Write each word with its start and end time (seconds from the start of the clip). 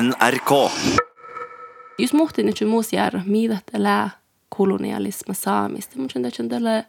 NRK. 0.00 0.70
Jos 1.98 2.12
muhtin 2.12 2.46
nyt 2.46 2.60
muusjärä, 2.66 3.22
mitä 3.26 3.58
tällä 3.72 4.10
kolonialisma 4.48 5.34
saamista, 5.34 5.98
mutta 5.98 6.18
sen 6.32 6.48
tällä 6.48 6.84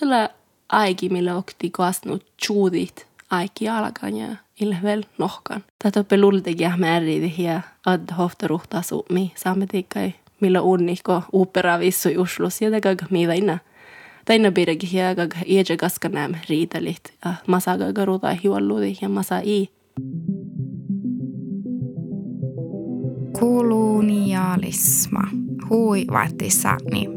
tällä 0.00 0.30
aiki, 0.68 1.08
millä 1.08 1.36
okti 1.36 1.70
kasnut 1.70 2.26
chuudit 2.46 3.06
aiki 3.30 3.68
alkan 3.68 4.16
ja 4.16 4.28
ilvel 4.60 5.02
nohkan. 5.18 5.64
Tätä 5.82 6.00
oppe 6.00 6.20
lultekin 6.20 6.72
määriiti 6.76 7.42
ja 7.42 7.60
ad 7.86 8.14
hofta 8.18 8.48
ruhtaa 8.48 8.82
suomi 8.82 9.32
saametiikkai, 9.34 10.12
millä 10.40 10.60
unniko 10.60 11.22
opera 11.32 11.78
vissu 11.78 12.08
uslus 12.18 12.62
ja 12.62 12.70
täkä 12.70 12.96
mitä 13.10 13.32
inna. 13.32 13.58
Täinä 14.24 14.52
pidäkin 14.52 14.92
ja 14.92 15.14
kag 15.14 15.34
iäjä 15.46 15.76
kaska 15.78 16.08
näm 16.08 16.34
riitelit 16.48 17.14
ja 17.24 17.34
masa 17.46 17.76
garuta 17.94 18.34
hiualludi 18.34 18.96
ja 19.02 19.08
masa 19.08 19.38
i. 19.44 19.68
vaatissa 26.12 26.76
niin. 26.92 27.10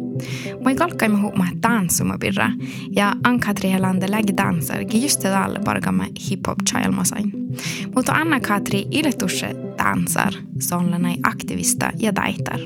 Moi 0.64 0.76
kalkkaimme 0.76 1.18
huomaa 1.18 1.48
tanssuma 1.62 2.18
birra 2.18 2.52
ja 2.92 3.14
Ann-Katri 3.24 3.72
Helander 3.72 4.12
lägger 4.12 4.38
dansar 4.38 4.82
just 4.94 5.24
det 5.24 5.36
alla 5.36 5.60
bargamme 5.60 6.08
hiphop 6.30 6.58
chailmasain. 6.70 7.32
Mutta 7.96 8.14
Anna-Katri 8.14 8.88
iletusse 8.92 9.56
dansar 9.78 10.34
sonlanai 10.60 11.18
aktivista 11.24 11.92
ja 12.00 12.16
daitar. 12.16 12.60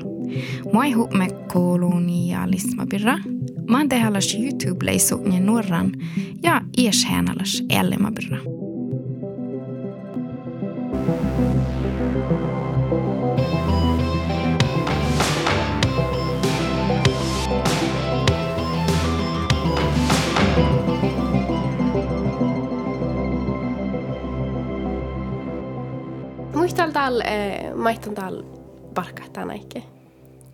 Moi 0.72 0.92
huomaa 0.92 1.28
kolonialisma 1.52 2.86
birra. 2.86 3.18
Mä 3.70 3.78
oon 3.78 3.88
tehallas 3.88 4.34
YouTube-leisu 4.34 5.40
nuoran 5.40 5.92
ja 6.42 6.60
ies 6.78 7.04
hänallas 7.04 7.62
ellema 7.68 8.10
birra. 8.10 8.38
Muistan 26.82 27.02
täällä, 27.02 27.24
eh, 27.24 27.74
maistan 27.74 28.14
parkahtaa 28.94 29.44
näikke. 29.44 29.82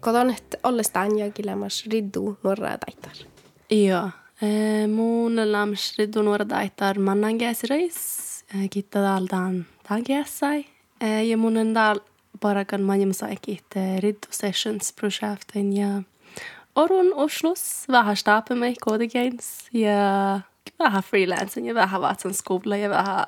Koton, 0.00 0.30
että 0.30 0.58
ollestaan 0.62 1.18
jo 1.18 1.30
kilemas 1.30 1.86
riddu 1.92 2.38
nuoraa 2.42 2.78
taittar. 2.78 3.12
Joo. 3.70 4.10
Eh, 4.42 4.88
mun 4.88 5.52
lams 5.52 5.98
riddu 5.98 6.22
nuora 6.22 6.44
taittar 6.44 6.98
mannan 6.98 7.38
käsireis. 7.38 7.96
Eh, 8.54 8.70
kitta 8.70 8.98
täältään 8.98 9.66
tämän 9.88 10.04
käsai. 10.04 10.64
Eh, 11.00 11.26
ja 11.26 11.36
mun 11.36 11.56
on 11.56 11.74
täällä 11.74 12.02
parakan 12.40 12.82
manjamsaikin 12.82 13.58
riddu 13.98 14.28
sessions 14.30 14.92
projektin 14.92 15.76
ja 15.76 16.02
orun 16.74 17.14
Oslos 17.14 17.84
vähän 17.88 18.16
staapen 18.16 18.56
staapamme 18.56 18.74
kodegains 18.84 19.68
ja 19.72 20.40
vähän 20.78 21.02
freelancing 21.02 21.68
ja 21.68 21.74
vähän 21.74 22.00
vatsan 22.00 22.34
skola 22.34 22.76
ja 22.76 22.90
vähän 22.90 23.26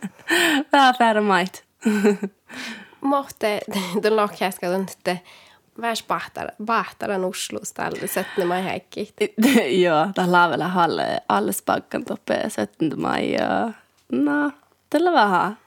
vähän 0.72 0.94
färmait. 0.98 1.71
Mohte, 3.00 3.60
den 4.02 4.16
lohkäskä 4.16 4.70
on, 4.70 4.86
että 4.92 5.16
väs 5.80 6.02
pahtara, 6.02 6.48
pahtaran 6.66 7.24
Oslos 7.24 7.72
täällä 7.72 8.06
sättne 8.06 8.44
mai 8.44 8.62
häikki. 8.62 9.14
Joo, 9.84 10.06
tää 10.14 10.32
laavella 10.32 10.68
halle 10.78 11.22
alles 11.28 11.62
pakkan 11.62 12.04
toppe 12.04 12.44
sättne 12.48 12.96
mai 12.96 13.32
ja 13.32 13.72
no, 14.12 14.50
tällä 14.90 15.12
vähän. 15.12 15.58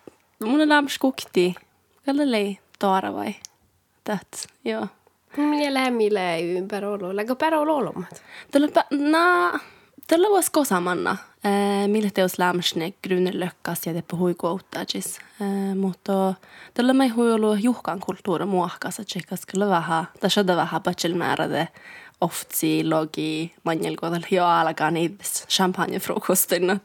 Mun 0.44 0.62
on 0.62 0.70
lämps 0.70 0.98
kukti. 0.98 1.56
Kalle 2.06 2.32
lei 2.32 2.60
toara 2.80 3.14
vai? 3.14 3.36
Tät, 4.04 4.48
joo. 4.66 4.88
Minä 5.38 5.74
lämmille 5.74 6.42
ympäri 6.42 6.86
olo. 6.86 7.16
Lägga 7.16 7.36
pärä 7.36 7.60
olo 7.60 7.76
olomat. 7.76 8.24
Tällä 8.52 8.68
na, 8.92 9.60
tällä 10.08 10.30
vois 10.30 10.50
kosamanna. 10.50 11.18
Eh, 11.46 11.88
millä 11.88 12.10
teos 12.14 12.40
lämsne 12.40 12.94
grunen 13.04 13.40
lökkas 13.40 13.86
ja 13.86 13.94
teppä 13.94 14.18
huikuouttajis. 14.18 15.20
Eh, 15.42 15.76
mutta 15.76 16.34
tällä 16.74 16.94
mai 16.94 17.08
huilu 17.08 17.54
juhkan 17.54 18.00
kulttuuri 18.00 18.46
muohkas, 18.46 19.00
että 19.00 19.10
tsekas 19.10 19.46
kyllä 19.46 19.70
vähän, 19.70 20.08
tässä 20.20 20.42
on 20.42 20.48
vähän 20.48 20.84
bachelmäärade 20.84 21.68
oftsi 22.22 22.90
logi 22.90 23.54
manjelkohdalla 23.64 24.28
jo 24.32 24.46
alkaa 24.46 24.92
niissä 24.92 25.48
champagnefrukostin. 25.48 26.80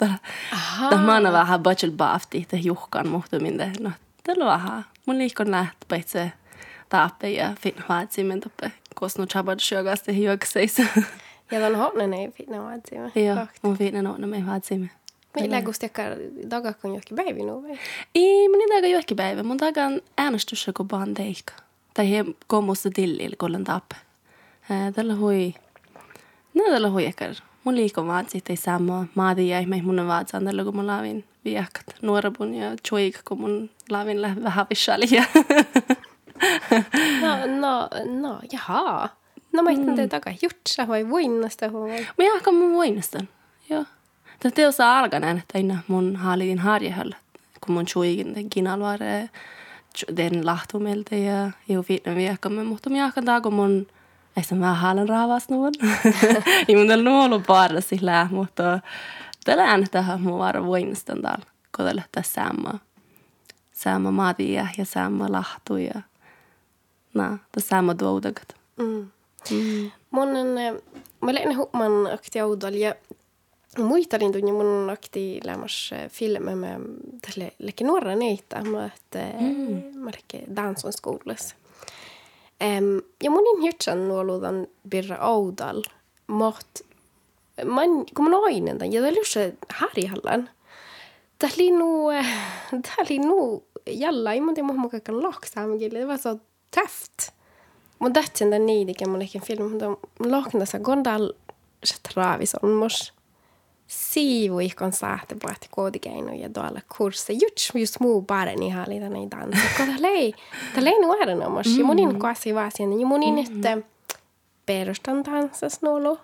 Tämä 0.90 1.16
on 1.16 1.32
vähän 1.32 1.62
bachelor 1.62 1.96
baafti, 1.96 2.38
että 2.38 2.56
juhkan 2.56 3.08
muhtuminen. 3.08 3.72
No, 3.80 3.90
tällä 4.24 4.46
vähän. 4.46 4.84
Mun 5.06 5.18
liikon 5.18 5.50
lähtö 5.50 5.96
itse 5.96 6.32
taappe 6.88 7.30
ja 7.30 7.52
finna 7.60 7.84
vaatsimen 7.88 8.40
toppe 8.40 8.72
kosnu 8.94 9.26
chabad 9.26 9.60
syökästi 9.60 10.24
juokseissa. 10.24 10.82
Ja 11.50 11.60
ton 11.60 11.76
hopnen 11.76 12.14
ei 12.14 12.30
finna 12.30 12.64
vaatsimen. 12.64 13.12
Joo, 13.14 13.46
mun 13.62 13.76
finna 13.76 14.02
noona 14.02 14.26
me 14.26 14.46
vaatsimen. 14.46 14.90
Millä 15.40 15.62
kustiakka 15.62 16.02
dagakon 16.50 16.90
johonkin 16.90 17.16
päivi 17.16 17.42
nu 17.42 17.62
vai? 17.62 17.78
Ei, 18.14 18.48
men 18.48 18.60
det 18.82 18.88
är 18.88 19.04
ju 19.10 19.16
päivä. 19.16 19.42
Mun 19.42 19.56
takan 19.56 20.00
äänestys 20.18 20.70
kun 20.76 20.90
vaan 20.92 21.14
teikka. 21.14 21.54
Tai 21.94 22.10
he 22.10 22.24
kommusta 22.46 22.90
tillil 22.90 23.36
kollen 23.36 23.64
tappe. 23.64 23.96
Tällä 24.94 25.14
hui... 25.14 25.54
No 26.54 26.64
tällä 26.64 26.88
hui 26.88 27.04
ehkä. 27.04 27.34
Mun 27.64 27.76
liikon 27.76 28.06
vaan 28.06 28.28
sitten 28.28 28.56
sama. 28.56 29.06
Maati 29.14 29.48
jäi 29.48 29.66
mei 29.66 29.82
mun 29.82 30.06
vaatsaan 30.06 30.44
tällä 30.44 30.64
kun 30.64 30.76
mun 30.76 30.86
laavin 30.86 31.24
viekkat 31.44 31.86
nuorapun 32.02 32.54
ja 32.54 32.76
choik 32.88 33.14
kun 33.24 33.40
mun 33.40 33.70
laavin 33.90 34.18
vähän 34.44 34.66
vissalia. 34.70 35.24
No, 37.20 37.46
no, 37.46 37.88
no, 38.20 38.40
jaha. 38.52 39.08
No 39.52 39.62
mä 39.62 39.70
mm. 39.70 40.08
takaa 40.08 40.34
jutsa 40.42 40.88
vai 40.88 41.08
voinnasta 41.08 41.72
vai? 41.72 42.06
Mä 42.18 42.24
jahkan 42.24 42.54
mun 42.54 42.72
voinnastan. 42.72 43.28
Joo. 43.70 43.84
Tätä 44.40 44.54
teossa 44.54 44.98
alkaneen, 44.98 45.38
että 45.38 45.76
mun 45.88 46.16
haalitin 46.16 46.58
harjahalla, 46.58 47.16
kun 47.66 47.74
mun 47.74 47.86
choikin 47.86 48.50
kinalvare 48.50 49.30
den 50.16 50.46
lahtumelta 50.46 51.14
ja 51.14 51.50
eu 51.68 51.82
fitna 51.82 52.14
viekkamme, 52.14 52.64
mutta 52.64 52.90
mä 52.90 52.96
jahkan 52.96 53.24
taako 53.24 53.50
mun 53.50 53.86
ei 54.36 54.44
se 54.44 54.60
vähän 54.60 54.76
haalan 54.76 55.08
raavas 55.08 55.48
nuon. 55.48 55.72
Ei 56.68 56.76
mun 56.76 56.88
tällä 56.88 57.10
nuolu 57.10 57.40
paara 57.40 57.80
sillä, 57.80 58.28
mutta 58.30 58.80
tällä 59.44 59.64
äänetähän 59.64 60.20
mun 60.20 60.38
vara 60.38 60.66
voinnastan 60.66 61.22
täällä, 61.22 61.46
kun 61.76 61.86
tällä 61.86 62.02
tässä 62.12 62.44
sama. 62.44 62.78
Sama 63.72 64.10
maatia 64.10 64.66
ja 64.78 64.84
sama 64.84 65.32
lahtu 65.32 65.76
ja 65.76 66.02
na, 67.14 67.38
det 67.54 67.64
samma 67.64 67.98
duodagat. 67.98 68.54
Mm. 68.76 69.10
Mm. 69.50 69.90
Mun 70.10 70.28
on, 70.28 70.46
mä 71.20 71.34
lein 71.34 71.56
huoman 71.56 72.12
akti 72.14 72.40
audal 72.40 72.74
ja 72.74 72.94
muistelin 73.78 74.32
tunnin 74.32 74.54
mun 74.54 74.90
akti 74.90 75.40
lämmas 75.44 75.90
filmer 76.08 76.54
med 76.54 76.80
tälle 77.22 77.52
leke 77.58 77.84
nuora 77.84 78.16
neitä, 78.16 78.62
mä 78.62 78.84
että 78.86 79.32
mm. 79.40 79.98
mä 79.98 80.10
leke 80.10 80.44
danson 80.56 80.92
skolas. 80.92 81.54
Um, 82.60 83.02
ja 83.22 83.30
mun 83.30 83.46
in 83.46 83.62
hirtsan 83.62 84.08
nuoludan 84.08 84.66
birra 84.88 85.16
audal 85.16 85.82
mot 86.26 86.66
man 87.64 88.06
kun 88.16 88.24
man 88.24 88.34
oinen 88.34 88.78
tämän 88.78 88.92
ja 88.92 89.02
tällä 89.02 89.52
harjahallan. 89.68 90.50
Tämä 91.38 91.52
oli 91.54 91.70
nu, 91.70 92.08
tämä 92.82 92.96
oli 92.98 93.18
nu 93.18 93.64
jalla, 93.86 94.32
ei 94.32 94.40
mun 94.40 94.54
tiedä 94.54 94.66
muhma 94.66 94.88
kaiken 94.88 95.22
loksaamikille, 95.22 95.98
det 95.98 96.08
var 96.08 96.18
så 96.18 96.38
täft. 96.70 97.39
Tän 98.38 98.66
niidikin 98.66 99.10
mun 99.10 99.22
ehkä 99.22 99.40
film, 99.44 99.70
mutta 99.70 99.88
mun 99.88 100.32
lohknassa 100.32 100.78
gondal 100.78 101.32
se 101.84 101.94
traavis 102.12 102.54
on 102.62 102.70
mos 102.70 103.12
siivu 103.86 104.58
ihkon 104.58 104.92
saate 104.92 105.36
att 105.50 105.68
koodikeinu 105.70 106.34
ja 106.34 106.48
tuolla 106.48 106.80
kurssi. 106.98 107.32
Just 107.32 107.74
just 107.74 108.00
muu 108.00 108.22
paren 108.22 108.62
ihan 108.62 108.86
oli 108.88 109.00
tänne 109.00 109.28
tanssi. 109.28 109.66
Kota 109.78 109.92
lei, 109.98 110.34
tämä 110.74 110.84
lei 110.84 111.00
nuorena 111.00 111.48
mos. 111.48 111.66
Ja 111.66 111.84
munin 111.84 112.18
koasi 112.18 112.54
vaan 112.54 112.70
siinä. 112.74 112.96
Ja 113.00 113.06
munin, 113.06 113.38
että 113.38 113.78
perustan 114.66 115.22
tanssas 115.22 115.82
nuolu. 115.82 116.18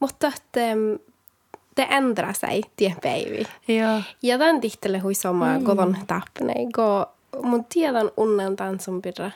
Mutta 0.00 0.26
että 0.26 0.60
det 1.76 1.86
ändrar 1.90 2.34
sig 2.34 2.62
till 2.76 2.94
päivi. 3.02 3.46
Joo. 3.68 4.02
Ja 4.22 4.38
tämän 4.38 4.60
tihtele 4.60 4.98
hui 4.98 5.14
sama 5.14 5.58
mm. 5.58 5.64
kodon 5.64 5.96
tappene. 6.06 6.54
Go, 6.72 7.06
mun 7.42 7.64
tiedän 7.64 8.10
unnen 8.16 8.56
tanssun 8.56 9.02
pirra. 9.02 9.30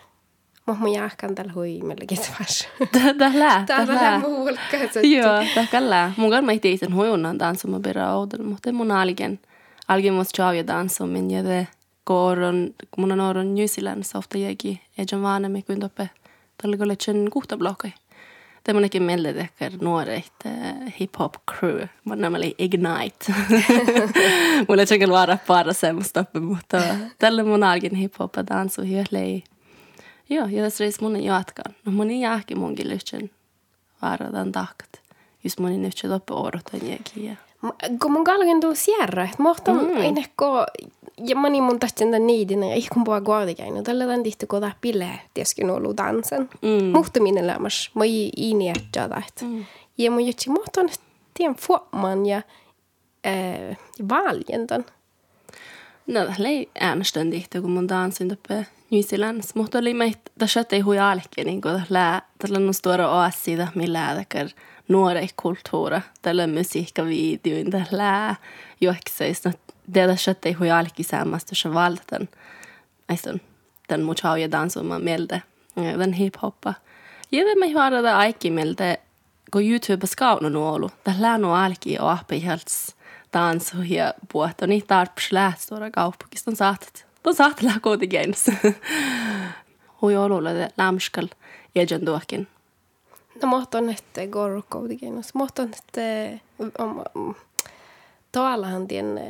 Jahkan 0.95 1.35
tällä 1.35 1.53
hui 1.53 1.81
melkein 1.83 2.21
tvars. 2.21 2.69
Tällä, 2.93 3.65
Täällä 3.67 3.95
tällä. 3.95 4.15
on 4.15 4.21
muulka. 4.21 4.77
Joo, 5.03 5.67
tällä. 5.71 6.13
Mun 6.17 6.31
kanssa 6.31 6.47
mä 6.47 6.53
itse 6.53 6.77
sen 6.77 6.95
hui 6.95 7.11
unnan 7.11 7.39
tanssun 7.39 7.83
pirra 7.83 8.17
oudella, 8.17 8.45
mutta 8.45 8.73
mun 8.73 8.91
algen. 8.91 9.39
Algen 9.89 10.15
måste 10.15 10.37
chavia 10.37 10.65
tanssun, 10.65 11.09
men 11.09 11.31
jag 11.31 11.45
det 11.45 11.67
går 12.05 12.41
on, 12.41 12.75
kun 12.91 13.03
mun 13.03 13.13
on 13.13 13.21
oron 13.21 13.55
New 13.55 13.67
Zealandissa 13.67 14.19
ofta 14.19 14.39
jäki. 14.39 14.81
Ejan 14.99 15.23
vaan 15.23 15.53
me 15.53 15.63
kuin 15.63 15.81
toppe. 15.81 16.11
Tällä 16.63 16.77
kun 16.77 16.89
lechen 16.89 17.31
kuhta 17.31 17.57
blokkai. 17.57 17.93
Det 18.67 18.75
mun 18.75 18.85
ekki 18.85 19.01
meille 19.01 19.33
tekkar 19.33 19.73
nuoret 19.81 20.45
hip-hop 21.01 21.39
crew. 21.51 21.87
Mun 22.05 22.21
nämli 22.21 22.55
Ignite. 22.59 23.33
Mulla 24.69 24.83
ei 24.83 25.09
vara 25.09 25.39
para 25.47 25.73
semmoista, 25.73 26.25
mutta 26.41 26.83
tällä 27.19 27.45
mun 27.45 27.63
algin 27.63 27.95
hip-hop 27.97 28.47
dansu 28.51 28.83
hyöllei. 28.83 29.43
Joo, 30.31 30.47
ja 30.47 30.63
tässä 30.63 30.85
reis 30.85 31.01
mun 31.01 31.23
jatkan. 31.23 31.75
No 31.85 31.93
mun 31.93 32.11
ei 32.11 32.21
jääkin 32.21 32.59
munkin 32.59 32.89
lyhtsän 32.89 33.31
vara 34.03 34.31
tämän 34.31 34.53
takt. 34.53 34.97
Just 35.45 35.59
mun 35.59 35.71
ei 35.71 35.83
lyhtsän 35.83 36.11
loppe 36.11 36.35
odotan 36.35 36.81
jäkiä. 36.91 37.37
Kun 38.03 38.13
mun 38.13 38.25
kalgen 38.25 38.61
tuu 38.61 38.75
sierra, 38.75 39.25
että 39.25 39.43
mohtan 39.43 39.77
mm. 39.77 39.97
ei 39.97 40.13
nekko 40.13 40.67
ja 41.27 41.37
moni 41.37 41.61
mun 41.61 41.81
tahtsin 41.81 42.11
tämän 42.11 42.27
niidin 42.27 42.63
ja 42.63 42.75
ihkun 42.75 43.05
puhua 43.05 43.21
kuitenkin. 43.21 43.85
Tällä 43.85 44.05
tämän 44.05 44.23
tihti 44.23 44.47
tämä 44.47 44.73
pile, 44.81 45.21
tieskin 45.35 45.71
ollut 45.71 45.97
dansen. 45.97 46.49
Mm. 46.63 46.85
Muhtuminen 46.85 47.47
lämmäs, 47.47 47.91
mä 47.95 48.05
ei 48.05 48.33
iini 48.37 48.67
jättää 48.67 49.23
mm. 49.43 49.65
Ja 49.99 50.11
mun 50.11 50.27
jutsi 50.27 50.51
mohtan 50.51 50.89
tien 51.35 51.55
fuomaan 51.55 52.27
ja 52.27 52.43
äh, 53.27 53.79
valjentan. 54.09 54.85
No, 56.07 56.21
det 56.27 56.49
är 56.49 56.67
ääneständigt, 56.81 57.53
kun 57.53 57.71
mun 57.71 57.89
dansin 57.89 58.33
uppe 58.33 58.67
New 58.91 59.01
Zealands. 59.03 59.55
Mutta 59.55 59.79
oli 59.79 59.95
meitä, 59.95 60.31
tässä 60.39 60.65
ei 60.73 60.81
hui 60.81 60.99
alkein, 60.99 61.47
niin 61.47 61.61
kuin 61.61 61.83
tällä 61.89 62.23
on 62.67 62.75
stora 62.75 63.11
oasida, 63.11 63.69
millä 63.75 64.09
äidäkär 64.09 64.49
nuore 64.89 65.29
kulttuura, 65.43 66.01
tällä 66.23 66.47
musiikkavideoin, 66.47 67.71
tällä 67.71 68.35
juokseista, 68.81 69.53
köttä 69.93 70.49
ei 70.49 70.53
hui 70.53 70.71
alki 70.71 71.03
samasta 71.03 71.55
se 71.55 71.75
valtan. 71.75 72.29
Aiston, 73.09 73.41
den 73.89 74.03
muchauja 74.03 74.51
dansuma 74.51 74.99
mieltä, 74.99 75.41
den 75.99 76.13
hiphoppa. 76.13 76.75
Ja 77.33 77.45
me 77.59 77.73
höra 77.73 78.19
aiki 78.19 78.51
mieltä, 78.51 78.99
kun 79.51 79.65
YouTube 79.65 80.07
skaunu 80.07 80.49
nuolu, 80.49 80.91
tällä 81.05 81.35
on 81.35 81.45
alki 81.45 81.99
och 81.99 82.11
appi 82.11 82.47
helt 82.47 82.67
dans 83.33 83.73
ja 83.89 84.15
puhuttu, 84.33 84.67
niin 84.67 84.87
tarpeeksi 84.87 85.35
lähtstora 85.35 85.91
kauppakista 85.91 86.51
on 86.51 86.57
saatat. 87.21 87.27
On 87.27 87.35
saatat 87.35 87.63
lähkooti 87.63 88.07
games. 88.07 88.51
Hui 90.03 90.17
olulle 90.17 90.71
lämskal 90.79 91.29
ejen 91.75 92.05
tuokin. 92.05 92.49
No 93.43 93.49
mohton, 93.49 93.91
että 93.91 94.27
gorukkooti 94.27 94.97
games. 94.97 95.35
Mohton, 95.35 95.71
että 95.79 96.01
Talahan 98.33 98.89
tien 98.89 99.21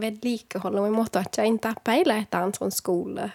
vedlikehold 0.00 0.74
och 0.74 0.86
vi 0.86 0.90
måste 0.90 1.18
att 1.18 1.36
jag 1.36 1.46
inte 1.46 1.74
peila 1.84 2.14
että 2.16 2.44
on 2.44 2.54
sun 2.54 2.70
skola. 2.70 3.30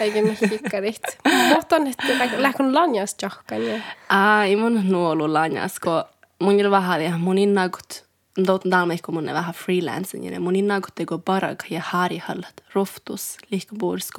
Eikä 0.00 0.22
mihikkarit. 0.22 1.18
Mutta 1.48 1.76
on, 1.76 1.86
että 1.86 2.42
lähkön 2.42 2.74
lanjas 2.74 3.16
jahkan. 3.22 3.82
Ai, 4.08 4.56
mun 4.56 4.88
nuolu 4.88 5.32
lanjas, 5.32 5.80
kun 5.80 6.04
mun 6.38 6.60
ei 6.60 6.70
vähän 6.70 7.04
ja 7.04 7.18
mun 7.18 7.38
innagut 7.38 8.03
Dot 8.46 8.64
dalmai 8.70 8.98
kun 8.98 9.14
mun 9.14 9.26
vähän 9.26 9.54
freelancing 9.54 10.32
ja 10.32 10.40
mun 10.40 10.56
innagut 10.56 10.94
teko 10.94 11.18
barag 11.18 11.62
ja 11.70 11.80
harjahallat 11.84 12.64
roftus 12.74 13.36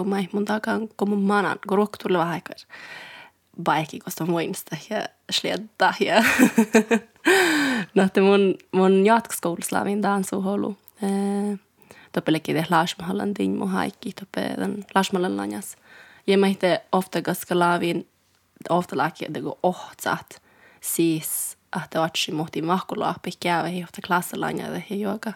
mä 0.05 0.23
mun 0.31 0.45
takan 0.45 0.87
kun 0.97 1.09
mun 1.09 1.21
manan 1.21 1.59
kun 1.67 1.77
roktulle 1.77 2.17
vähän 2.17 2.33
aikaa. 2.33 2.55
Baikki 3.63 3.99
kosta 3.99 4.25
muista 4.25 4.77
ja 4.89 5.07
sledda 5.31 5.93
ja 5.99 6.23
no, 7.95 8.03
että 8.03 8.21
mun, 8.21 8.55
mun 8.71 9.05
jatkoskoulussa 9.05 9.79
lävin 9.79 10.01
dansuholu. 10.01 10.77
Toppelekin 12.11 12.55
te 12.55 12.65
Larsmahallan 12.69 13.35
din 13.35 13.57
mu 13.57 13.65
haikki, 13.65 14.11
toppe 14.11 14.41
den 14.41 14.85
Larsmahallan 14.95 15.37
lanjas. 15.37 15.75
Ja 16.27 16.37
mä 16.37 16.47
itse 16.47 16.81
ofta 16.91 17.21
ganska 17.21 17.59
lävin, 17.59 18.07
ofta 18.69 18.95
että 19.27 19.41
kun 19.41 19.57
ohtsat, 19.63 20.41
siis, 20.81 21.57
että 21.83 22.01
otsi 22.01 22.31
muhti 22.31 22.61
mahkulaapi 22.61 23.31
käydä, 23.39 23.69
ja 23.69 23.83
ofta 23.83 24.01
klassalanja, 24.07 24.67
ja 24.89 24.95
joka. 24.95 25.33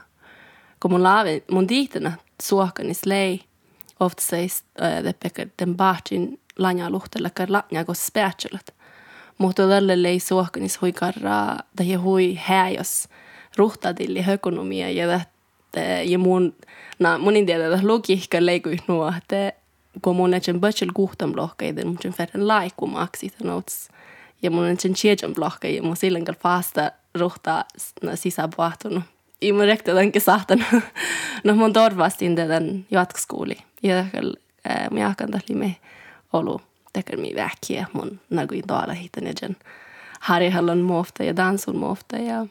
Kun 0.80 0.92
mun 0.92 1.04
lävin, 1.04 1.44
mun 1.52 1.68
tiitänä 1.68 2.12
suokanis 2.42 3.06
lei, 3.06 3.42
ofta 4.00 4.24
seis, 4.24 4.64
että 5.06 5.46
den 5.60 5.76
baatin 5.76 6.40
lanja 6.58 6.90
luhtella, 6.90 7.30
kar 7.30 7.52
lanja, 7.52 7.86
kun 7.86 7.96
späätselet 7.96 8.74
mutta 9.40 9.68
tälle 9.68 10.08
ei 10.08 10.20
suohkanis 10.20 10.82
hui 10.82 10.92
karraa 10.92 11.60
tai 11.76 11.94
hui 11.94 12.40
häjos 12.42 13.08
ruhtadilli 13.58 14.22
hökonomia 14.22 14.90
ja 14.90 15.20
ja 16.06 16.20
mun 16.20 16.56
na 17.00 17.18
mun 17.18 17.36
että 17.36 17.80
logiikka 17.84 18.46
leikui 18.46 18.78
nuo 18.88 19.14
että 19.18 19.54
kun 20.02 20.16
mun 20.16 20.34
etsen 20.34 20.60
bötsel 20.60 20.90
kuhtan 20.94 21.32
blokkeiden 21.32 21.88
mun 21.88 21.98
sen 22.02 22.14
ferren 22.14 22.48
laikumaksi 22.48 23.32
notes 23.44 23.90
ja 24.42 24.52
mun 24.52 24.68
etsen 24.68 24.94
tjejan 24.94 25.34
blokkeja 25.34 25.76
ja 25.76 25.84
mun 25.84 25.98
silloin 25.98 26.26
kal 26.26 26.36
fasta 26.36 26.92
ruhta 27.16 27.66
sisäpuahtunut 28.16 29.04
i 29.42 29.52
mun 29.52 29.66
rekta 29.66 29.92
tämänkin 29.92 30.22
sahtan 30.22 30.66
no 31.44 31.56
mun 31.56 31.74
torvastin 31.74 32.36
tämän 32.36 32.86
jatkoskouli 32.92 33.58
ja 33.84 34.06
mä 34.92 35.00
jakan 35.00 35.32
tällä 35.32 35.60
me 35.60 35.76
ollut 36.34 36.62
tekee 36.94 37.18
väkiä 37.36 37.88
mun 37.94 38.20
naguin 38.30 38.68
tuolla 38.68 38.94
hitan 38.94 39.28
ja 39.28 39.34
jen 39.42 39.58
harjahallon 40.20 40.82
muofta 40.82 41.24
ja 41.24 41.36
dansun 41.36 41.78
muofta 41.78 42.18
ja 42.18 42.46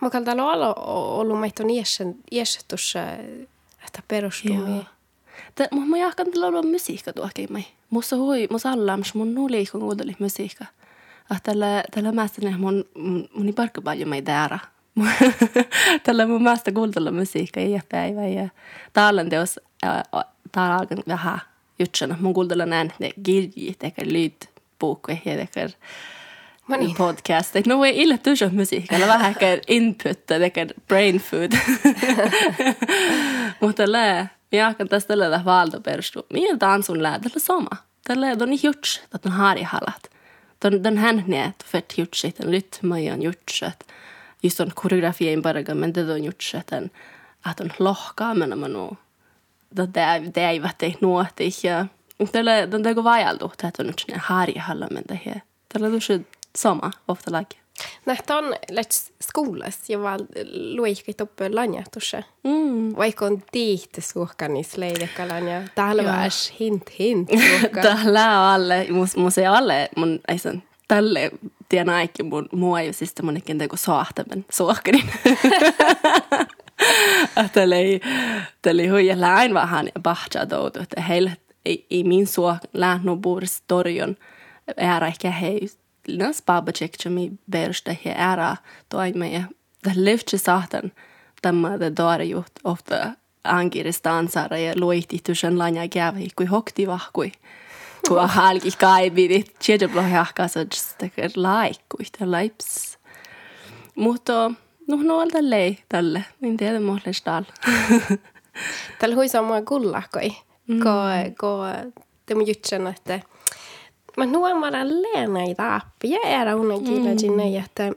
Mä 0.00 0.10
kalta 0.10 0.32
olla 0.32 0.74
ollut 0.74 1.40
meitä 1.40 1.62
on 1.62 1.70
iäsettus, 2.32 2.94
että 3.86 4.02
perustuu. 4.08 4.54
Mutta 5.70 5.86
mä 5.86 5.98
jahkan 5.98 6.30
tällä 6.30 6.46
olla 6.46 6.62
musiikka 6.62 7.12
tuokin 7.12 7.52
mai. 7.52 7.64
Musta 7.90 8.16
hui, 8.16 8.46
musta 8.50 8.70
allams 8.70 9.14
mun 9.14 9.34
nuuli 9.34 9.66
kun 9.66 9.80
kuunteli 9.80 10.16
musiikka. 10.18 10.64
Tällä, 11.42 11.84
tällä 11.90 12.12
mästä 12.12 12.40
mun, 12.58 12.84
mun 13.34 13.46
ei 13.46 13.52
parkka 13.52 13.82
paljon 13.82 14.08
mai 14.08 14.22
täällä. 14.22 14.58
tällä 16.04 16.26
mun 16.26 16.42
mästä 16.42 16.72
kuuntella 16.72 17.10
musiikka 17.10 17.60
ja 17.60 17.80
päivä 17.90 18.26
ja 18.26 18.48
täällä 18.92 19.24
teos 19.24 19.60
täällä 20.52 20.76
alkan 20.76 20.98
vähän 21.08 21.40
jutsana. 21.78 22.16
Mun 22.20 22.34
kuultella 22.34 22.66
näin 22.66 22.92
ne 22.98 23.10
kirjit, 23.22 23.82
eikä 23.82 24.02
lydbok 24.04 25.08
ja 25.24 25.32
eikä 25.32 25.68
Mani. 26.66 26.94
podcast. 26.98 27.54
No 27.66 27.84
ei 27.84 28.02
ille 28.02 28.18
tuossa 28.18 28.48
musiikalla 28.52 29.06
vähän 29.06 29.30
ehkä 29.30 29.46
input, 29.68 30.30
eikä 30.30 30.66
brain 30.88 31.18
food. 31.18 31.52
Mutta 33.60 33.92
lää, 33.92 34.28
jag 34.52 34.76
kan 34.76 34.88
tästä 34.88 35.08
tällä 35.08 35.44
valta 35.44 35.80
perustu. 35.80 36.26
Minä 36.32 36.58
tansun 36.58 37.02
lää, 37.02 37.18
tällä 37.18 37.38
sama. 37.38 37.70
Tällä 38.04 38.26
on 38.40 38.50
niin 38.50 38.60
juts, 38.62 39.02
että 39.14 39.28
on 39.28 39.32
harjahalat. 39.32 40.19
Den, 40.62 40.84
den 40.84 40.98
hän 40.98 41.24
näet 41.26 41.62
fett 41.62 41.98
jutsit, 41.98 42.38
den 42.38 42.50
rytma 42.50 42.96
on 42.96 43.22
jutset. 43.22 43.86
Just 44.42 44.60
on 44.60 44.70
koreografien 44.74 45.42
bara, 45.42 45.74
men 45.74 45.94
det 45.94 46.12
on 46.12 46.24
jutset, 46.24 46.70
att 47.44 47.60
on 47.60 47.70
lohkaa 47.78 48.34
menemään 48.34 48.98
det 50.34 50.48
eivät 50.48 50.82
ei 50.82 50.96
nuoti 51.00 51.50
ja 51.62 51.86
tällä 52.32 52.66
den 52.66 52.82
där 52.82 52.94
går 52.94 53.02
vajaldu 53.02 53.52
tätä 53.56 53.82
nyt 53.82 54.04
ne 54.08 54.18
harja 54.18 54.62
halla 54.62 54.88
men 54.90 55.02
det 55.08 55.14
här 55.14 55.40
tällä 55.68 55.88
du 55.88 56.24
sama 56.58 56.90
ofta 57.08 57.32
lag 57.32 57.46
Nähtä 58.06 58.36
on 58.36 58.54
läts 58.70 59.12
skolas 59.22 59.90
ja 59.90 60.02
val 60.02 60.20
luikit 60.74 61.20
upp 61.20 61.40
lanja 61.52 61.82
tuossa. 61.92 62.22
Mm. 62.44 62.96
Vaikka 62.96 63.26
on 63.26 63.42
tiihti 63.52 64.00
suhkanis 64.00 64.76
leidekkalanja. 64.76 65.62
Täällä 65.74 66.04
väs 66.04 66.52
hint 66.60 66.98
hint 66.98 67.28
Täällä 67.82 68.52
alle, 68.52 68.86
mus, 68.90 69.16
mus 69.16 69.38
ei 69.38 69.46
alle 69.46 69.88
mun 69.96 70.20
eisen 70.28 70.62
tälle 70.90 71.30
tien 71.68 71.88
aikin 71.88 72.26
mun 72.26 72.48
mua 72.52 72.80
ei 72.80 72.92
siis 72.92 73.14
mun 73.22 73.36
ikin 73.36 73.58
teko 73.58 73.76
soahtamen 73.76 74.44
suohkanin. 74.50 75.10
tällä 77.52 77.76
ei, 77.76 78.00
tällä 78.62 78.82
ei 78.82 78.88
huija 78.88 79.20
läin 79.20 79.54
vähän 79.54 79.88
pahtsa 80.02 80.46
toutu, 80.46 80.80
että 80.82 81.00
heillä 81.00 81.30
ei, 81.64 81.86
ei 81.90 82.04
min 82.04 82.26
suo 82.26 82.56
lähnu 82.72 83.16
buurs 83.16 83.62
torjon 83.68 84.16
ära 84.76 85.06
ehkä 85.06 85.30
hei 85.30 85.68
nas 86.16 86.42
babacek 86.42 86.94
mi 87.08 87.32
berstä 87.50 87.96
he 88.04 88.14
ära 88.14 88.56
toime 88.88 89.28
ja 89.28 89.42
det 89.84 89.96
lyfte 89.96 90.38
satan 90.38 90.92
tämä 91.42 91.80
det 91.80 91.96
dora 91.96 92.24
juht 92.24 92.52
ofta 92.64 93.12
angiris 93.44 94.00
dansara 94.04 94.58
ja 94.58 94.72
luihti 94.76 95.20
tusen 95.26 95.58
lanja 95.58 95.88
kävi 95.88 96.28
kui 96.36 96.46
hokti 96.46 96.86
vahkui 96.86 97.32
kun 98.08 98.28
halki 98.28 98.70
blohjahkasa 99.92 100.60
just 100.60 100.98
tekee 100.98 101.30
laikkui 101.36 102.04
laips 102.20 102.98
mutta 103.94 104.50
No, 104.90 104.96
no 104.96 105.26
tälle 105.26 105.76
tälle. 105.88 106.24
Niin 106.40 106.56
tiedä 106.56 106.80
mulle 106.80 107.12
stall. 107.12 107.44
Tällä 108.98 109.14
hui 109.14 109.28
sama 109.28 109.62
kullakoi. 109.62 110.30
Mm. 110.66 110.80
Ko, 110.80 110.90
ko, 111.38 111.58
te 112.26 112.34
mun 112.34 112.46
jutsen, 112.46 112.86
että 112.86 113.20
mä 114.20 114.26
nuon 114.26 114.60
vara 114.60 114.78
leena 114.84 115.42
i 115.42 115.54
taappi. 115.54 116.10
Ja 116.10 116.20
era 116.24 116.56
unna 116.56 116.78
kiinä 116.78 117.18
sinne, 117.18 117.58
että 117.58 117.92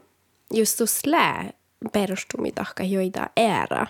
just 0.54 0.76
tuossa 0.76 1.10
lää 1.10 1.50
perustumi 1.92 2.52
tahka 2.52 2.84
joita 2.84 3.30
era. 3.36 3.86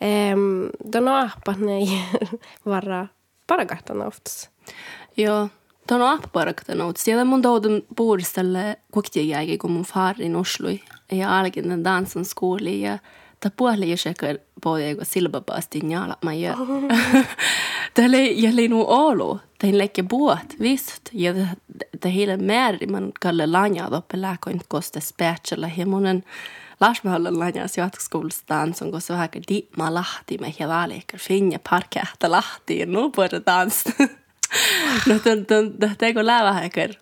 Um, 0.00 0.70
Don 0.92 1.08
aappa 1.08 1.54
ne 1.58 1.78
vara 2.66 3.06
parakahtan 3.46 4.02
oftas. 4.06 4.50
Joo, 5.16 5.48
Tuon 5.88 6.02
apparakta 6.02 6.74
nout. 6.74 6.96
Siellä 6.96 7.24
mun 7.24 7.42
toudun 7.42 7.82
puuristalle 7.96 8.76
kuktijääkin, 8.92 9.58
kun 9.58 9.70
mun 9.70 9.82
faarin 9.82 10.36
uslui. 10.36 10.80
Ja 11.12 11.38
alkin 11.38 11.68
den 11.68 11.84
dansan 11.84 12.24
skooli 12.24 12.80
ja 12.80 12.98
ta 13.40 13.50
puoli 13.56 13.90
jo 13.90 13.96
sekar 14.60 14.70
pojego 14.70 15.04
silbapaasti 15.04 15.80
njala 15.80 16.16
ma 16.22 16.32
ja. 16.32 16.56
Tälle 17.94 18.22
jäli 18.32 18.68
nu 18.68 18.84
olo. 18.86 19.40
Tein 19.58 19.78
lekke 19.78 20.02
buot, 20.02 20.56
visst. 20.58 21.10
Ja 21.12 21.34
det 22.02 22.10
hela 22.10 22.36
mer 22.36 22.78
man 22.90 23.12
kalle 23.20 23.46
lanja 23.46 23.90
doppe 23.90 24.16
läkoint 24.16 24.62
koste 24.68 25.00
späätsellä 25.00 25.68
himonen. 25.68 26.24
Larsmahallan 26.80 27.38
lanjas 27.38 27.78
jatkoskoulstaan 27.78 28.74
som 28.74 28.90
går 28.90 29.00
så 29.00 29.14
här 29.14 29.28
di 29.48 29.68
ma 29.76 29.90
lahti 29.90 30.38
med 30.38 30.54
hela 30.58 30.86
lekar 30.86 31.18
finja 31.18 31.58
parketta 31.58 32.28
lahti 32.28 32.86
nu 32.86 33.10
på 33.10 33.26
det 33.30 33.46
dans. 33.46 33.84
no 35.06 35.18
tön 35.18 35.44
tön 35.44 35.96
teko 35.98 36.22
lävä 36.22 36.52
häkär. 36.52 36.94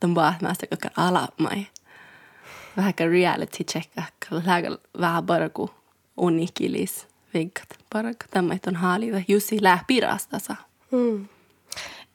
Tön 0.00 0.14
baat 0.14 0.40
mästä 0.40 0.66
kokar 0.66 0.92
ala 0.96 1.28
mai. 1.38 1.66
Vähän 2.76 2.94
reality 2.98 3.64
check, 3.64 3.90
vähän 5.00 5.26
paraku 5.26 5.70
unikilis 6.20 7.06
viggat 7.34 7.68
paraku. 7.92 8.24
Tämä 8.30 8.56
on 8.66 8.76
haalida 8.76 9.22
jusi 9.28 9.62
lähpirastasa. 9.62 10.56
Mm. 10.90 11.28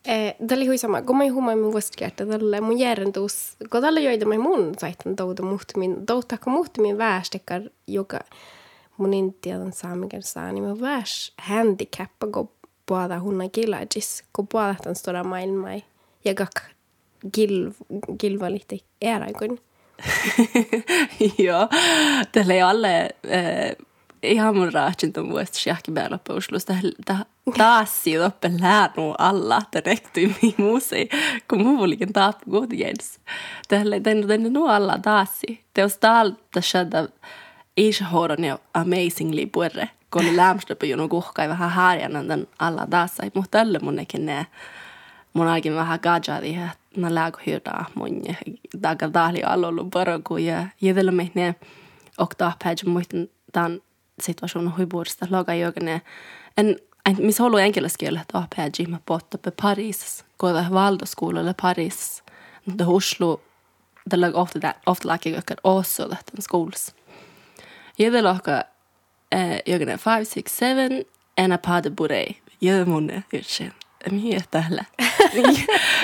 Eh, 0.06 0.36
Dali 0.50 0.68
hui 0.68 0.78
sama, 0.78 1.02
kun 1.02 1.18
mä 1.18 1.24
huomaan 1.24 1.60
mun 1.60 1.72
vuosikerta, 1.72 2.26
tällä 2.26 2.62
mun 2.62 2.80
järjentuus, 2.80 3.56
kun 3.70 3.82
tällä 3.82 4.00
joita 4.00 4.26
mä 4.26 4.38
mun 4.38 4.74
saitan 4.80 5.16
touta 5.16 5.44
muhtumin, 5.44 6.06
touta 6.06 6.38
kun 6.38 6.54
muhtumin 6.54 6.98
väestekar, 6.98 7.62
joka 7.88 8.20
mun 8.98 9.14
intian 9.14 9.74
saamiken 9.74 10.24
saa, 10.24 10.52
niin 10.52 10.64
mä 10.64 10.82
väes 10.82 11.34
handicappa, 11.38 12.28
kun 12.28 12.50
puhutaan 12.86 13.22
hunna 13.22 13.50
kilajis, 13.50 14.24
kun 14.34 14.48
puhutaan 14.48 14.96
stora 14.96 15.24
maailmaa, 15.24 15.82
ja 16.26 16.34
kak 16.34 16.62
gilv, 17.34 17.74
gilva 18.20 18.52
lite. 18.52 18.80
Joo, 21.38 21.68
tällä 22.32 22.54
ei 22.54 22.62
alle 22.62 23.10
eh, 23.24 23.76
ihan 24.32 24.56
mun 24.56 24.74
raatsin 24.74 25.14
tuon 25.14 25.30
vuosta 25.30 25.58
sjahki 25.58 25.92
päällä 25.92 26.20
Oslossa. 26.30 26.74
Taas 27.58 28.08
jo 28.08 28.28
uppe 28.28 28.52
lärnu 28.62 29.16
alla, 29.18 29.58
että 29.58 29.82
rektui 29.86 30.36
mi 30.42 30.56
musi, 30.58 31.10
kun 31.50 31.62
mun 31.62 31.80
olikin 31.80 32.14
taap 32.14 32.40
godjens. 32.52 33.20
Tällä 33.68 34.04
den 34.04 34.28
den 34.28 34.54
nu 34.54 34.68
alla 34.68 35.00
taasi. 35.02 35.66
Teos 35.74 35.98
taalta 35.98 36.62
shada 36.62 37.08
ishoron 37.78 38.44
ja 38.44 38.60
amazingly 38.74 39.46
puerre. 39.46 39.90
Kun 40.12 40.36
lämstä 40.38 40.76
på 40.76 40.86
jono 40.86 41.08
kuhkai 41.08 41.50
vähän 41.50 41.70
harjan 41.70 42.30
den 42.30 42.48
alla 42.60 42.88
taasai. 42.90 43.32
Mutta 43.36 43.58
tälle 43.58 43.80
mun 43.80 44.00
ekin 44.00 44.26
ne 44.26 44.46
mun 45.34 45.48
aikin 45.48 45.76
vähän 45.76 46.00
gajadi, 46.04 46.50
että 46.50 46.86
na 46.98 47.16
lägo 47.16 47.40
hyrda 47.48 47.86
mun 47.96 48.22
daga 48.84 49.14
dahli 49.14 49.44
allolu 49.44 49.90
paraku 49.94 50.38
ja 50.38 50.68
jedellä 50.82 51.12
me 51.12 51.32
ne 51.34 51.56
okta 52.18 52.52
päivä 52.64 52.92
muistin 52.92 53.32
tämän 53.54 53.82
situationen 54.22 54.78
huipuudesta 54.78 55.28
logajogane. 55.30 56.02
En, 56.58 56.76
en 57.06 57.16
mis 57.20 57.40
hållu 57.40 57.58
enkeläskielä 57.58 58.26
ta 58.32 58.48
päivä 58.56 58.90
mä 58.92 59.00
potta 59.06 59.38
pe 59.38 59.52
Paris, 59.62 60.26
koda 60.38 60.66
valdoskoulalle 60.72 61.56
Paris. 61.62 62.24
Det 62.78 62.86
Oslo 62.86 63.42
det 64.12 64.18
lag 64.18 64.36
ofta 64.36 64.60
där 64.60 64.74
ofta 64.86 65.08
laki 65.08 65.32
gökar 65.32 65.58
också 65.64 66.08
det 66.08 66.18
den 66.32 66.42
skols. 66.42 66.96
Jedellä 67.98 68.34
laka 68.34 68.64
eh 69.32 69.62
jogane 69.66 69.98
5 69.98 70.26
6 70.26 70.58
7 70.58 71.04
en 71.38 71.52
a 71.52 71.58
pas 71.58 71.84
de 71.84 71.90
bourrée. 71.90 72.36
Jedellä 72.62 72.86
munne 72.86 73.24
yrsen. 73.34 73.72
Mihin 74.12 74.44
tällä? 74.52 74.86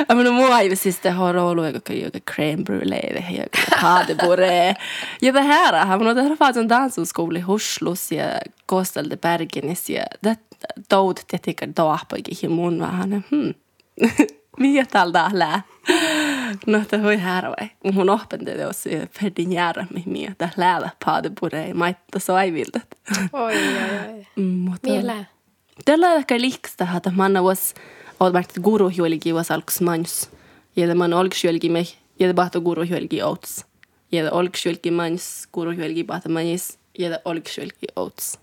ja 0.10 0.16
men 0.16 0.34
mua 0.34 0.60
ei 0.60 0.76
siis 0.76 1.00
har 1.04 1.38
ollut 1.38 1.74
joku 1.74 1.94
joku 1.94 2.20
crème 2.32 2.64
brûlée 2.64 3.14
ja 3.16 3.32
joku 3.32 3.82
padebore. 3.82 4.76
Ja 5.22 5.34
det 5.34 5.42
här, 5.42 5.86
har 5.86 6.16
det 6.16 6.38
fanns 6.38 6.58
en 6.58 6.70
dansskola 6.70 7.40
i 7.40 7.44
Oslos 7.48 8.12
ja 8.12 8.40
Kostalde 8.66 9.18
Bergenis 9.18 9.90
ja 9.90 10.04
det 10.24 10.38
doud 10.90 11.20
det 11.32 11.76
då 11.76 12.00
på 12.10 12.18
ikke 12.18 12.50
mun 12.50 12.82
vähän. 12.82 13.24
Hmm. 13.30 13.54
Mihin 14.58 14.88
tällä 14.88 15.32
lää? 15.34 15.62
No, 16.68 16.84
det 16.90 16.98
var 16.98 17.14
här 17.14 17.50
vai. 17.50 17.94
Mun 17.94 18.10
oppende 18.10 18.58
det 18.58 18.68
också 18.68 18.90
för 19.12 19.30
din 19.30 19.52
jära 19.52 19.88
med 19.90 20.08
mig. 20.08 20.34
Det 20.38 20.50
så 22.20 22.52
vildet. 22.52 22.96
Oi, 23.32 23.56
oi, 23.56 24.26
oi. 24.36 24.44
Mutta... 24.44 24.90
Miele? 24.90 25.26
Tällä 25.86 26.08
liiks 26.38 26.74
tähän, 26.78 26.98
että 26.98 27.12
manna 27.16 27.44
vuos, 27.44 27.74
oot 28.20 28.34
mähti 28.34 28.60
guru 28.62 28.90
juolikin 28.90 29.34
vuos 29.34 29.52
alkus 29.52 29.82
manus. 29.82 30.30
Ja 30.76 30.84
että 30.84 30.96
manna 30.96 31.20
olks 31.20 31.44
juolikin 31.44 31.72
meh, 31.72 31.98
ja 32.20 32.30
että 32.30 32.36
pahto 32.36 32.62
guru 32.62 32.84
juolikin 32.84 33.26
outs. 33.26 33.66
Ja 34.12 34.24
että 34.24 34.36
olks 34.36 34.66
juolikin 34.66 34.94
manus, 34.94 35.48
guru 35.54 35.72
juolikin 35.72 36.06
pahto 36.06 36.30
manis, 36.30 36.80
ja 37.00 37.08
että 37.08 37.22
olks 37.26 37.58
juolikin 37.58 37.90
outs. 37.96 38.40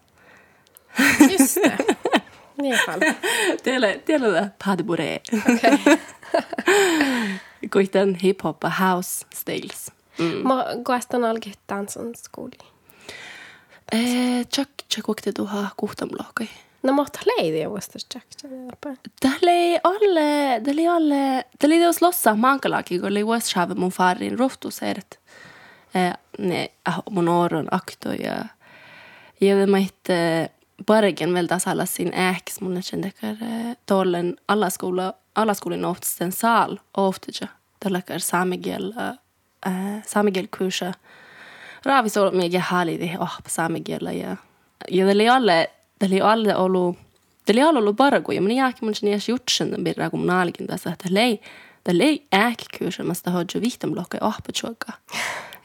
Just 1.30 1.56
det. 1.56 1.96
Niin 2.62 2.78
paljon. 2.86 3.14
Teillä, 3.62 3.98
teillä 4.04 4.50
padbure. 4.64 5.20
Okei. 5.38 5.98
Kuitenkin 7.72 8.20
hip-hop 8.22 8.70
house 8.80 9.26
styles. 9.34 9.92
Mm. 10.18 10.24
Ma 10.42 10.64
koestan 10.82 11.24
algi 11.24 11.52
tanssan 11.66 12.14
skooli. 12.16 12.58
Eh, 13.92 14.46
tšak, 14.46 14.68
tšak, 14.88 15.04
kuhtam 15.76 16.08
lohkai. 16.18 16.48
No 16.82 16.92
mutta 16.92 17.18
leidi. 17.26 17.64
Tällä 19.20 19.50
ei 19.50 19.80
alle, 19.84 20.60
tällä 20.64 20.80
ei 20.80 20.88
alle, 20.88 21.44
tällä 21.58 21.74
ei 21.74 21.82
jos 21.82 22.02
lossa 22.02 22.34
mankalaki, 22.34 22.98
kun 22.98 23.08
oli 23.08 23.26
vuosi 23.26 23.50
saava 23.50 23.74
mun 23.74 23.90
farin 23.90 24.38
rohtusert. 24.38 25.18
Ne 26.38 26.70
mun 27.10 27.28
oron 27.28 27.68
akto 27.70 28.12
ja 28.12 28.44
ja 29.40 29.56
det 29.56 29.66
mitt 29.66 30.08
Bergen 30.86 31.34
väl 31.34 31.46
där 31.46 31.68
alla 31.68 31.86
sin 31.86 32.14
äks 32.14 32.60
mun 32.60 32.82
kände 32.82 33.10
kar 33.10 33.36
tollen 33.84 34.36
alla 34.46 34.70
skola 34.70 35.12
alla 35.32 35.54
skolor 35.54 35.84
oftast 35.84 36.20
en 36.20 36.32
sal 36.32 36.80
ofta 36.92 37.30
ju 37.32 37.46
där 37.78 37.90
läkar 37.90 38.18
samigel 38.18 38.94
äh, 39.66 40.02
samigel 40.06 40.46
kurser 40.46 40.94
Raavi 41.82 42.10
så 42.10 42.30
mycket 42.30 42.62
härligt 42.62 43.00
det 43.00 43.18
oh 43.18 43.38
samigel 43.46 44.10
ja 44.12 44.36
ja 44.88 45.06
det 45.06 45.24
är 45.24 45.30
alla 45.30 45.66
Tällä 45.98 46.14
ei 46.14 46.22
ole 46.22 46.56
ollut, 46.56 46.98
tällä 47.46 47.60
ei 47.60 47.64
ole 47.64 47.78
ollut 47.78 47.96
barguja. 47.96 48.42
Minä 48.42 48.54
jääkin 48.54 48.84
mun 48.84 48.94
sinne 48.94 49.18
jutsen 49.28 49.74
birra 49.82 50.10
kun 50.10 50.26
naalikin 50.26 50.66
tässä, 50.66 50.90
että 50.90 51.04
tällä 51.04 51.20
ei, 51.20 51.40
tällä 51.84 52.04
ei 52.04 52.26
äkkyysä, 52.34 53.02
mä 53.02 53.14
sitä 53.14 53.30
hoidju 53.30 53.60
vihtam 53.60 53.96
lohkai 53.96 54.18
ahpatsuoka. 54.22 54.92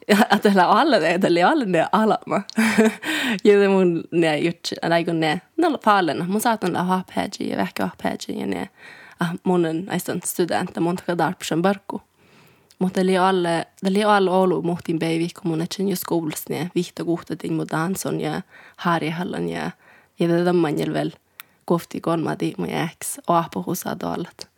Ja 0.07 0.17
tällä 0.43 0.69
alla 0.69 0.99
det, 0.99 1.19
tällä 1.19 1.39
ei 1.39 1.45
ole 1.45 1.65
ne 1.65 1.87
alama. 1.91 2.41
Ja 3.43 3.59
det 3.59 3.67
mun 3.67 4.03
ne 4.11 4.37
jutsen, 4.37 4.77
eller 4.81 5.05
kun 5.05 5.19
ne, 5.19 5.41
ne 5.57 5.67
olla 5.67 5.79
paljon. 5.85 6.25
Mun 6.27 6.41
saatan 6.41 6.77
olla 6.77 6.93
ahpäji 6.93 7.49
ja 7.49 7.57
vähkä 7.57 7.83
ahpäji 7.83 8.39
ja 8.39 8.45
ne, 8.45 8.69
ah, 9.19 9.33
munen 9.43 9.85
näistä 9.85 10.17
studenta, 10.25 10.81
mun 10.81 10.95
takaa 10.95 11.17
darpsen 11.17 11.61
barku. 11.61 12.01
Mutta 12.79 12.95
tällä 12.95 13.11
ei 13.11 13.19
ole, 13.19 13.67
tällä 13.83 13.99
ei 13.99 14.05
ole 14.05 14.29
ollut 14.29 14.63
muhtin 14.63 14.99
päivi, 14.99 15.27
kun 15.41 15.51
mun 15.51 15.61
etsin 15.61 15.89
jo 15.89 15.95
skoulassa 15.95 16.53
ne 16.53 16.71
vihta 16.75 17.03
kuhtatin 17.03 17.53
mun 17.53 17.67
danson 17.71 18.21
ja 18.21 18.41
harjahallan 18.77 19.49
ja 19.49 19.71
manjel 20.53 20.93
vel 20.93 21.11
kohti 21.65 22.01
konmadi 22.01 22.53
mun 22.57 22.69
ex 22.69 23.17
aapa 23.27 23.63
husa 23.65 23.99
dollat. 23.99 24.49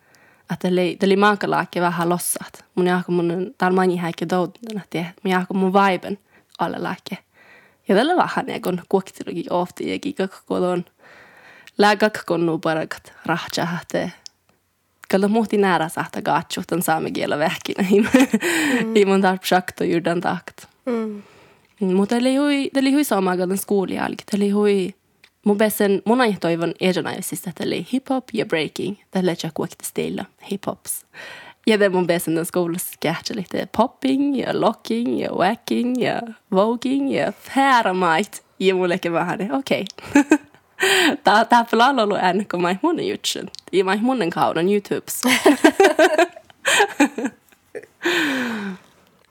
Että 0.53 0.67
oli, 0.67 0.97
oli 1.03 1.15
mankalaakki 1.15 1.81
vähän 1.81 2.09
lossat. 2.09 2.65
Mun 2.75 2.87
jahko 2.87 3.11
mun, 3.11 3.53
täällä 3.57 3.75
mani 3.75 3.97
häikki 3.97 4.29
doudun, 4.29 4.81
että 4.81 5.13
mun 5.23 5.31
jahko 5.31 5.53
mun 5.53 5.73
vaiben 5.73 6.19
alle 6.59 6.83
lääke. 6.83 7.17
Ja 7.87 7.95
tällä 7.95 8.15
vähän 8.15 8.47
ja 8.47 8.59
kun 8.59 8.81
kuoktilukin 8.89 9.53
ofti 9.53 9.91
ja 9.91 9.99
kikak 9.99 10.31
kodon. 10.45 10.85
Lääkak 11.77 12.25
kun 12.27 12.45
nu 12.45 12.59
parakat 12.59 13.13
rahtja 13.25 13.65
hahte. 13.65 14.11
Kalla 15.11 15.27
muhti 15.27 15.57
nära 15.57 15.89
sahta 15.89 16.21
gaatsu, 16.21 16.61
tämän 16.67 16.83
saamme 16.83 17.11
kielä 17.11 17.39
vähkinä. 17.39 17.87
Ei 18.95 19.05
mun 19.05 19.21
tarp 19.21 19.43
shakto 19.43 19.83
jurdan 19.83 20.21
takt. 20.21 20.65
Mm. 20.85 21.21
Mutta 21.79 22.15
oli 22.15 22.35
hui, 22.35 22.69
oli 22.77 22.91
hui 22.91 23.03
sama 23.03 23.37
gadan 23.37 23.57
skoolialki. 23.57 24.23
Oli 24.35 24.49
hui, 24.49 24.95
mun 25.45 25.57
mun 26.05 26.21
aina 26.21 26.37
toivon 26.39 26.73
että 27.49 27.63
oli 27.63 27.87
hip-hop 27.93 28.23
ja 28.33 28.45
breaking. 28.45 28.97
Kuokta 29.53 29.85
stilla 29.85 30.25
hip-hops. 30.51 31.05
Ja 31.67 31.79
det 31.79 31.91
mun 31.91 32.07
besen 32.07 32.35
den 32.35 32.45
skoulassa 32.45 32.93
kähtsä 32.99 33.33
lite 33.35 33.67
popping 33.77 34.39
ja 34.39 34.61
locking 34.61 35.21
ja 35.21 35.31
wacking 35.31 36.03
ja 36.03 36.21
voging 36.51 37.15
ja 37.15 37.31
fääramait. 37.31 38.45
Ja 38.59 38.75
mulle 38.75 38.99
vähän, 39.11 39.51
okei. 39.51 39.85
Okay. 40.09 40.23
Tää, 41.23 41.45
tää 41.45 41.65
pelaa 41.71 41.89
ollut 41.89 42.17
kun 42.51 42.61
mä 42.61 42.69
munnen 42.81 43.07
jutsen. 43.07 43.51
Ja 43.71 43.83
mä 43.83 43.93
ei 43.93 43.99
munnen 43.99 44.29
YouTubes. 44.69 45.21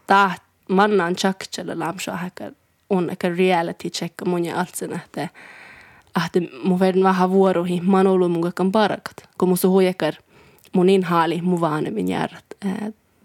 Tää 0.07 0.35
mannan 0.69 1.17
lämsä 1.79 2.17
häkkä 2.17 2.53
on 2.91 3.11
ehkä 3.11 3.29
reality 3.29 3.91
check 3.91 4.15
mun 4.27 4.45
ja 4.45 4.61
alt 4.61 4.75
sen, 4.75 4.93
että 4.93 5.29
ahte 6.15 6.41
mu 6.63 6.79
verden 6.79 7.03
vähän 7.03 7.31
vuoroihin, 7.31 7.91
mä 7.91 7.97
oon 7.97 8.07
ollut 8.07 8.33
mun 8.33 8.43
kaiken 8.43 8.73
parakat. 8.73 9.29
Kun 9.39 9.49
mun 9.49 9.59
suhujakar 9.59 10.15
mun 10.73 10.89
inhaali 10.89 11.43
mun 11.43 11.61
vanhemmin 11.61 12.09
järjät 12.09 12.45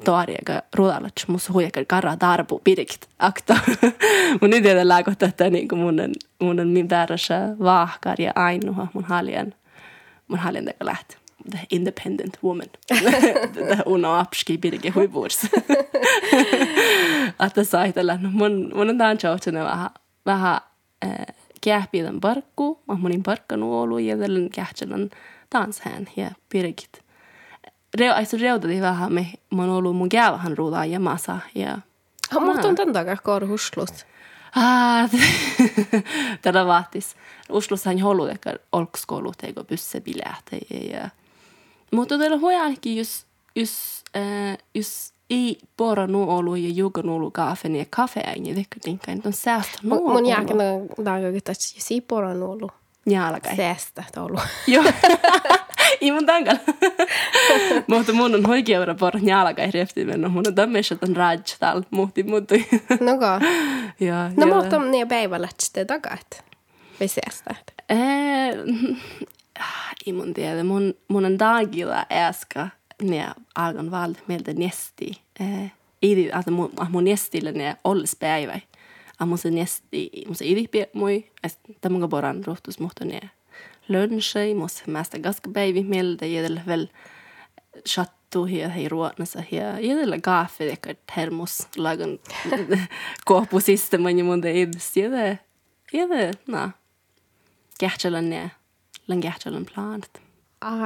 toariaga 0.04 0.62
ruudalats 0.76 1.28
mus 1.28 1.50
huijakar 1.54 1.86
karra 1.86 2.18
tarpu 2.18 2.62
pidikt 2.64 3.06
akta. 3.20 3.58
mun 4.42 4.50
nyt 4.50 4.64
tiedä 4.64 4.88
lääkottaa, 4.88 5.30
että 5.30 5.50
niin 5.50 5.68
kuin 5.68 5.80
mun, 5.80 6.02
mun 6.40 6.68
min 6.68 6.90
väärässä 6.90 7.56
vaahkar 7.60 8.22
ja 8.22 8.32
ainuha 8.36 8.88
mun 8.94 9.04
haljan 9.04 9.54
mun 10.28 10.40
haljan 10.40 10.66
teka 10.66 10.86
läht. 10.86 11.20
The 11.50 11.60
independent 11.72 12.38
woman. 12.44 12.68
The 13.54 13.84
uno 13.86 14.20
apski 14.20 14.58
pidike 14.58 14.90
huipuurs. 14.90 15.40
Että 17.46 17.64
saitella. 17.72 18.18
No 18.18 18.30
mun, 18.32 18.72
mun 18.76 18.90
on 18.90 18.98
tämän 18.98 19.18
vähän, 19.54 19.90
vähän 20.26 20.62
äh, 21.06 21.12
kähpiiden 21.62 22.20
parkku. 22.20 22.80
Mä 22.88 22.96
munin 22.96 23.24
parkkanu 23.24 23.80
olu 23.80 23.98
ja 23.98 24.18
tällän 24.18 24.50
kähtsälän 24.50 25.10
tanshän 25.50 26.08
ja 26.16 26.32
pirkit 26.50 27.04
reu, 27.98 28.14
aisu 28.14 28.38
reudadi 28.38 28.82
vähän 28.82 29.14
me, 29.14 29.28
mä 29.56 29.62
oon 29.62 29.72
ollut 29.72 29.96
mun 29.96 30.10
käyvähän 30.10 30.58
ruudaa 30.58 30.86
ja 30.86 31.00
masa. 31.00 31.40
Ja, 31.56 31.78
ah, 32.36 32.44
mutta 32.44 32.68
on 32.68 32.76
tämän 32.76 32.94
takia 32.94 33.18
koor 33.24 33.48
huslut. 33.48 34.06
Tätä 36.42 36.66
vaatis. 36.66 37.16
Uslussahan 37.50 38.00
holu, 38.00 38.26
että 38.26 38.54
olkskoulu 38.72 39.32
teko 39.38 39.64
pysse 39.64 40.02
bileät. 40.02 40.46
Ja, 40.92 41.10
mutta 41.92 42.18
tällä 42.18 42.38
huojallekin, 42.38 42.98
jos, 42.98 43.26
jos, 43.56 44.04
äh, 44.16 44.58
jos 44.76 45.14
ei 45.30 45.58
pora 45.78 46.08
nu 46.08 46.32
olu 46.32 46.56
ja 46.56 46.70
juga 46.84 47.02
nu 47.02 47.16
olu 47.16 47.32
kaffe 47.32 47.68
ja 47.68 47.86
kaffe 47.90 48.20
ei 48.20 48.40
niin 48.40 48.58
ehkä 48.58 48.76
tinkä, 48.84 49.12
niin 49.12 49.22
on 49.26 49.34
säästä 49.34 49.78
nu 49.84 49.96
olu. 49.96 50.14
Mun 50.14 50.26
jälkeen 50.26 50.60
on 50.62 51.06
dagar, 51.06 51.36
että 51.36 51.52
jos 51.52 51.92
ei 51.92 52.02
pora 52.02 52.34
nu 52.34 52.52
olu. 52.52 52.72
Jaalkai. 53.06 53.56
Säästä 53.56 54.04
olu. 54.18 54.40
Joo. 54.68 54.84
I 56.02 56.12
mun 56.12 56.26
tankal. 56.26 56.58
Mutta 57.88 58.14
mun 58.14 58.36
on 58.36 58.50
oikeura 58.50 58.96
por 58.96 59.14
njaalaka 59.22 59.62
ei 59.62 59.72
refti 59.72 60.06
mennyt. 60.06 60.32
Mun 60.32 60.48
on 60.48 60.56
tämmöistä 60.56 60.98
on 61.02 61.16
raj 61.16 61.40
tal 61.60 61.82
muhti 61.92 62.24
muutui. 62.24 62.66
No 63.08 63.18
ka. 63.18 63.42
ja, 64.00 64.32
no 64.38 64.56
mutta 64.56 64.78
on 64.78 64.92
niin 64.92 65.08
päivällä 65.08 65.48
sitten 65.60 65.88
takat. 65.88 66.44
Vai 67.00 67.08
sestä? 67.08 67.56
I 70.06 70.14
mun 70.14 70.34
tiedä. 70.34 70.64
Mun, 70.64 70.94
mun 71.08 71.26
on 71.26 71.40
dagilla 71.40 72.06
äska 72.12 72.68
ne 73.02 73.30
agan 73.56 73.92
val 73.92 74.14
mieltä 74.28 74.54
nesti. 74.54 75.12
Idi, 76.02 76.30
että 76.40 76.52
mun, 76.52 76.72
mun 76.90 77.04
nestille 77.04 77.52
ne 77.52 77.78
olles 77.84 78.16
päivä. 78.20 78.60
Mun 79.26 79.38
se 79.38 79.52
nesti, 79.52 80.12
mun 80.26 80.36
se 80.36 80.46
idi 80.46 80.66
mui. 80.94 81.32
Tämän 81.82 82.10
boran 82.10 82.46
ruhtus 82.46 82.80
muhtu 82.80 83.06
ne 83.06 83.20
lunchei, 83.90 84.56
mus 84.56 84.88
mästä 84.88 85.20
gaska 85.20 85.50
päivi 85.54 85.84
mieltä 85.84 86.26
jädellä 86.26 86.62
väl 86.68 86.88
chattu 87.88 88.46
hier 88.46 88.70
hei 88.70 88.90
ruotnassa 88.90 89.44
hier 89.52 89.80
jädellä 89.80 90.20
kaffe 90.22 90.66
dekar 90.66 90.96
termos 91.16 91.68
lagan 91.78 92.20
kohpu 93.26 93.60
sisteman 93.60 94.18
ja 94.18 94.24
mun 94.24 94.46
edes 94.46 94.98
jädä 94.98 95.38
jädä 95.94 96.32
na 96.48 96.72
kähtsälän 97.80 98.30
ne 98.30 98.52
lan 99.08 99.22
kähtsälän 99.22 99.66
planet. 99.74 100.22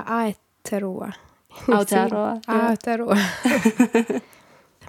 Aeterua. 0.05 1.11
Aeterua. 1.71 2.37
Aeterua. 2.67 3.17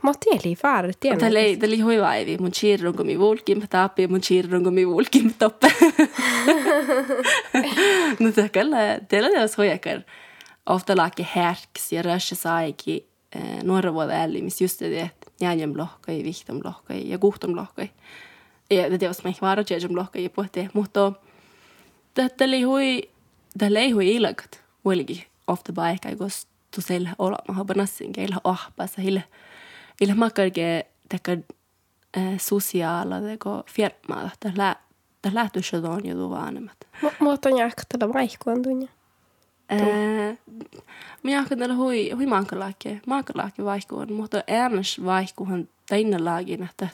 Mä 0.02 0.12
tieli 0.20 0.56
far, 0.56 0.92
tiedän. 1.00 1.20
Tällä 1.20 1.38
ei, 1.38 1.56
tällä 1.56 1.74
ei 1.74 1.80
hoiva 1.80 2.14
ei, 2.14 2.38
mun 2.38 2.52
chiirron 2.52 2.96
kun 2.96 3.06
mi 3.06 3.18
vulkin 3.18 3.58
mä 3.58 3.66
tappi, 3.66 4.06
mun 4.06 4.20
chiirron 4.20 4.64
kun 4.64 4.74
mi 4.74 4.88
vulkin 4.88 5.26
mä 5.26 5.32
toppe. 5.38 5.72
no 8.18 8.32
tällä, 8.52 8.78
tällä 9.08 9.40
jos 9.40 9.58
hoijakar 9.58 10.00
ofta 10.66 10.96
laake 10.96 11.26
härks 11.34 11.92
ja 11.92 12.02
rössä 12.02 12.34
saiki 12.34 13.08
nuora 13.62 13.94
vuoda 13.94 14.22
älli, 14.22 14.42
mis 14.42 14.60
just 14.60 14.80
det, 14.80 15.00
että 15.00 15.30
jäänjem 15.40 15.76
lohkai, 15.76 16.24
vihtom 16.24 16.60
lohkai 16.64 17.08
ja 17.08 17.18
kuhtom 17.18 17.56
lohkai. 17.56 17.90
Ja 18.70 18.98
det 18.98 19.06
var 19.06 19.14
som 19.14 19.30
jag 19.30 19.40
var 19.40 19.58
och 19.58 19.70
jäänjem 19.70 19.96
lohkai 19.96 20.22
ja 20.22 20.30
pohti, 20.30 20.68
mutta 20.72 21.12
tällä 22.14 22.56
ei 22.56 22.62
hui, 22.62 23.02
tällä 23.58 23.80
ei 23.80 23.90
hui 23.90 24.14
ilagat, 24.14 24.60
huolikin 24.84 25.22
ofta 25.46 25.72
paikka, 25.72 26.08
jos 26.20 26.46
tu 26.74 26.80
sel 26.80 27.08
olla, 27.18 27.38
mä 27.48 27.54
habanassin, 27.54 28.12
keillä 28.12 28.36
ohpassa, 28.44 29.02
hille 29.02 29.24
Illa 30.00 30.14
makarge 30.14 30.86
tekar 31.08 31.38
eh, 32.16 32.40
sosiaala 32.40 33.20
teko 33.20 33.62
firmaa, 33.66 34.30
että 34.34 34.52
lä 34.56 34.76
ta 35.22 35.30
lähtu 35.34 35.62
shadon 35.62 36.06
ju 36.06 36.30
vanhemmat. 36.30 36.76
Mutta 37.20 37.48
on 37.48 37.58
jääkö 37.58 37.82
tällä 37.88 38.14
vaihkuan 38.14 38.62
tunja? 38.62 38.88
Minä 41.22 41.36
jääkö 41.36 41.56
tällä 41.56 41.74
hui, 41.74 42.10
hui 42.10 42.26
mankalaake, 42.26 43.00
mankalaake 43.06 43.64
vaihkuan, 43.64 44.12
mutta 44.12 44.42
äänes 44.48 45.04
vaihkuhan 45.04 45.68
täinä 45.88 46.24
laagin, 46.24 46.62
että 46.62 46.88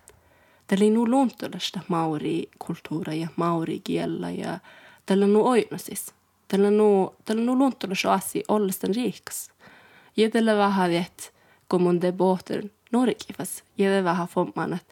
tällä 0.66 0.84
ei 0.84 0.90
nu 0.90 1.10
luntulasta 1.10 1.80
mauri 1.88 2.48
kulttuura 2.66 3.14
ja 3.14 3.28
mauri 3.36 3.80
kiellä 3.84 4.30
ja 4.30 4.58
tällä 5.06 5.26
nu 5.26 5.46
oina 5.46 5.78
siis. 5.78 6.14
Tällä 6.50 6.70
nu, 6.70 7.14
tällä 7.24 7.42
nu 7.42 7.58
luntulasta 7.58 8.14
asi 8.14 8.44
ollestan 8.48 8.94
riikas. 8.94 9.50
Ja 10.16 10.30
tällä 10.30 10.56
vähän, 10.56 10.92
että 10.92 11.22
kun 11.68 11.82
mun 11.82 12.00
de 12.00 12.12
båten 12.12 12.70
Norgifas 12.92 13.64
jäde 13.78 14.04
vähän 14.04 14.28
fomman 14.28 14.72
att 14.72 14.86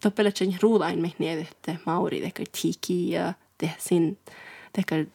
toppeletsen 0.00 0.58
ruudain 0.62 0.98
me 1.02 1.12
niedette 1.18 1.78
mauri 1.86 2.22
dekar 2.22 2.46
tiki 2.62 3.10
ja 3.10 3.34
sin 3.78 4.18
dekar 4.78 5.06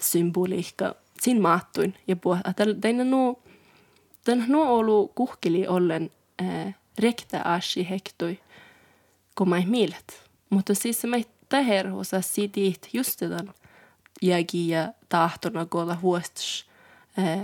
symboliikka 0.00 0.94
sin 1.20 1.42
maattuin 1.42 1.94
ja 2.08 2.16
puh 2.16 2.38
että 2.50 2.64
teina 2.80 3.04
nu 3.04 3.38
den 4.26 4.44
nu 4.48 4.62
ollut 4.62 5.12
kuhkeli 5.14 5.66
ollen 5.66 6.10
äh, 6.42 6.74
rekta 6.98 7.42
ashi 7.44 7.86
hektoi 7.90 8.38
kun 9.34 9.48
mä 9.48 9.62
milet 9.66 10.30
mutta 10.50 10.74
siis 10.74 11.04
me 11.04 11.24
täher 11.48 11.92
osa 11.92 12.20
sidit 12.20 12.88
just 12.92 13.20
den 13.20 13.54
jägi 14.22 14.70
ja 15.10 15.18
tahtona 15.18 15.66
kolla 15.66 15.96
huostus 16.02 16.70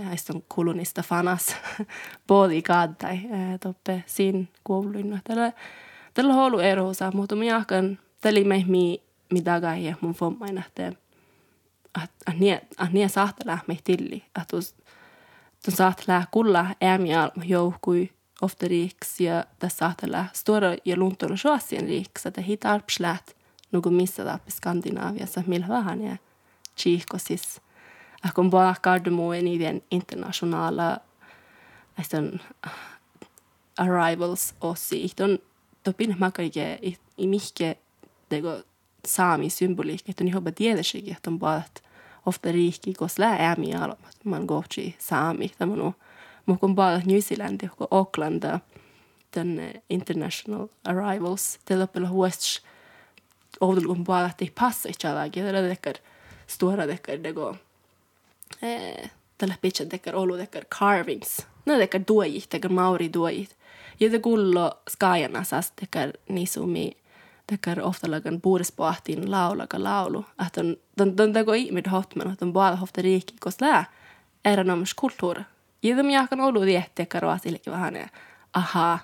Aiston 0.09 0.43
kulunista 0.49 1.03
fanas. 1.03 1.55
Bodi 2.27 2.61
kaddai 2.61 3.19
toppe 3.63 4.03
sin 4.05 4.49
kuuluin. 4.63 5.21
Tällä 5.23 5.51
tällä 6.13 6.33
holu 6.33 6.59
erosa, 6.59 7.11
mutta 7.13 7.35
minä 7.35 7.57
akan 7.57 7.99
tällä 8.21 8.39
me 8.43 8.63
mi 8.67 9.01
mi 9.33 9.45
dagai 9.45 9.95
mun 10.01 10.13
fommain 10.13 10.57
että 10.57 10.93
att 11.93 12.39
nie 12.39 12.61
att 12.77 12.93
nie 12.93 13.09
sahta 13.09 13.43
lähme 13.45 13.77
tilli. 13.83 14.23
Att 14.39 14.47
tus 14.47 14.75
lä 16.07 16.25
kulla 16.31 16.65
ämi 16.83 17.15
al 17.15 17.31
joukui 17.45 18.09
ofta 18.41 18.67
riks 18.67 19.19
ja 19.19 19.45
tässä 19.59 19.77
sahta 19.77 20.11
lä 20.11 20.25
stora 20.33 20.75
ja 20.85 20.97
luntolla 20.97 21.37
shoasien 21.37 21.87
riks 21.87 22.25
että 22.25 22.41
hitarpslät 22.41 23.35
nugu 23.71 23.89
missä 23.89 24.25
tappi 24.25 24.51
Skandinaaviassa 24.51 25.43
millä 25.47 25.67
vähän 25.67 26.01
ja 26.01 26.17
chiihkosis 26.77 27.61
kun 28.33 28.49
bakardemuen 28.49 29.47
i 29.47 29.59
den 29.59 29.81
internationala 29.91 30.97
nästan 31.97 32.41
arrivals 33.77 34.55
osi 34.61 35.11
on 35.23 35.39
topin 35.83 36.15
makarike 36.19 36.79
i, 36.81 36.97
i 37.17 37.27
mycket 37.27 37.79
det 38.29 38.41
går 38.41 38.63
sami 39.05 39.49
symbolik. 39.49 40.09
Että 40.09 40.23
ni 40.23 40.31
hobba 40.31 40.51
tiedäsikin 40.51 41.15
että 41.15 41.29
on 41.29 41.39
baat 41.39 41.83
ofta 42.25 42.51
riikki 42.51 42.93
kos 42.93 43.19
lää 43.19 43.35
äämi 43.39 43.75
alma 43.75 44.07
man 44.23 44.45
går 44.45 44.63
till 44.75 44.91
sami 44.99 45.49
tämä 45.49 45.75
no 45.75 45.93
mutta 46.45 46.59
kun 46.59 46.75
baat 46.75 47.05
New 47.05 47.19
Zealand 47.19 47.69
och 47.79 47.87
Auckland 47.91 48.43
den 49.35 49.81
international 49.89 50.67
arrivals. 50.85 51.59
Det 51.69 51.79
loppella 51.79 52.07
huosts 52.07 52.61
oudul 53.61 53.87
kun 53.87 54.03
baat 54.03 54.41
ei 54.41 54.51
passa 54.59 54.89
itse 54.89 55.07
det 55.33 55.39
är 55.39 56.16
stora 56.47 56.87
det 56.87 57.33
går 57.33 57.55
eh, 58.61 59.11
tällä 59.37 59.55
pitcha 59.61 59.85
tekar 59.85 60.15
olu 60.15 60.37
tekar 60.37 60.63
carvings. 60.79 61.47
Ne 61.65 61.77
tekar 61.77 62.01
duojit, 62.07 62.49
tekar 62.49 62.71
mauri 62.71 63.13
duojit. 63.13 63.55
Ja 63.99 64.09
te 64.09 64.19
kullo 64.19 64.71
skajana 64.89 65.43
sas 65.43 65.71
tekar 65.71 66.11
nisumi 66.29 66.91
tekar 67.47 67.81
ofta 67.81 68.11
lagan 68.11 68.41
buurespoahtiin 68.41 69.31
laulaga 69.31 69.83
laulu. 69.83 70.25
Att 70.37 70.57
on, 70.57 70.77
don, 70.97 71.17
don 71.17 71.33
teko 71.33 71.53
ihmid 71.53 71.87
hotman, 71.87 72.27
att 72.27 72.41
on 72.41 72.53
bara 72.53 72.75
hofta 72.75 73.01
riiki, 73.01 73.35
kos 73.39 73.61
lää 73.61 73.85
eranomus 74.45 74.93
kulttuura. 74.93 75.43
Ja 75.83 75.97
de 75.97 76.11
jakan 76.11 76.41
olu 76.41 76.65
diet 76.65 76.95
tekar 76.95 77.25
vaasillekin 77.25 77.73
vähän 77.73 77.95
ja 77.95 78.07
ahaa, 78.53 78.99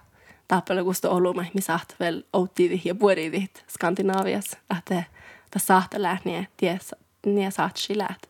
tappella 0.47 0.83
kusta 0.83 1.09
oluma, 1.09 1.45
mi 1.53 1.61
saht 1.61 1.95
vel 1.99 2.23
outtiidit 2.33 2.85
ja 2.85 2.95
puoridit 2.95 3.63
Skandinaavias. 3.67 4.57
Että 4.77 5.03
tässä 5.51 5.67
sahta 5.67 6.01
lähniä, 6.01 6.45
ties, 6.57 6.95
saat 7.51 7.89
läht. 7.89 8.27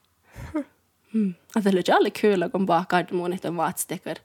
Mm. 1.13 1.36
Lite 1.56 2.10
kul 2.10 2.43
att 2.43 2.51
bara 2.51 2.86
kardemoon, 2.86 3.34
että 3.34 3.49
on 3.49 3.58
vaatsteker 3.58 4.17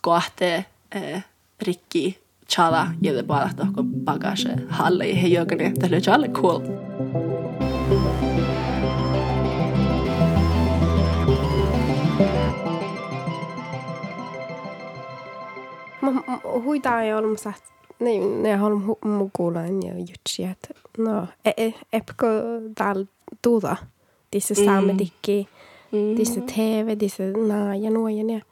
kohte 0.00 0.64
eh, 0.90 1.22
rikki 1.58 2.18
chala 2.46 2.92
ja 3.00 3.22
bara 3.22 3.42
att 3.42 3.56
de 3.56 3.74
bagage 4.04 4.58
halle 4.70 5.04
högene. 5.04 5.72
Det 5.74 5.86
är 5.86 6.18
lite 6.18 6.32
cool. 6.34 6.62
huitaa 16.64 17.02
ei 17.02 17.14
ollut 17.14 17.40
saat 17.40 17.62
ne 17.98 18.10
ne 18.42 18.56
haluan 18.56 18.96
mukulan 19.04 19.82
ja 19.82 19.94
jutsi 19.98 20.44
että 20.44 20.74
no 20.98 21.26
e, 21.44 21.52
e, 21.56 21.74
epko 21.92 22.26
tal 22.78 23.04
tuuta 23.42 23.76
saamme 24.40 24.94
tikki 24.94 25.48
tässä 26.18 26.40
TV 26.40 26.96
ja 27.82 27.90
nuo 27.90 28.08
ja 28.08 28.24
ne 28.24 28.42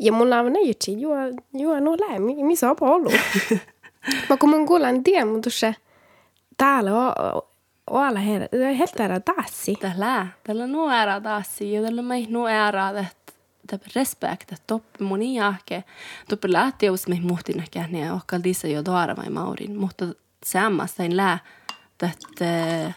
ja 0.00 0.12
mulla 0.12 0.40
on 0.40 0.52
ne 0.52 0.60
jutsi 0.60 1.00
juo 1.00 1.16
juo 1.52 1.80
nuo 1.80 1.96
lää 1.96 2.18
missä 2.46 2.70
on 2.70 2.76
ollut 2.80 3.12
Mä 4.28 4.36
kun 4.36 4.50
mun 4.50 4.66
kuulen 4.66 5.04
tiedä, 5.04 5.24
mutta 5.24 5.50
se 5.50 5.74
täällä 6.56 6.90
on 6.94 7.42
olla 7.90 8.20
helt 8.78 9.00
ära 9.00 9.20
tassi. 9.20 9.74
Tällä, 9.74 10.26
tällä 10.44 10.66
nu 10.66 10.88
ära 10.88 11.20
tassi 11.20 11.72
ja 11.72 11.82
tällä 11.82 12.02
mai 12.02 12.26
nu 12.28 12.46
ära 12.46 12.88
että 12.98 13.88
respekt. 13.94 14.52
Että 14.52 14.56
toppi 14.66 15.04
mun 15.04 15.22
jahke. 15.22 15.84
Toppi 16.28 16.52
lähti 16.52 16.86
jos 16.86 17.08
me 17.08 17.18
muhtin 17.22 17.60
ehkä 17.60 17.84
ne 17.88 18.12
okkal 18.12 18.40
dissa 18.44 18.68
jo 18.68 18.84
doara 18.84 19.14
mai 19.14 19.30
maurin, 19.30 19.76
mutta 19.76 20.04
samasta 20.44 21.02
en 21.02 21.16
lää 21.16 21.38
että 22.02 22.92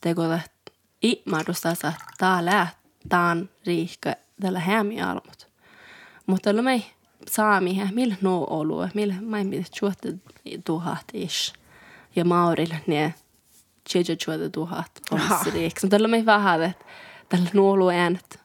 teko 0.00 0.32
että 0.32 0.49
imadusta 1.02 1.74
sa 1.74 1.92
täällä 2.18 3.46
riikka 3.66 4.14
tällä 4.40 4.60
hämi 4.60 5.02
almut. 5.02 5.48
Mutta 6.26 6.44
tällä 6.44 6.62
mai 6.62 6.82
saami, 7.28 7.82
millä 7.92 8.14
no 8.20 8.46
olu, 8.50 8.88
millä 8.94 9.14
mai 9.22 9.44
mitä 9.44 9.70
chuotte 9.70 10.14
tuhat 10.64 11.04
ish. 11.14 11.54
Ja 12.16 12.24
maurille 12.24 12.80
ne 12.86 13.14
tjeja 13.92 14.16
chuotte 14.16 14.50
tuhat 14.50 14.90
on 15.10 15.20
riikka. 15.52 15.88
Tällä 15.88 16.08
mai 16.08 16.26
vähän, 16.26 16.62
että 16.62 16.84
tällä 17.28 17.50
nuolu 17.52 17.88
äänet. 17.88 18.40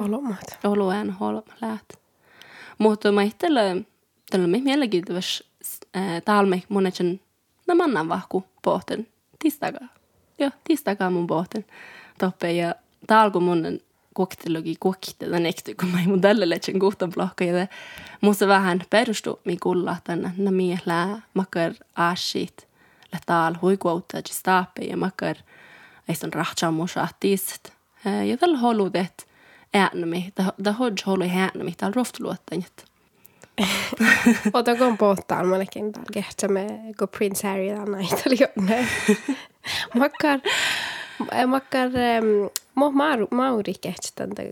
Olomat. 0.00 0.58
Olu 0.64 0.88
ään 0.88 1.10
holma 1.10 1.42
läht. 1.60 1.92
Mutta 2.78 3.12
mä 3.12 3.22
tällä 3.38 3.60
tällä 4.30 4.46
mai 4.46 4.60
mielenkiintoista 4.60 5.44
täällä 6.24 6.50
mai 6.50 6.62
monetsen 6.68 7.20
na 7.66 7.74
mannan 7.74 8.08
vahku 8.08 8.44
pohten 8.62 9.08
tistaga. 9.38 9.80
Joo, 10.42 10.50
tistaga 10.64 11.10
mun 11.10 11.26
pohten 11.26 11.64
toppe 12.18 12.52
ja 12.52 12.74
täällä 13.06 13.30
kun 13.30 13.42
mun 13.42 13.80
koktelugi 14.12 14.76
koktida 14.78 15.38
nekty, 15.38 15.74
kun 15.74 15.88
mä 15.88 15.98
mun 16.06 16.20
tällä 16.20 16.48
letsen 16.48 16.78
kuhtan 16.78 17.12
plokka 17.12 17.44
ja 17.44 17.66
musta 18.20 18.48
vähän 18.48 18.82
perustu 18.90 19.40
mi 19.44 19.56
kulla 19.56 19.96
tänne. 20.04 20.32
Na 20.36 20.50
mi 20.50 20.78
lää 20.86 21.22
makar 21.34 21.72
aashit 21.96 22.68
lä 23.12 23.18
taal 23.26 23.54
huikuutta 23.62 24.16
ja 24.16 24.22
staape 24.30 24.84
ja 24.84 24.96
makar 24.96 25.36
eiston 26.08 26.32
rahtsaa 26.32 26.70
musa 26.70 27.08
tiist 27.20 27.70
ja 28.28 28.36
tällä 28.36 28.58
holudet 28.58 29.28
äänämi, 29.74 30.32
da 30.64 30.72
hodj 30.72 31.02
holu 31.06 31.24
äänämi 31.24 31.72
täällä 31.76 31.94
roftuluottanjat. 31.96 32.84
Ota 34.52 34.76
kun 34.76 34.98
pohtaan 34.98 35.46
melkein 35.46 35.92
täällä 35.92 36.10
kehtsämme, 36.12 36.66
kun 36.98 37.08
Prince 37.08 37.48
Harry 37.48 37.68
tänä 37.68 38.88
Makkar 39.94 40.40
makkar 41.46 41.90
mo 42.74 42.90
mauri 43.30 43.74
kehtstäntä 43.80 44.42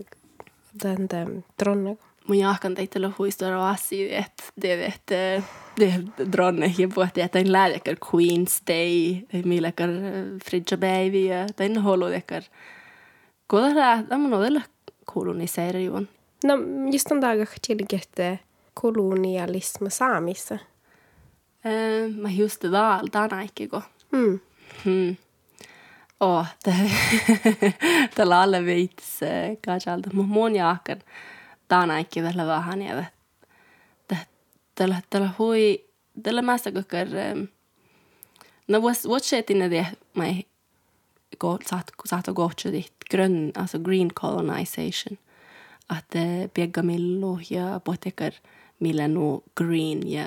täntä 0.81 1.27
dronne. 1.59 1.97
Mun 2.27 2.37
jahkan 2.37 2.75
teitä 2.75 2.99
huistora 3.19 3.69
asia, 3.69 4.17
että 4.17 4.43
det 4.61 4.85
että 4.85 5.43
det 5.79 6.31
dronne 6.31 6.73
ja 6.77 6.87
puhutti, 6.87 7.21
että 7.21 7.39
en 7.39 7.51
läädekar 7.51 7.95
Queen's 8.05 8.61
Day, 8.67 9.15
millekar 9.45 9.89
Fridja 10.45 10.77
Baby 10.77 11.25
ja 11.25 11.47
den 11.57 11.81
holudekar. 11.81 12.43
Kodara, 13.47 14.03
tämä 14.03 14.25
on 14.25 14.33
odella 14.33 14.61
koloniseerijuun. 15.05 16.07
No, 16.43 16.53
just 16.91 17.09
den 17.09 17.21
dagar 17.21 17.47
tilgette 17.67 18.39
kolonialism 18.73 19.85
saamissa. 19.89 20.57
Mä 22.15 22.29
just 22.29 22.61
det 22.61 22.71
där, 22.71 23.09
tänä 23.11 23.41
ikkeko. 23.41 23.81
Mm. 24.85 25.17
Oh, 26.19 26.45
tällä 28.15 28.41
alle 28.41 28.65
veits 28.65 29.19
kajalta, 29.65 30.09
mutta 30.13 30.33
mun 30.33 30.55
jahkan 30.55 30.99
taanaikki 31.67 32.21
tällä 32.21 32.45
vähän 32.45 32.81
ja 32.81 33.03
tällä 34.75 35.01
tällä 35.09 35.29
hui 35.39 35.85
tällä 36.23 36.41
mästä 36.41 36.71
kokar 36.71 37.07
no 38.67 38.79
was 38.79 39.05
what 39.05 39.23
shit 39.23 39.49
in 39.49 39.71
det 39.71 39.85
mai 40.13 40.45
go 41.39 41.57
satt 41.65 41.91
satt 42.05 42.27
och 42.27 42.35
gått 42.35 42.63
grön 43.11 43.51
alltså 43.55 43.79
green 43.79 44.09
colonization. 44.13 45.17
Att 45.87 46.15
bygga 46.53 46.83
millo 46.83 47.39
ja 47.49 47.79
potekar 47.79 48.33
milano 48.77 49.41
green 49.55 50.11
ja 50.11 50.25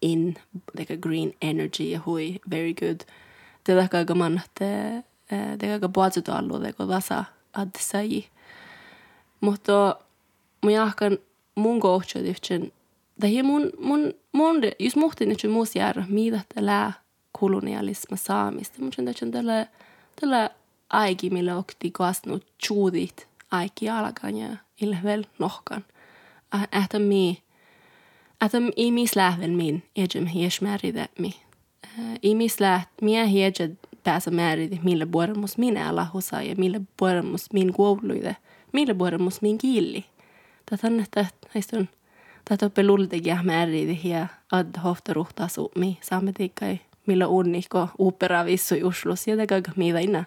in 0.00 0.38
like 0.78 0.94
a 0.94 0.96
green 0.96 1.32
energy 1.40 1.96
hui 1.96 2.40
very 2.50 2.72
good 2.72 3.04
te 3.64 3.76
väga 3.76 4.14
man 4.14 4.40
te 4.58 5.02
te 5.58 5.68
väga 5.68 5.88
puolta 5.88 6.38
allu 6.38 6.60
te 6.60 6.72
ko 6.72 6.88
vasa 6.88 7.24
ad 7.52 7.76
sai 7.78 8.24
mutta 9.40 9.96
mun 10.62 10.72
jahkan 10.72 11.18
mun 11.54 11.80
kohta 11.80 12.22
dyftsen 12.24 12.72
da 13.22 13.26
hi 13.26 13.42
mun 13.42 13.70
mun 13.78 14.12
mun 14.32 14.56
just 14.78 14.96
muhtin 14.96 15.32
että 15.32 15.48
muus 15.48 15.76
jäädä 15.76 16.04
mitä 16.08 16.40
tällä 16.54 16.92
kolonialisma 17.40 18.16
saamista. 18.16 18.80
Mun 18.80 18.92
sen 18.92 19.08
että 19.08 19.26
tällä 19.30 19.66
tällä 20.20 20.50
aiki 20.90 21.30
millä 21.30 21.56
okti 21.56 21.90
kasnut 21.90 22.46
chuudit 22.66 23.28
aiki 23.50 23.90
alkan 23.90 24.36
ja 24.36 24.56
ilvel 24.80 25.24
nohkan. 25.38 25.84
Että 26.82 26.98
mi 26.98 27.42
että 28.44 28.58
i 28.76 28.90
mis 28.90 29.16
lähven 29.16 29.50
min 29.50 29.82
ejem 29.96 30.26
hies 30.26 30.60
märide 30.60 31.08
mi 31.18 31.34
i 32.22 32.34
mis 32.34 32.60
läht 32.60 32.88
mie 33.02 33.30
hieje 33.30 33.70
pääsä 34.04 34.30
märide 34.30 34.78
millä 34.82 35.06
puoremus 35.06 35.58
minä 35.58 35.88
alahusa 35.88 36.42
ja 36.42 36.54
millä 36.58 36.80
puoremus 36.96 37.52
min 37.52 37.72
kouluide 37.72 38.36
millä 38.72 38.94
puoremus 38.94 39.42
min 39.42 39.58
kiilli 39.58 40.04
tätä 40.70 40.88
että 41.02 41.26
heistun 41.54 41.88
tätä 42.44 42.70
pelultegia 42.70 43.38
märide 43.42 43.98
ja 44.04 44.26
ad 44.52 44.80
hofta 44.84 45.12
ruhta 45.12 45.48
suumi 45.48 45.98
saamme 46.00 46.32
tikkai 46.32 46.78
millä 47.06 47.26
unniko 47.26 47.88
opera 47.98 48.44
vissu 48.44 48.74
uslus 48.84 49.28
ja 49.28 49.36
tega 49.36 49.72
mi 49.76 49.94
vaina 49.94 50.24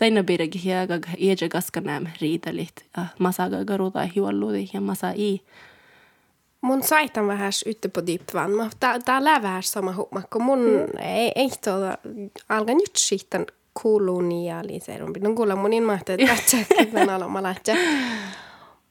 Taina 0.00 0.22
piregi 0.24 0.60
ja 0.64 0.86
gaga 0.86 1.12
ieje 1.20 1.48
gaska 1.48 1.80
näm 1.80 2.06
riitelit. 2.20 2.84
Masa 3.18 3.50
gaga 3.50 3.76
ruta 3.76 4.06
hiualludi 4.14 4.70
ja 4.72 4.80
masa 4.80 5.10
i 5.16 5.42
Mun 6.60 6.82
saitan 6.82 7.26
vähän 7.26 7.52
ute 7.70 7.88
på 7.88 8.06
djupt 8.06 8.34
vatten, 8.34 8.56
mutta 8.56 8.98
tää 9.04 9.24
lää 9.24 9.42
vähän 9.42 9.62
sama 9.62 9.92
homma, 9.92 10.22
kun 10.32 10.42
mun 10.42 10.58
mm. 10.58 10.98
ei, 11.02 11.32
ei 11.34 11.50
tuolla 11.64 11.98
alkaa 12.48 12.74
nyt 12.74 12.96
sitten 12.96 13.46
kolonialiseerumpi. 13.72 15.20
No 15.20 15.34
kuulla 15.34 15.56
mun 15.56 15.72
ilman, 15.72 15.98
että 15.98 16.16
tätä 16.92 17.14
alamalla, 17.14 17.50
että 17.50 17.76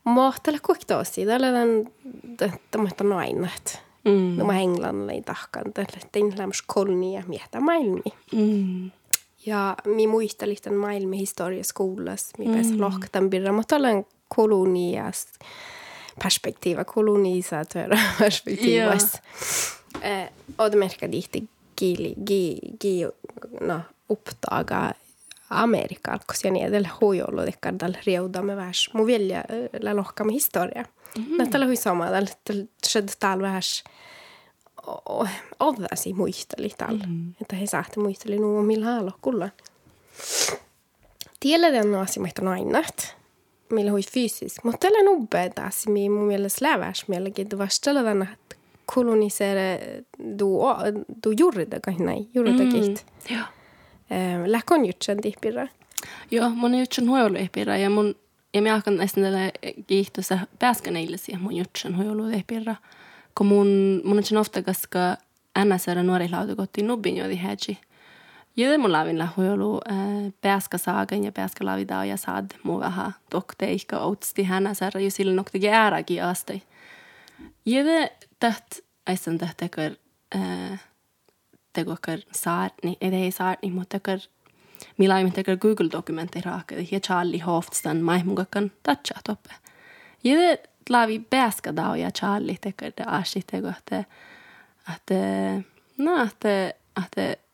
mohtele 0.04 0.58
kuitenkin 0.66 1.28
tällä 1.28 1.48
tämän 2.38 2.60
tämmöistä 2.72 3.04
nainat. 3.04 3.82
Mm. 4.06 4.38
No 4.38 4.46
mä 4.46 4.60
Englannilla 4.60 5.12
ei 5.12 5.22
tahkaan, 5.22 5.74
tällä 5.74 6.08
tein 6.12 6.34
kolonia 6.68 7.24
miestä 7.28 7.60
maailmi. 7.60 8.02
Mm. 8.32 8.92
Ja 9.46 9.76
mi 9.86 10.08
muistelin 10.08 10.58
tämän 10.62 10.80
maailman 10.80 11.14
historia 11.14 11.64
skolas, 11.64 12.30
mi 12.38 12.46
pääsi 12.46 12.74
mm. 12.74 12.82
lohtan 12.82 13.30
birra, 13.30 13.54
mutta 13.54 13.76
olen 13.76 14.06
koloniasta 14.36 15.46
perspektiiva, 16.20 16.84
kolonisaatioperspektiivas. 16.84 19.22
Yeah. 20.04 20.24
Eh, 20.24 20.30
och 20.58 20.72
det 20.72 20.78
märker 20.78 21.08
lite 21.08 21.40
gi, 21.76 22.16
gi, 22.28 22.76
gi, 22.80 23.08
no, 23.62 23.82
uppdaga 24.08 24.94
Amerikalla, 25.48 26.20
koska 26.26 26.48
jag 26.48 26.58
edellä 26.58 26.90
huijollu 27.02 27.46
tekkardal 27.46 27.98
riudamme 28.06 28.56
värs 28.56 28.90
mu 28.94 29.06
vilja 29.06 29.44
la 29.82 29.94
lohkamme 29.94 30.34
historia. 30.34 30.86
Mm-hmm. 31.18 31.38
Näyttää 31.38 31.66
hui 31.66 31.76
sama, 31.76 32.06
tällä 32.06 32.66
shed 32.88 33.10
täällä 33.20 33.44
värs 33.44 33.84
odasi 35.60 36.14
muisteli 36.14 36.70
täällä. 36.78 37.04
Mm-hmm. 37.04 37.34
Että 37.42 37.56
he 37.56 37.68
saatte 37.68 38.00
muisteli 38.00 38.38
nuo 38.38 38.62
millä 38.62 38.86
haalo 38.86 39.12
kulla. 39.22 39.50
Tiedän 41.40 41.92
nuo 41.92 42.02
asioita 42.02 42.42
nainat 42.42 42.96
millä 42.96 43.19
meil 43.72 43.92
oli 43.94 44.06
füüsis, 44.06 44.60
ma 44.64 44.74
olen 44.92 45.12
ubedas, 45.12 45.86
mu 45.88 46.26
meelest 46.28 46.62
läheb 46.62 46.84
meilegi, 47.08 47.42
et 47.42 47.58
vastu 47.58 47.90
olla 47.90 48.14
näht 48.14 48.56
koloniseerida 48.90 50.04
du 51.24 51.34
juurde 51.40 51.80
kannai, 51.86 52.28
juurde 52.34 52.66
kiht 52.72 53.04
mm,. 53.04 53.36
jah. 53.36 53.50
Lähk 54.46 54.72
on 54.72 54.86
jutsen 54.86 55.22
tihpirra. 55.22 55.68
Joo, 56.32 56.50
mun 56.50 56.76
jutsen 56.76 57.10
huolehpirra 57.10 57.78
ja 57.78 57.90
mun 57.90 58.16
ja 58.54 58.62
mä 58.62 58.74
alkan 58.74 58.98
näistä 58.98 59.22
tällä 59.22 59.52
kiihtossa 59.88 60.40
pääskän 60.60 60.94
neille 60.94 61.18
siihen 61.18 61.42
mun 61.42 61.56
jutsen 61.56 61.98
huolehpirra. 61.98 62.76
Kun 63.38 63.48
mun, 63.48 64.02
mun 64.04 64.22
on 64.32 64.38
ofta 64.38 64.64
koska 64.64 65.18
NSR 65.66 66.04
nuori 66.04 66.30
lautakoti 66.32 66.84
nubin 66.84 67.18
jo 67.18 67.30
dihäji. 67.30 67.78
Jede 68.56 68.78
mun 68.78 68.92
lavin 68.92 69.20
la 69.20 69.28
huilu 69.38 69.82
pääska 70.42 70.78
saagan 70.78 71.24
ja 71.24 71.32
pääska 71.32 71.66
lavida 71.66 72.06
ja 72.06 72.18
saad 72.18 72.52
mu 72.64 72.80
vähän 72.80 73.16
tokte 73.30 73.72
ihka 73.72 74.00
outsti 74.00 74.44
hänä 74.44 74.74
särra 74.74 75.00
ju 75.00 75.10
sillä 75.10 75.34
nokte 75.34 75.60
gääräki 75.60 76.22
asti. 76.22 76.64
Jede 77.66 78.12
tät 78.40 78.80
äisen 79.08 79.38
tät 79.38 79.58
tekar 79.58 79.92
äh, 80.36 80.80
saarni, 82.32 82.98
ei 83.02 83.32
saarni, 83.32 83.72
mutta 83.72 84.00
tekar 84.00 84.20
millä 84.98 85.20
ei 85.20 85.32
tekar 85.32 85.58
Google-dokumentti 85.58 86.42
raakade, 86.42 86.88
ja 86.92 87.00
Charlie 87.00 87.40
Hofstan 87.40 87.98
maihmukakan 87.98 88.72
tatcha 88.84 89.16
toppe. 89.28 89.54
Ja 90.24 90.36
lavi 90.90 91.20
pääska 91.20 91.76
dao 91.76 91.96
ja 91.96 92.12
Charlie 92.12 92.58
tekar 92.62 92.92
det 92.98 93.06
ashi 93.08 93.42
teko, 93.52 93.68
että 93.68 94.04
että 94.96 95.16
no, 95.98 96.24
että 96.24 96.74
että 97.04 97.49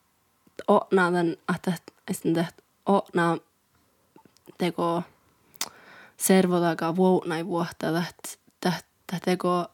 että 1.55 1.71
äisen 2.09 2.33
tät 2.33 2.55
åtna 2.89 3.37
teko 4.57 5.03
servodaga 6.17 6.95
vuotnai 6.95 7.45
vuotta, 7.45 7.87
että 7.87 8.45
että 8.65 9.25
teko 9.25 9.65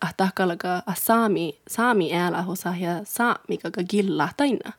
ahtakalga 0.00 0.82
a 0.86 0.94
saami, 0.94 1.60
saami 1.68 2.14
äällä 2.14 2.42
hosa 2.42 2.74
ja 2.80 3.00
saami 3.04 3.58
kaga 3.62 3.82
gilla 3.82 4.28
taina. 4.36 4.72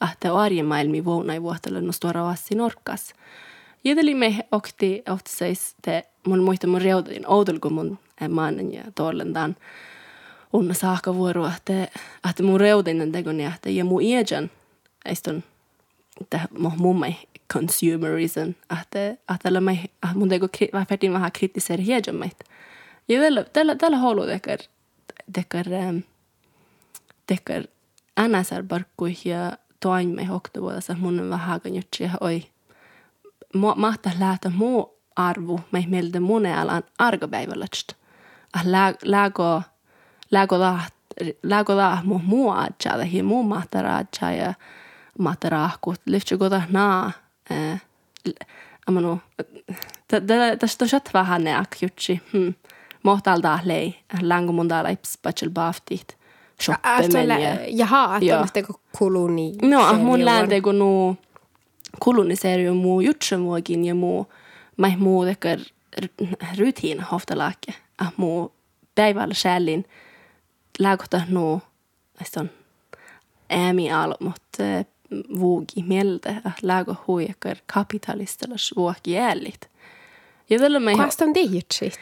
Ahte 0.00 0.28
arjemaailmi 0.28 1.04
vuonnai 1.04 1.42
vuottelu 1.42 1.80
no 1.80 1.92
stora 1.92 2.24
vassi 2.24 2.54
norkas. 2.54 3.14
Jedeli 3.84 4.14
me 4.14 4.48
okti 4.52 5.02
seis 5.28 5.74
te 5.82 6.06
mun 6.26 6.42
muista 6.42 6.66
mun 6.66 6.82
reudin 6.82 7.26
oudolko 7.26 7.70
mun 7.70 7.98
maanen 8.28 8.74
ja 8.74 8.82
tollendan 8.94 9.56
unna 10.52 10.74
saaka 10.74 11.14
vuoro, 11.14 11.46
että, 11.56 11.82
että 12.30 12.42
mun 12.42 12.60
reudinen 12.60 13.12
tegon 13.12 13.40
ja 13.40 13.52
että 13.54 13.70
ja 13.70 13.84
mun 13.84 14.02
iäjän 14.02 14.50
eiston 15.08 15.42
että 16.20 16.40
mun 16.58 16.96
mai 16.96 17.14
consumerism, 17.52 18.52
että, 18.80 19.10
että 19.34 19.50
mun 20.14 20.28
teko 20.28 20.48
vähän 21.12 21.32
kritisera 21.32 21.82
hiedjan 21.82 22.16
meitä. 22.16 22.44
Ja 23.08 23.20
tällä, 23.20 23.44
tällä, 23.44 23.74
tällä 23.74 23.96
haluaa 23.96 24.26
tekar, 24.26 24.58
tekar, 25.32 25.64
tekar 27.26 27.62
NSR 28.28 28.62
barkkui 28.62 29.16
ja 29.24 29.52
toimme 29.80 30.24
hoktavuodessa 30.24 30.96
mun 30.98 31.20
on 31.20 31.30
vähän 31.30 31.60
jutsi 31.64 32.04
ja 32.04 32.10
oi. 32.20 32.44
Mahtaa 33.76 34.12
lähteä 34.18 34.52
muu 34.54 34.98
arvu, 35.16 35.60
me 35.72 35.84
mieltä 35.88 36.20
mun 36.20 36.46
alan 36.46 36.82
argopäivällästä. 36.98 37.94
Ah 38.52 38.62
lääko, 39.02 39.62
lääko 40.30 40.58
laht, 40.58 40.94
lääko 41.42 41.76
laht 41.76 42.04
muu 42.04 42.20
muu 42.24 42.50
adjaa, 42.50 43.04
ja 43.12 43.24
muu 43.24 43.42
mahtaa 43.42 43.96
adjaa 43.96 44.54
ja 45.18 45.22
mahtaa 45.22 45.50
rahkut. 45.50 46.00
Lyhtsä 46.06 46.36
kota 46.36 46.62
naa. 46.68 47.12
Amanu, 48.86 49.20
tästä 50.58 50.84
on 50.84 51.00
vähän 51.14 51.44
näk 51.44 51.76
jutsi. 51.82 52.20
Hmm 52.32 52.54
mohtalda 53.02 53.58
lei 53.64 53.94
lango 54.22 54.52
mondala 54.52 54.88
ips 54.88 55.18
bachel 55.22 55.50
baftit 55.50 56.16
shoppemenia. 56.62 57.58
Jaha, 57.68 58.16
että 58.16 58.38
oletteko 58.38 58.80
kuluni? 58.98 59.52
No, 59.62 59.92
mun 59.92 60.24
läänteekö 60.24 60.72
nu 60.72 61.16
kuluniserium 62.00 62.76
muu 62.76 63.00
jutsemuokin 63.00 63.84
ja 63.84 63.94
muu 63.94 64.32
mai 64.76 64.96
muu 64.96 65.24
tekar 65.24 65.58
rutin 66.58 67.00
hoftalaake. 67.00 67.74
Ah 67.98 68.12
muu 68.16 68.52
päivällä 68.94 69.34
sällin 69.34 69.84
lääkota 70.78 71.20
nu 71.28 71.62
on 72.36 72.50
äämi 73.50 73.92
alo, 73.92 74.16
mutta 74.20 74.62
vuogi 75.38 75.82
mieltä, 75.86 76.30
että 76.30 76.52
lääkö 76.62 76.94
huijakar 77.06 77.56
kapitalistella 77.74 78.56
vuoki 78.76 79.12
jällit. 79.12 79.70
Jedellä 80.50 80.80
Kuinka 80.80 81.04
on 81.20 81.54
jutsit? 81.54 81.98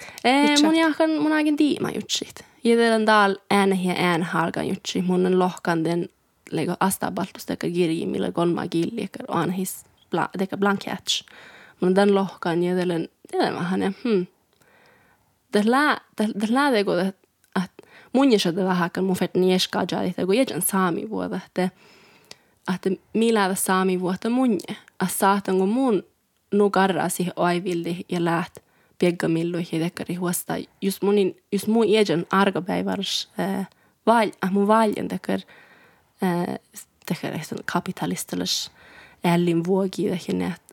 Mun 0.63 0.77
jahkan 0.77 1.11
mun 1.11 1.33
aikin 1.33 1.57
tiima 1.57 1.91
jutsit. 1.95 2.45
Jedellä 2.65 3.07
dal 3.07 3.37
ääne 3.51 3.79
ja 3.83 3.95
ään 3.99 4.23
halkan 4.23 4.69
jutsi. 4.69 5.03
Mun 5.03 5.27
on 5.27 5.39
lohkan 5.39 5.85
den 5.85 6.09
lego 6.51 6.77
astabaltus 6.81 7.47
teka 7.47 7.71
kirji, 7.71 8.07
millä 8.07 8.33
kolma 8.33 8.69
killikar 8.69 9.27
on 9.29 9.51
his 9.51 9.85
bla, 10.11 10.29
teka 10.39 10.57
blanketch. 10.57 11.25
Mun 11.81 11.95
den 11.95 12.15
lohkan 12.15 12.63
jedellä 12.63 12.95
jedellä 13.33 13.59
vähän 13.59 13.83
ja 13.83 13.93
hmm. 14.05 14.27
Det 15.53 15.65
lää 16.51 16.71
teko, 16.73 16.99
että 16.99 17.87
mun 18.13 18.33
jäsä 18.33 18.57
vähän, 18.57 18.91
mun 19.03 19.17
fet 19.17 19.35
nieskaa 19.35 19.85
jadi 19.93 20.13
teko 20.13 20.33
jäjän 20.33 20.63
saami 20.63 21.11
vuoda, 21.11 21.41
että 21.47 21.71
että 22.75 22.91
millä 23.13 23.55
saami 23.55 24.01
vuotta 24.01 24.31
mun, 24.31 24.59
että 24.69 25.07
saatan 25.09 25.69
mun 25.69 26.03
nu 26.55 26.71
garrasi 26.71 27.27
aivilli 27.37 28.05
ja 28.09 28.25
läht 28.25 28.57
pieggamilluihin 28.99 29.81
dekkari 29.81 30.15
huosta. 30.15 30.55
Just 30.83 31.03
munin, 31.03 31.37
just 31.53 31.67
mun 31.67 31.85
iäjän 31.85 32.27
argapäivärs 32.31 33.29
äh, 33.41 33.69
val, 34.07 34.31
äh, 34.45 34.51
mun 34.51 34.67
valjen 34.67 35.09
dekkar 35.09 35.41
äh, 36.23 36.59
dekkar 37.11 37.35
ehton 37.35 37.59
kapitalistalas 37.73 38.71
ällin 39.25 39.65
vuogi 39.65 40.11
dekkin 40.11 40.43
että 40.43 40.67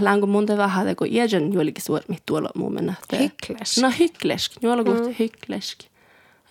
lango 0.00 0.26
monta 0.26 0.56
vähän 0.56 0.86
deko 0.86 1.04
iäjän 1.04 1.52
juolikin 1.52 1.84
suor 1.84 2.02
mit 2.08 2.22
tuolla 2.26 2.50
mun 2.54 2.74
mennä. 2.74 2.94
Hycklesk. 3.18 3.78
No 3.80 3.92
hycklesk, 3.98 4.52
juola 4.62 4.84
kohta 4.84 5.08
mm. 5.08 5.14
hycklesk. 5.18 5.80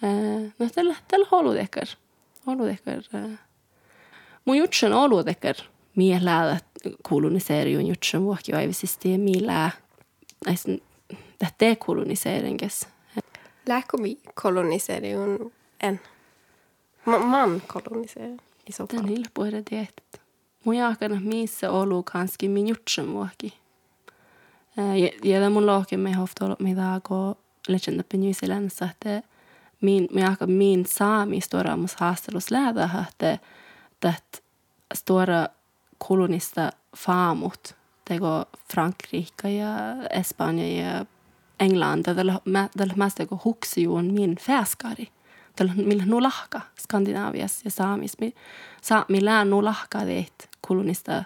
Äh, 0.03 0.53
no 0.59 0.69
tällä, 0.75 0.95
tällä 1.07 1.27
holu 1.31 1.53
dekkar. 1.53 1.87
Holu 2.47 2.65
dekkar. 2.65 3.03
Äh. 3.15 3.39
Mun 4.45 4.57
jutsen 4.57 4.93
olu 4.93 5.25
dekkar 5.25 5.55
mielää 5.95 6.59
koloniseriun 7.03 7.87
jutsen 7.87 8.23
vuokki 8.23 8.51
vaivisisti 8.51 9.17
mielää 9.17 9.71
näisen 10.45 10.81
tähtee 11.39 11.75
koloniseringes. 11.75 12.87
Lähkomi 13.67 14.17
koloniseriun 14.41 15.51
en? 15.81 15.99
Ma 17.05 17.19
man 17.19 17.61
koloniseriun 17.67 18.39
i 18.69 18.71
så 18.71 18.87
fall. 18.87 19.03
Den 19.03 19.15
lilla 19.15 19.29
puhuta 19.33 19.61
tietät. 19.63 20.21
Mun 20.65 20.75
jaakana 20.75 21.19
missä 21.23 21.71
olu 21.71 22.03
kanski 22.03 22.49
min 22.49 22.67
jutsen 22.67 23.13
vuokki. 23.13 23.53
Ja 25.23 25.49
mun 25.49 25.65
lohke 25.65 25.97
me 25.97 26.13
hofta 26.13 26.45
ollut 26.45 26.59
mitä 26.59 27.01
kun 27.07 27.35
legenda 27.67 28.03
på 28.03 28.17
New 28.17 28.31
Zealandissa, 28.31 28.85
että 28.91 29.21
min, 29.81 30.07
jaaka 30.15 30.47
min 30.47 30.85
saami 30.85 31.41
stora 31.41 31.77
mus 31.77 31.95
että 33.09 33.39
että 34.09 34.37
stora 34.93 35.47
kolonista 36.07 36.71
faamut 36.97 37.75
teko 38.05 38.45
Frankrike 38.73 39.49
ja 39.49 39.69
Espanja 40.09 40.67
ja 40.67 41.05
England, 41.59 42.03
tällä 42.77 42.93
mest 42.95 43.15
teko 43.15 43.41
huksijuun 43.45 44.13
min 44.13 44.35
fäskari. 44.35 45.07
Tällä 45.55 45.73
millä 45.75 46.05
nu 46.05 46.23
lahka 46.23 46.61
Skandinavias 46.79 47.61
ja 47.65 47.71
saamis. 47.71 48.19
Mi, 48.19 48.33
sa, 48.81 49.05
mi 49.09 49.25
lää 49.25 49.45
nu 49.45 49.63
lahka 49.63 49.99
teit 49.99 50.49
kolonista 50.67 51.23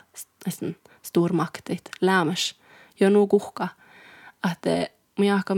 stormaktit 1.04 1.90
lämmäs. 2.02 2.56
Jo 3.00 3.10
nu 3.10 3.28
kuhka. 3.28 3.68
Että 4.52 4.88
mi 5.20 5.28
jahka 5.28 5.56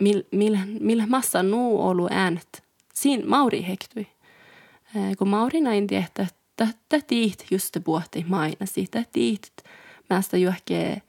millä 0.00 0.24
mil, 0.32 0.56
mil 0.80 1.06
massa 1.06 1.42
nu 1.42 1.82
olu 1.82 2.08
äänet. 2.10 2.62
Siin 2.94 3.28
Mauri 3.28 3.66
hektui. 3.68 4.06
Kun 5.18 5.28
Mauri 5.28 5.60
näin 5.60 5.86
tietää, 5.86 6.26
tätä 6.56 7.06
tiit 7.06 7.46
just 7.50 7.76
puhti 7.84 8.24
mainasi, 8.28 8.86
tätä 8.90 9.08
tiit 9.12 9.52
mästä 10.10 10.36
johkee 10.36 11.02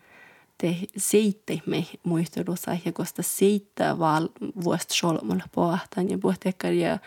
te 0.57 0.77
seitte 0.97 1.61
me 1.65 1.85
muistelussa 2.03 2.77
ja 2.85 2.91
kosta 2.91 3.23
seittä 3.23 3.99
val 3.99 4.29
vuosta 4.63 4.93
solmulla 4.93 5.43
pohtan 5.51 6.09
ja 6.09 6.17
puhtekkar 6.17 6.71
ja 6.71 6.99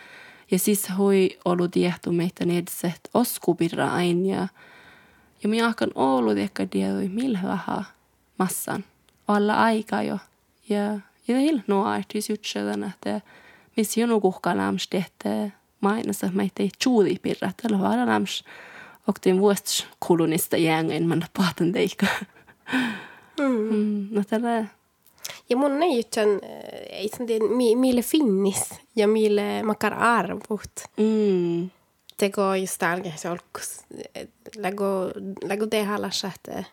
ja 0.51 0.59
siis 0.59 0.87
hui 0.99 1.39
ollut 1.45 1.71
tiehtu 1.71 2.13
meitä 2.13 2.45
nedset 2.45 3.01
oskupirra 3.15 3.93
ain 3.93 4.27
ja 4.27 4.49
ja 5.43 5.49
minä 5.49 5.67
ahkan 5.67 5.91
ollut 5.95 6.39
ehkä 6.39 6.67
tiedoi 6.67 7.09
millä 7.09 7.41
vähän 7.43 7.85
massan 8.39 8.85
alla 9.29 9.55
aikaa 9.55 10.03
jo. 10.03 10.19
Ja 10.69 11.01
ja 11.29 11.39
hil 11.39 11.61
no 11.67 11.85
artis 11.85 12.31
jutsedan 12.31 12.85
että 12.85 13.21
missä 13.77 14.01
jo 14.01 14.07
nukuhkaan 14.07 14.61
mainassa 15.81 16.31
meitä 16.33 16.63
ei 16.63 16.71
tjuudi 16.83 17.17
pirra, 17.23 17.51
tällä 17.63 17.79
vaan 17.79 18.09
läms 18.09 18.45
oktiin 19.09 19.41
vuosta 19.41 19.85
kulunista 20.07 20.57
jäängein 20.57 21.09
man 21.09 21.25
pahtan 21.37 21.73
teikka. 21.73 22.07
Mm. 23.41 23.75
mm. 23.75 24.09
No 24.11 24.25
tällä 24.25 24.65
ja 25.49 25.57
mun 25.57 25.83
ei 25.83 25.97
jutsen, 25.97 26.29
ei 26.91 27.11
tiedä, 27.27 27.45
mille 27.77 28.03
finnis 28.03 28.81
ja 28.97 29.09
mille 29.09 29.63
makar 29.63 29.95
arvut. 29.95 30.71
Mm. 30.97 31.71
Teko 32.17 32.55
just 32.55 32.83
se 33.17 33.31
olkus, 33.31 33.81
lägo, 34.57 35.11
lägo 35.45 35.67
tehdä 35.67 35.99
että 36.35 36.65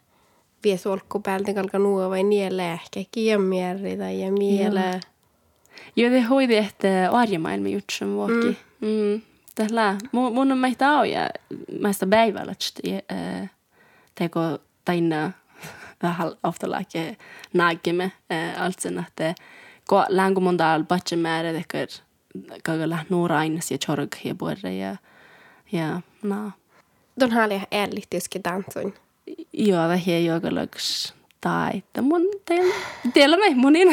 vies 0.64 0.88
olkku 0.88 1.20
päältä 1.20 1.54
kalka 1.54 1.80
nuo 1.80 2.10
vai 2.10 2.24
nielle 2.24 2.72
ehkä 2.72 3.04
kiemmieri 3.12 3.98
tai 3.98 4.22
ja 4.22 4.32
miele. 4.32 5.00
Joo, 5.96 6.12
det 6.12 6.22
hoidi, 6.22 6.58
että 6.58 7.10
arjemaailma 7.12 7.68
jutsen 7.68 8.14
vuokki. 8.14 8.48
Mm. 8.48 8.56
Mm, 8.84 9.22
tällä 9.56 9.96
mun, 10.12 10.34
mun 10.34 10.52
on 10.52 10.58
meitä 10.58 10.90
auja 10.90 11.30
meistä 11.82 12.08
päivällä, 12.08 12.52
että 12.52 13.04
teko 14.16 14.40
taina 14.86 15.32
vähän 16.04 16.32
oftalake 16.44 17.18
naagime 17.54 18.12
altsen, 18.58 19.06
että 19.08 19.36
ko 19.88 20.06
längu 20.10 20.40
mondaal 20.40 20.84
batche 20.84 21.16
määrä 21.16 21.54
tekör 21.54 21.88
kagalla 22.64 23.00
nuurainnas 23.10 23.72
ja 23.72 23.78
chorg 23.78 24.16
ja 24.24 24.36
puolre 24.36 24.76
ja 24.76 24.96
ja 25.72 26.02
na. 26.24 26.52
Don 27.20 27.32
hali 27.32 27.62
ärligt 27.72 28.16
dansun. 28.44 28.94
Joo, 29.54 29.94
joogalags 30.26 31.14
tai 31.14 31.18
että 31.18 31.23
mun 32.02 32.22
teillä 32.46 32.76
teillä 33.14 33.38
me 33.38 33.56
monin 33.56 33.88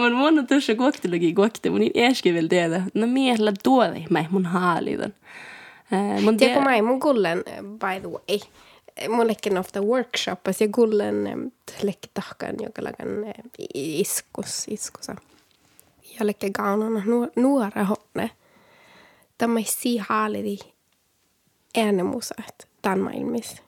mun 0.00 0.12
mun 0.12 0.38
on 0.38 0.46
tuossa 0.46 0.74
kuoktilugi 0.74 1.34
kuokti 1.34 1.70
monin 1.70 1.92
äsken 2.10 2.34
vielä 2.34 2.48
teillä 2.48 2.82
no 2.94 3.06
miehellä 3.06 3.52
tuoda 3.62 4.00
mä 4.10 4.24
mun 4.30 4.46
haalitan 4.46 5.14
mun 6.22 6.36
tiedä 6.36 6.54
kun 6.54 6.64
mä 6.64 6.82
mun 6.82 7.00
kullen 7.00 7.44
by 7.62 8.00
the 8.00 8.08
way 8.08 8.38
mun 9.08 9.28
lekken 9.28 9.58
ofta 9.58 9.80
workshopas 9.80 10.60
ja 10.60 10.68
kullen 10.74 11.52
lekki 11.82 12.10
tahkan 12.14 12.54
joka 12.62 12.84
lagan 12.84 13.34
iskus 13.74 14.66
iskusa 14.70 15.16
ja 16.20 16.26
lekke 16.26 16.50
gaunana 16.50 17.02
nuora 17.36 17.84
honne 17.84 18.30
tämä 19.38 19.60
si 19.64 19.96
haalidi 19.96 20.58
äänemusa 21.78 22.34
että 22.48 22.66
tämän 22.82 23.00
maailmissa 23.00 23.62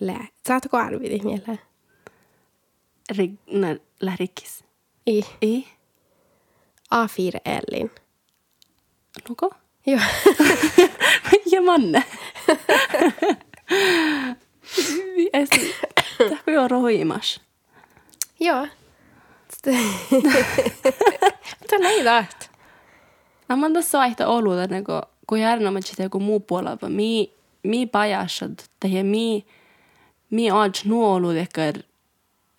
lää. 0.00 0.26
Saatko 0.46 0.76
arvidi 0.76 1.18
mieleen? 1.18 1.60
Rig, 3.10 3.36
när 3.46 3.78
lärikis. 4.00 4.64
I. 5.06 5.24
I. 5.40 5.66
A4 6.90 7.38
Elin. 7.44 7.90
Nuko? 9.28 9.50
Joo. 9.84 10.00
ja 11.46 11.60
Manne. 11.62 12.04
Tähkö 16.28 16.50
joo 16.52 16.68
rohimas? 16.68 17.40
Joo. 18.40 18.66
Tämä 21.70 21.88
ei 21.88 22.04
läht. 22.04 22.44
No 23.48 23.56
man 23.56 23.72
tässä 23.72 23.98
vaihtaa 23.98 24.28
oluta, 24.28 24.68
kun 24.68 25.02
kun 25.26 25.40
järnämä 25.40 25.80
sitä 25.80 26.02
joku 26.02 26.20
muu 26.20 26.40
puolella, 26.40 26.88
mi, 26.88 27.32
mi 27.62 27.86
pajasad, 27.86 28.58
tai 28.80 29.02
mi, 29.02 29.46
mi 30.30 30.52
odds 30.52 30.84
nuolu 30.84 31.28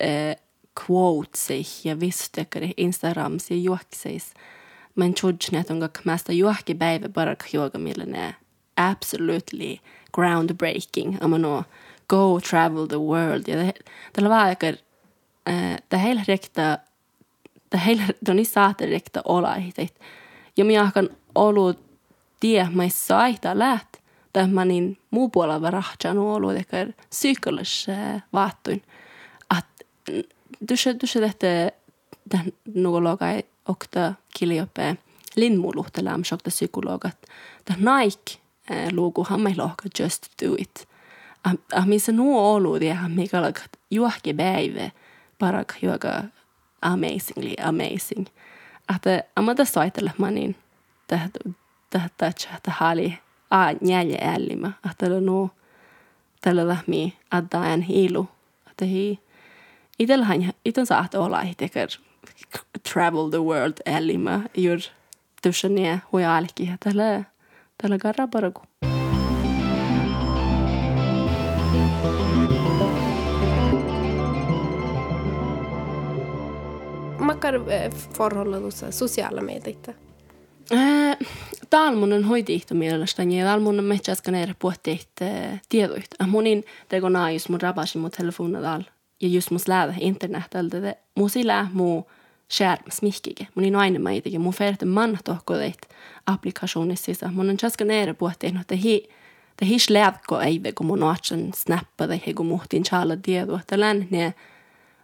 dekar 0.00 0.10
eh, 0.10 0.36
quotes 0.74 1.84
ja 1.84 2.00
vistekar 2.00 2.62
Instagrams 2.76 3.50
ja 3.50 3.56
juokseis. 3.56 4.34
Men 4.94 5.14
tjodjne, 5.14 5.58
että 5.58 5.72
onko 5.72 5.88
mästä 6.04 6.32
juokki 6.32 6.74
päivä 6.74 7.08
bara 7.08 7.36
juoga 7.52 7.78
absolutely 8.76 9.78
groundbreaking. 10.12 11.16
Ama 11.20 11.38
no 11.38 11.64
go 12.08 12.40
travel 12.40 12.86
the 12.86 12.96
world. 12.96 13.42
Ja 13.46 13.72
tällä 14.12 14.28
vaan 14.28 14.46
aikar 14.46 14.74
det 15.90 16.02
heillä 16.02 16.24
rekta 16.28 16.78
det 17.72 17.86
heillä 17.86 18.04
doni 18.26 18.44
saate 18.44 18.86
rekta 18.86 19.22
olla 19.24 19.56
Ja 20.56 20.64
minä 20.64 20.82
akan 20.82 21.08
ollut 21.34 21.78
tie 22.40 22.68
mai 22.72 22.90
saita 22.90 23.58
läht 23.58 23.96
tämmöinen 24.32 24.96
muu 25.10 25.28
puolella 25.28 25.70
rahtsan 25.70 26.18
ollut 26.18 26.54
ehkä 26.54 26.86
psykologis 27.10 27.86
vaattuin. 28.32 28.82
Tehtä 30.66 31.72
tämän 32.28 32.52
nuologai 32.74 33.42
okta 33.68 34.14
kiljope 34.38 34.96
linmuluhtelam 35.36 36.24
shokta 36.24 36.50
psykologat. 36.50 37.16
Ta 37.64 37.74
naik 37.78 38.20
luku 38.92 39.24
hamme 39.24 39.54
lohka 39.56 39.88
just 39.98 40.26
do 40.42 40.54
it. 40.58 40.88
Ah 41.74 41.86
missä 41.86 42.12
nuo 42.12 42.54
ollut 42.54 42.82
ja 42.82 42.96
mikä 43.08 43.42
lagat 43.42 43.70
juohki 43.90 44.34
päivä 44.34 44.90
parak 45.38 45.74
juoka 45.82 46.22
amazingly 46.82 47.54
amazing. 47.62 48.26
Että 48.96 49.24
amata 49.36 49.64
soitella 49.64 50.10
manin 50.18 50.56
tähtä 51.06 51.38
tähtä 51.90 52.32
tähtä 52.42 52.70
hali 52.70 53.18
a 53.50 53.72
njälje 53.80 54.18
ällimä. 54.22 54.72
Että 54.90 55.08
no 55.20 55.50
tällä 56.40 56.68
lähmi 56.68 57.16
addaen 57.30 57.80
hiilu. 57.80 58.28
Että 58.70 58.84
hi 58.84 59.25
itellähän 59.98 60.52
iten 60.64 60.86
saat 60.86 61.14
olla 61.14 61.40
ihtekär 61.40 61.88
travel 62.92 63.28
the 63.30 63.38
world 63.38 63.74
ällimä. 63.86 64.40
Jur 64.56 64.78
tushania 65.42 65.98
huja 66.12 66.36
alki. 66.36 66.70
Tällä 66.84 67.24
tällä 67.82 67.98
garra 67.98 68.28
paraku. 68.28 68.62
Makar 77.18 77.54
förhåller 78.16 78.70
sociala 78.90 79.42
medier? 79.42 79.94
Äh, 80.72 81.16
talmunen 81.70 82.24
hoitiihto 82.24 82.74
mielestäni 82.74 83.40
ja 83.40 83.46
talmunen 83.46 83.84
metsäskan 83.84 84.34
eri 84.34 84.54
puhtiit 84.58 85.08
tiedoit. 85.68 86.08
Munin 86.26 86.64
teko 86.88 87.08
naajus 87.08 87.48
mun 87.48 87.60
rabasin 87.60 88.00
mun 88.00 88.10
telefonat 88.10 88.62
ja 89.20 89.28
just 89.28 89.50
mun 89.50 89.60
lähdä 89.66 89.94
internetalta, 90.00 90.76
että 90.76 90.94
mun 91.14 91.30
sillä 91.30 91.66
muu 91.72 92.10
skärm 92.48 92.90
smihkike. 92.90 93.46
Mun 93.54 93.62
niin 93.62 93.76
aina 93.76 94.10
itikin. 94.10 94.40
Mun 94.40 94.52
färte 94.52 94.86
man 94.86 95.18
tohkodeit 95.24 95.78
applikationissa. 96.26 97.30
Mun 97.32 97.50
on 97.50 97.56
chaskan 97.56 97.90
eri 97.90 98.14
puhtiit, 98.14 98.56
että 98.60 98.76
hi 98.76 99.08
det 99.60 99.68
hi 99.68 99.78
slävko 99.78 100.40
eive 100.40 100.72
kun 100.72 100.86
mun 100.86 101.02
oatsen 101.02 101.50
snappa 101.56 102.06
tai 102.06 102.20
he 102.26 102.34
kun 102.34 102.46
muhtiin 102.46 102.82
chala 102.82 103.16
tiedoa. 103.16 103.60
Että 103.60 103.80
län 103.80 104.08
ne 104.10 104.34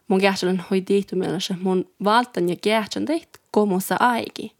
mun 0.08 0.20
kähtsälän 0.20 0.64
hoitiihto 0.70 1.16
mielessä 1.16 1.54
mun 1.62 1.90
valtan 2.04 2.48
ja 2.48 2.56
kähtsän 2.56 3.04
teit 3.04 3.28
komussa 3.50 3.96
aiki 4.00 4.52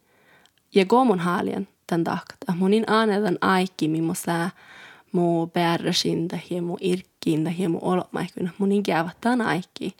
ja 0.75 0.85
gomun 0.85 1.19
haalien 1.19 1.67
tän 1.87 2.03
tahkata. 2.03 2.53
Monin 2.55 2.91
aanetan 2.91 3.37
aikki, 3.41 3.87
millaista 3.87 4.31
mu 4.31 4.39
bärräsin 4.39 4.41
tai 4.41 4.49
mu 5.13 5.49
irkkiin 6.81 7.43
tai 7.43 7.67
mu 7.67 7.79
olomaikuna. 7.81 8.49
Monin 8.57 8.83
käyvät 8.83 9.17
tän 9.21 9.41
aikki 9.41 9.95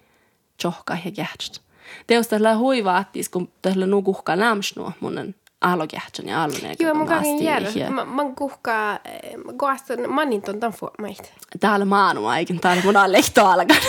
johka 0.63 0.97
ja 1.06 1.12
kähtst. 1.12 1.60
Teos 2.08 2.28
tällä 2.28 2.58
huivaattis, 2.58 3.30
kun 3.30 3.49
tällä 3.62 3.86
nukuhka 3.86 4.39
lämsnua 4.39 4.91
munen 4.99 5.36
alokähtsän 5.62 6.28
ja 6.28 6.43
aluneen. 6.43 6.76
Joo, 6.80 6.93
mun 6.93 7.08
kanssa 7.08 7.43
jäädä. 7.43 7.89
Mä 7.89 8.06
kuhkaa, 8.38 8.99
koastan 9.58 10.10
maninton 10.10 10.60
tämän 10.60 10.73
fuomait. 10.73 11.34
Täällä 11.60 11.86
maanu 11.86 12.28
aikin, 12.28 12.60
täällä 12.60 12.84
mun 12.84 12.95
lehto 13.08 13.45
alkan. 13.45 13.78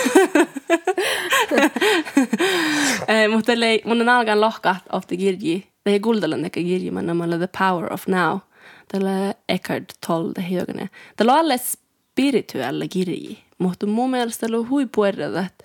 Mutta 3.32 3.52
mun 3.84 4.00
on 4.00 4.08
alkan 4.08 4.40
lohkaa 4.40 4.76
ofta 4.92 5.16
kirji 5.16 5.74
det 5.84 5.94
är 5.94 6.62
girji 6.62 6.90
man 6.90 7.06
namalla 7.06 7.38
The 7.38 7.48
Power 7.48 7.92
of 7.92 8.06
Now. 8.06 8.40
Tällä 8.94 9.35
Eckhart 9.48 9.85
Tolle 10.07 10.48
hiogane. 10.48 10.90
Tällä 11.16 11.33
on 11.33 11.38
alle 11.38 11.59
spirituella 11.59 12.88
girji. 12.88 13.44
Mutta 13.59 13.87
mun 13.87 14.11
mielestä 14.11 14.46
on 14.52 14.68
hui 14.68 14.87
puerrata, 14.94 15.40
että 15.40 15.64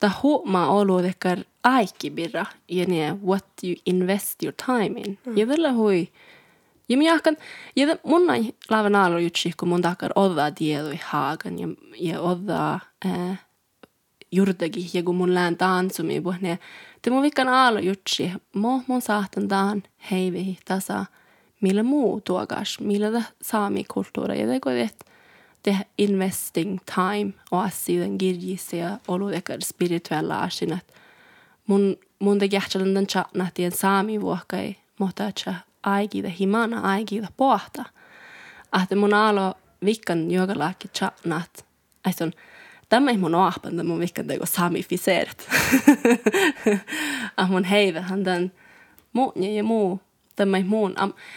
tämä 0.00 0.12
huomaa 0.22 0.68
olo 0.68 1.02
dekar 1.02 1.38
aikki 1.64 2.10
birra 2.10 2.46
ja 2.68 2.84
ne 2.86 3.18
what 3.26 3.44
you 3.64 3.74
invest 3.86 4.42
your 4.42 4.54
time 4.66 5.00
in. 5.00 5.18
Mm. 5.26 5.38
Ja 5.38 5.46
tällä 5.46 5.72
hui 5.72 6.08
ja 6.88 6.96
minä 6.96 7.14
ahkan, 7.14 7.36
ja 7.76 7.86
mun 8.04 8.30
on 8.30 8.52
laivan 8.70 8.94
alo 8.94 9.18
jutsi, 9.18 9.52
kun 9.56 9.68
mun 9.68 9.82
takar 9.82 10.10
odda 10.14 10.50
tiedoi 10.50 10.98
haagan 11.04 11.58
ja, 11.58 11.68
ja 11.96 12.20
odda 12.20 12.78
äh, 13.06 13.44
juurtakin, 14.32 14.90
ja 14.94 15.02
kun 15.02 15.16
mun 15.16 15.34
lään 15.34 15.56
tanssumi, 15.56 16.20
puhne, 16.20 16.58
te 17.02 17.10
mun 17.10 17.22
vikan 17.22 17.48
aalo 17.48 17.78
jutsi, 17.78 18.32
mo 18.54 18.82
mun 18.86 19.02
saahtan 19.02 19.48
taan 19.48 19.82
heivi 20.10 20.58
tasa, 20.64 21.04
millä 21.60 21.82
muu 21.82 22.20
tuokas, 22.20 22.80
millä 22.80 23.22
saami 23.42 23.84
kulttuuri, 23.84 24.40
ja 24.40 24.46
teko, 24.46 24.70
että 24.70 25.04
investing 25.98 26.78
time 26.94 27.32
och 27.50 27.64
asioiden 27.64 28.18
kirjissä 28.18 28.76
ja 28.76 28.98
oludekar 29.08 29.60
spirituella 29.60 30.38
asin, 30.38 30.72
että 30.72 30.92
mun, 31.66 31.96
mun 32.18 32.38
te 32.38 32.48
jähtsälen 32.52 32.94
den 32.94 33.06
chatna, 33.06 33.48
että 33.58 33.78
saami 33.78 34.20
vuokai, 34.20 34.76
mutta 34.98 35.26
että 35.26 35.54
aikida 35.82 36.28
himana 36.28 36.80
aikida 36.80 37.28
pohta. 37.36 37.84
Että 38.82 38.96
mun 38.96 39.14
aalo 39.14 39.54
vikkan 39.84 40.30
jogalaki 40.30 40.88
chatna, 40.88 41.42
että 42.10 42.30
tämä 42.88 43.10
ei 43.10 43.18
mun 43.18 43.34
ahpan, 43.34 43.86
mun 43.86 44.00
vikkan 44.00 44.26
teko 44.26 44.46
samifiseert. 44.46 45.48
ah 47.36 47.50
mun 47.52 47.64
heive, 47.64 48.00
han 48.00 48.24
den 48.24 48.52
muu 49.12 49.32
ja 49.56 49.64
muu, 49.64 50.00
tämä 50.36 50.56
ei 50.56 50.64
muun. 50.64 50.94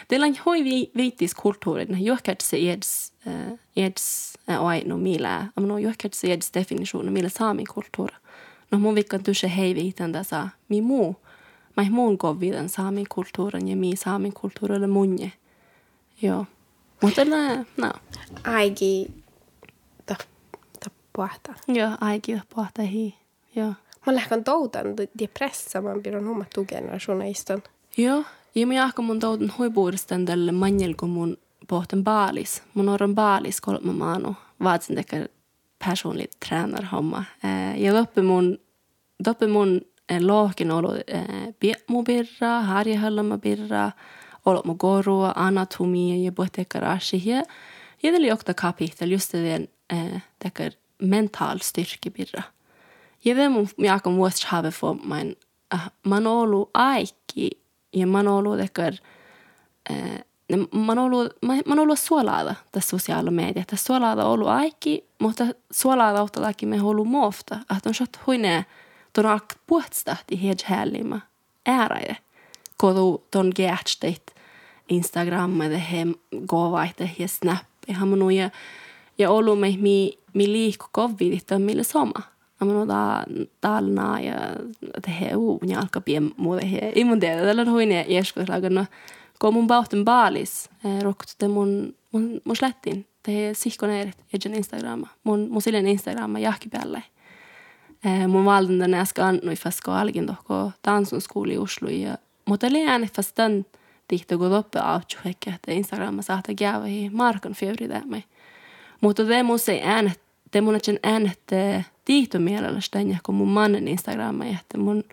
Teillä 0.08 0.26
on 0.26 0.36
hoi 0.46 0.64
vi, 0.64 0.92
viittis 0.98 1.36
kulttuurit, 1.36 1.90
ne 1.90 1.98
johkat 2.00 2.42
se 2.42 2.72
eds, 2.72 3.14
uh, 3.26 3.60
eds 3.76 4.34
aino 4.60 4.98
millä, 4.98 5.48
am 5.56 5.68
no 5.68 5.78
johkat 5.78 6.14
se 6.14 6.34
eds 6.34 6.52
definitiona 6.54 7.12
millä 7.12 7.30
saami 7.30 7.64
kulttuura. 7.66 8.18
No 8.72 8.80
mun 8.80 8.96
vikkan 8.96 9.24
tusse 9.24 9.52
heivi 9.58 9.88
itän 9.88 10.12
tässä, 10.12 10.48
mi 10.70 10.82
muu, 10.82 11.16
mä 11.78 11.86
muun 11.90 12.18
koviden 12.18 12.70
saami 12.70 13.04
kulttuuran 13.10 13.68
ja 13.68 13.76
mi 13.76 13.96
saami 13.96 14.32
kulttuurille 14.32 14.88
munje. 14.88 15.32
Joo. 16.22 16.46
Mutta 17.02 17.26
no. 17.78 17.94
Aigi 18.44 19.08
pohta. 21.18 21.54
Joo, 21.68 21.92
aikin 22.02 22.42
pohta 22.56 22.82
hi. 22.82 23.16
Joo. 23.56 23.74
Mä 24.06 24.16
lähkän 24.16 24.44
toutan 24.44 24.98
de 24.98 25.28
pressa 25.40 25.82
man 25.82 26.04
blir 26.04 26.24
hon 26.24 26.46
tu 26.56 26.66
generationistan. 26.66 27.64
Joo, 27.98 28.24
Ja 28.58 28.68
mä 28.68 28.74
jahka 28.74 29.02
mun 29.02 29.20
touden 29.20 29.54
huipuudestaan 29.58 30.26
tälle 30.26 30.52
manjel, 30.52 30.94
kun 30.94 31.10
mun 31.10 31.38
pohten 31.68 32.04
baalis. 32.04 32.64
Mun 32.74 32.90
on 32.90 33.16
baalis 33.16 33.62
kolme 33.62 33.94
maanu. 33.94 34.36
Vaatsin 34.64 34.96
tekee 34.96 35.30
personlig 35.86 36.32
tränarhomma. 36.46 37.24
Eh, 37.44 37.82
ja 37.82 37.94
doppe 37.94 38.22
mun, 38.22 38.58
doppe 39.26 39.48
mun 39.48 39.82
lohkin 40.20 40.72
olo 40.72 40.96
eh, 41.08 41.76
mu 41.90 42.04
birra, 42.04 42.62
harjahallama 42.62 43.38
birra, 43.38 43.92
olo 44.46 44.62
mu 44.66 44.76
gorua, 44.76 45.34
anatomia 45.36 46.24
ja 46.26 46.32
pohte 46.32 46.66
karashi 46.66 47.22
ja. 47.26 47.44
Det 48.02 48.08
är 48.08 48.54
kapitel 48.54 49.12
just 49.12 49.32
det 49.32 49.68
eh, 49.90 50.22
tekee 50.40 50.72
mental 51.00 51.60
styrke 51.60 52.10
birra. 52.10 52.44
Ja 53.22 53.36
det 53.36 53.50
mun 53.50 53.68
vuosi 54.18 54.46
have 54.48 54.72
for 54.72 54.98
mein 55.04 55.36
äh, 55.74 55.90
man 56.04 56.26
aiki 56.74 57.52
ja 58.00 58.08
man 58.08 58.28
olu 58.28 58.58
tekee 58.58 58.92
eh, 59.90 60.26
mä 60.56 60.92
oon 60.92 61.00
ollut, 61.00 61.34
mä, 61.42 61.54
mä 61.54 61.62
oon 61.68 61.80
ollut 61.80 62.00
suolaada 62.00 62.56
tässä 62.72 62.90
sosiaalilla 62.90 63.32
mediassa. 63.32 63.76
Suolaada 63.76 64.26
on 64.26 64.32
ollut 64.32 64.48
aiki, 64.48 65.06
mutta 65.20 65.44
suolaada 65.72 66.22
ottalakin 66.22 66.70
me 66.70 66.76
on 66.76 66.88
ollut 66.88 67.08
muofta. 67.08 67.56
Että 67.56 67.90
on 67.90 67.94
shot 67.94 68.20
huine 68.28 68.66
ton 69.14 69.26
ak 69.26 69.56
puhtstahti 69.68 70.44
helt 70.44 70.62
härliga 70.62 71.20
äraide. 71.70 72.18
Kodu 72.78 73.24
ton 73.32 73.52
gärtsteit 73.56 74.36
Instagram 74.90 75.62
ja 75.62 75.78
he 75.78 76.08
govaite 76.48 77.12
ja 77.20 77.28
snap. 77.28 77.66
Ja 77.88 78.06
mä 78.06 78.32
ja 78.32 78.50
ja 79.18 79.32
ollut 79.32 79.60
me 79.60 79.76
mi 79.80 80.18
mi 80.34 80.52
liikku 80.52 80.86
kovvidit 80.92 81.52
on 81.52 81.62
mille 81.62 81.84
soma. 81.84 82.22
Mä 82.66 82.72
oon 82.72 82.88
da 82.88 83.24
talna 83.62 84.20
ja 84.20 84.36
te 85.06 85.12
he 85.20 85.36
uu 85.36 85.60
jalka 85.68 86.02
pien 86.02 86.32
muuta 86.38 86.66
he. 86.66 86.94
Tällä 87.20 87.62
on 87.62 87.72
huine 87.72 88.06
lagannut 88.48 88.88
kun 89.40 89.54
mun 89.54 89.68
bauten 89.68 90.06
baalis 90.06 90.70
eh, 90.86 91.02
rokkutte 91.02 91.48
mun, 91.48 91.96
mun, 92.12 92.42
mun 92.44 92.56
slättin. 92.56 93.06
Te 93.24 93.54
sihkoneerit 93.54 94.18
edgen 94.34 94.54
Instagrama. 94.54 95.08
Mun, 95.24 95.48
mun 95.50 95.62
silleen 95.62 95.88
Instagrama 95.88 96.40
jahki 96.40 96.70
päälle. 96.70 97.04
Eh, 98.06 98.28
mun 98.28 98.46
valden 98.46 98.80
den 98.80 98.94
äsken 98.94 99.26
annoi 99.26 99.56
fast 99.56 99.82
ko 99.82 99.92
algin 99.92 100.26
tohko 100.26 100.72
tansun 100.82 101.22
skuuli 101.22 101.54
i 101.54 101.58
Oslo. 101.58 101.90
Ja, 101.90 102.18
mutta 102.46 102.68
oli 102.68 102.86
äänet 102.88 103.16
fast 103.16 103.38
den 103.38 103.66
tihti 104.08 104.38
kun 104.38 104.50
toppe 104.50 104.80
autju 104.80 105.20
hekkä, 105.26 105.54
että 105.56 105.72
Instagrama 105.72 106.22
saattaa 106.22 106.56
jäävä 106.60 106.86
hi 106.86 107.10
markan 107.10 107.54
fevri 107.54 107.88
tämmöi. 107.88 108.24
Mutta 109.02 109.26
te 109.26 109.44
mun 109.44 109.60
se 109.60 109.82
äänet, 109.84 110.22
te 110.52 110.62
mun 110.62 110.76
etsen 110.76 111.00
äänet 111.04 111.40
tihto 112.06 112.40
mielellä 112.40 112.82
stänjä, 112.82 113.18
kun 113.24 113.36
mun 113.36 113.50
mannen 113.50 113.88
Instagrama, 113.88 114.46
että 114.46 114.78
mun 114.78 115.04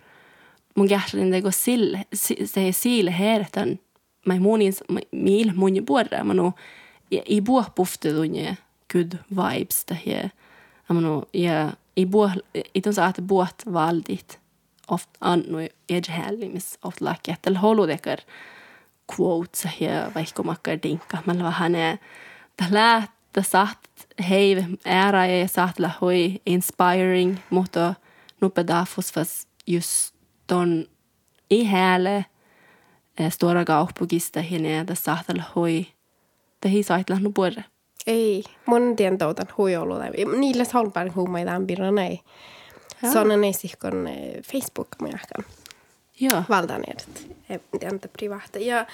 mun 0.74 0.88
kähtelin 0.88 1.30
teko 1.30 1.50
sille, 1.50 2.04
se 2.44 2.72
siile 2.72 3.18
heeretän 3.18 3.78
mai 4.24 4.38
monin 4.38 4.74
mil 5.12 5.52
mun 5.54 5.84
borra 5.86 6.24
mano 6.24 6.52
i 7.10 7.40
buah 7.40 7.70
pufte 7.74 8.12
dunje 8.12 8.56
good 8.92 9.18
vibes 9.30 9.84
det 9.84 9.94
här 9.94 10.30
mano 10.88 11.24
ja 11.32 11.72
i 11.96 12.06
buah 12.06 12.36
i 12.74 12.80
tons 12.80 12.98
att 12.98 13.18
buat 13.18 13.62
valdit 13.66 14.38
oft 14.86 15.08
anno 15.18 15.68
edge 15.88 16.10
hellimis 16.10 16.78
oft 16.82 17.00
laket 17.00 17.46
el 17.46 17.56
holo 17.56 17.86
dekar 17.86 18.20
quotes 19.06 19.64
här 19.64 20.10
vaikka 20.14 20.42
makkar 20.42 20.76
dinka 20.76 21.18
man 21.24 21.42
var 21.42 21.50
hane 21.50 21.98
det 22.56 23.08
lät 23.36 23.42
det 23.42 23.50
satt 23.50 24.06
hei 24.18 24.66
ära 24.84 25.26
ja 25.26 25.48
satt 25.48 25.78
la 25.78 25.90
hoi 26.00 26.40
inspiring 26.46 27.36
mutta 27.50 27.94
nu 28.40 28.50
pedafos 28.50 29.12
fast 29.12 29.48
just 29.66 30.14
ton 30.46 30.86
i 31.50 31.64
häle 31.64 32.24
stora 33.30 33.64
kauppukista 33.64 34.40
hinne 34.40 34.84
da 34.86 34.94
sahtal 34.94 35.42
hui 35.54 35.86
da 36.62 36.68
hi 36.68 36.82
saitla 36.82 37.18
no 37.20 37.30
borre. 37.30 37.64
Ei, 38.06 38.44
mun 38.66 38.96
tien 38.96 39.18
toutan 39.18 39.46
hui 39.58 39.76
ollut. 39.76 39.98
Niille 40.38 40.64
salpaan 40.64 41.14
huumaidaan 41.14 41.66
birran 41.66 41.98
ei. 41.98 42.20
Såna 43.12 43.34
ei 43.34 43.52
sihkon 43.52 44.08
Facebook 44.52 44.88
mä 45.02 45.08
jahkan. 45.08 45.44
Joo. 46.20 46.42
Valtaan 46.48 46.84
edet. 46.86 47.28
Tientä 47.80 48.08
privata. 48.08 48.58
Ja 48.58 48.86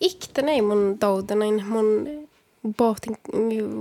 ikten 0.00 0.48
ei 0.48 0.62
mun 0.62 0.96
toutanin 0.98 1.66
mun 1.66 2.28
pohtin 2.76 3.16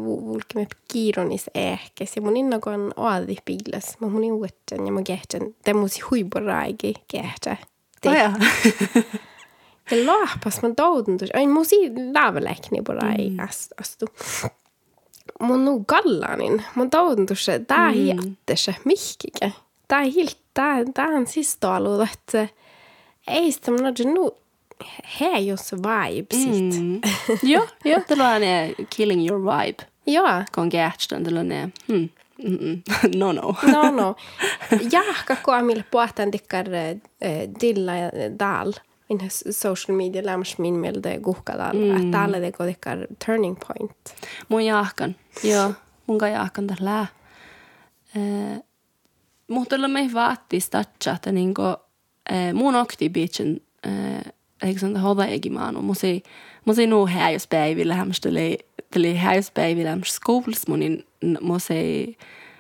vulkimme 0.05 0.67
kiironis 0.91 1.49
ehkes 1.55 2.15
ja 2.15 2.21
mun 2.21 2.38
innokan 2.38 2.93
aadi 2.95 3.36
piilas. 3.45 3.97
Mä 3.99 4.07
mun 4.07 4.32
uudestaan 4.32 4.86
ja 4.86 4.91
mä 4.91 5.01
kehtän. 5.03 5.41
Te 5.63 5.73
musi 5.73 6.01
huiborraigi 6.01 6.93
kehtä. 7.07 7.57
Oh, 8.05 8.13
ja. 8.13 8.32
Ja 9.91 10.05
laapas 10.05 10.61
man 10.61 10.75
touduntus. 10.75 11.30
Ain 11.34 11.49
musi 11.49 11.75
laavalekni 12.13 12.82
pora 12.82 13.11
ei 13.11 13.30
mm. 13.30 13.38
astu. 13.82 14.05
Mun 15.39 15.65
nu 15.65 15.86
gallanin. 15.88 16.63
Mun 16.75 16.89
touduntus 16.89 17.45
se 17.45 17.59
tää 17.59 17.91
mm. 17.91 17.97
hiattese 17.97 18.75
mihkike. 18.86 19.53
Tää 19.88 20.01
hilt 20.01 20.38
tää 20.53 20.77
tää 20.93 21.07
on 21.07 21.27
siis 21.27 21.57
tolu 21.59 22.01
että 22.01 22.47
ei 23.27 23.51
sitä 23.51 23.71
mun 23.71 23.86
odin 23.86 24.13
nu 24.13 24.38
hei 25.19 25.47
jos 25.47 25.71
vibe 25.73 26.36
sit. 26.36 26.82
Mm. 26.82 27.01
Joo, 27.51 27.67
joo, 27.84 28.01
det 28.09 28.17
var 28.17 28.41
en 28.41 28.75
killing 28.89 29.30
your 29.30 29.39
vibe. 29.39 29.84
Joo. 30.05 30.43
Kon 30.51 30.69
gärtstön, 30.69 31.23
det 31.23 31.34
var 31.34 31.51
en 31.51 31.71
hmm. 31.88 32.09
No 33.15 33.32
no. 33.32 33.55
no 33.63 33.91
no. 33.91 34.15
Jahka 34.91 35.36
koamille 35.36 35.84
puhtaan 35.91 36.32
tikkar 36.32 36.73
eh, 36.73 37.49
dilla 37.61 37.95
ja 37.95 38.11
dal 38.39 38.73
in 39.09 39.19
social 39.51 39.97
media 39.97 40.25
lämmas 40.25 40.57
min 40.57 40.73
mielde 40.73 41.19
guhkadal, 41.19 41.73
mm. 41.73 41.97
että 41.97 42.11
täällä 42.11 42.39
teko 42.39 42.65
tekar 42.65 42.97
turning 43.25 43.57
point. 43.67 44.15
Mun 44.49 44.65
jahkan, 44.65 45.15
joo, 45.43 45.73
mun 46.07 46.17
ka 46.17 46.27
jahkan 46.27 46.67
tällä. 46.67 47.05
Eh, 48.15 48.59
mutta 49.47 49.88
me 49.88 50.09
vaatii 50.13 50.59
statsa, 50.59 51.11
että 51.11 51.32
niinku, 51.32 51.61
eh, 52.30 52.53
mun 52.53 52.75
okti 52.75 53.09
biitsen, 53.09 53.61
eh, 53.84 54.34
eikö 54.64 54.80
sanoa 54.80 55.01
hoda 55.01 55.26
egimaanu, 55.26 55.82
musi, 55.82 56.24
musi 56.66 56.88
nuu 56.88 57.07
häjyspäivillä, 57.07 57.95
hämmäs 57.95 58.22
tuli, 58.22 58.60
tuli 58.93 59.16
häjyspäivillä, 59.16 59.89
hämmäs 59.89 60.16
skouls 60.16 60.68
munin, 60.68 61.05
musi, 61.41 62.18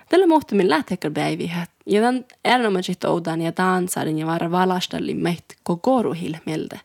tällä 0.09 0.27
muuttumin 0.27 0.69
lähtekar 0.69 1.11
päivi, 1.11 1.51
ja 1.85 2.01
tämän 2.01 2.25
erinomaisesti 2.45 3.07
oudan 3.07 3.41
ja 3.41 3.51
dansarin 3.57 4.17
ja 4.17 4.25
vara 4.25 4.51
valastallin 4.51 5.17
meitä 5.17 5.55
koko 5.63 6.13
hilmeltä. 6.13 6.79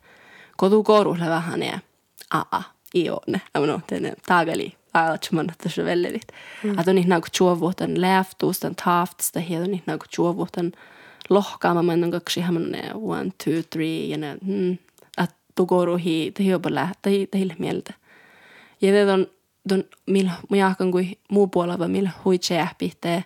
Kodu 0.56 0.82
koruhle 0.82 1.26
vähän 1.26 1.62
ja 1.62 1.78
aa, 2.30 2.62
ione. 2.94 3.40
Amno, 3.54 3.80
tänne 3.86 4.12
tagali, 4.26 4.74
aatsuman, 4.94 5.50
että 5.50 5.68
se 5.68 5.84
vellelit. 5.84 6.28
Mm. 6.62 6.78
Että 6.78 6.90
on 6.90 6.94
niin 6.94 7.08
nagu 7.08 7.26
tjuovuotan 7.32 8.00
läftuustan 8.00 8.74
taftsta, 8.84 9.40
ja 9.48 9.58
on 9.60 9.70
niin 9.70 9.82
nagu 9.86 10.04
tjuovuotan 10.14 10.72
lohkaama, 11.30 11.82
mä 11.82 11.92
en 11.92 12.10
kaksi 12.10 12.40
hämmönen 12.40 12.90
one, 12.94 13.30
two, 13.44 13.62
three, 13.70 14.04
ja 14.04 14.16
ne, 14.16 14.36
mm, 14.42 14.78
että 15.54 15.62
tu 15.62 15.66
koruhi, 15.66 16.32
te 16.34 16.44
hiupa 16.44 16.74
lähtee, 16.74 17.26
te 17.26 17.38
hilmeltä. 17.38 17.94
Ja 18.80 18.92
te 18.92 19.12
on, 19.12 19.26
ton, 19.68 19.84
millä, 20.06 20.32
mä 20.50 20.56
jahkan 20.56 20.90
kuin 20.90 21.18
muu 21.30 21.46
puolella, 21.46 21.88
millä 21.88 22.10
hui 22.24 22.38
tjääpihteen, 22.38 23.24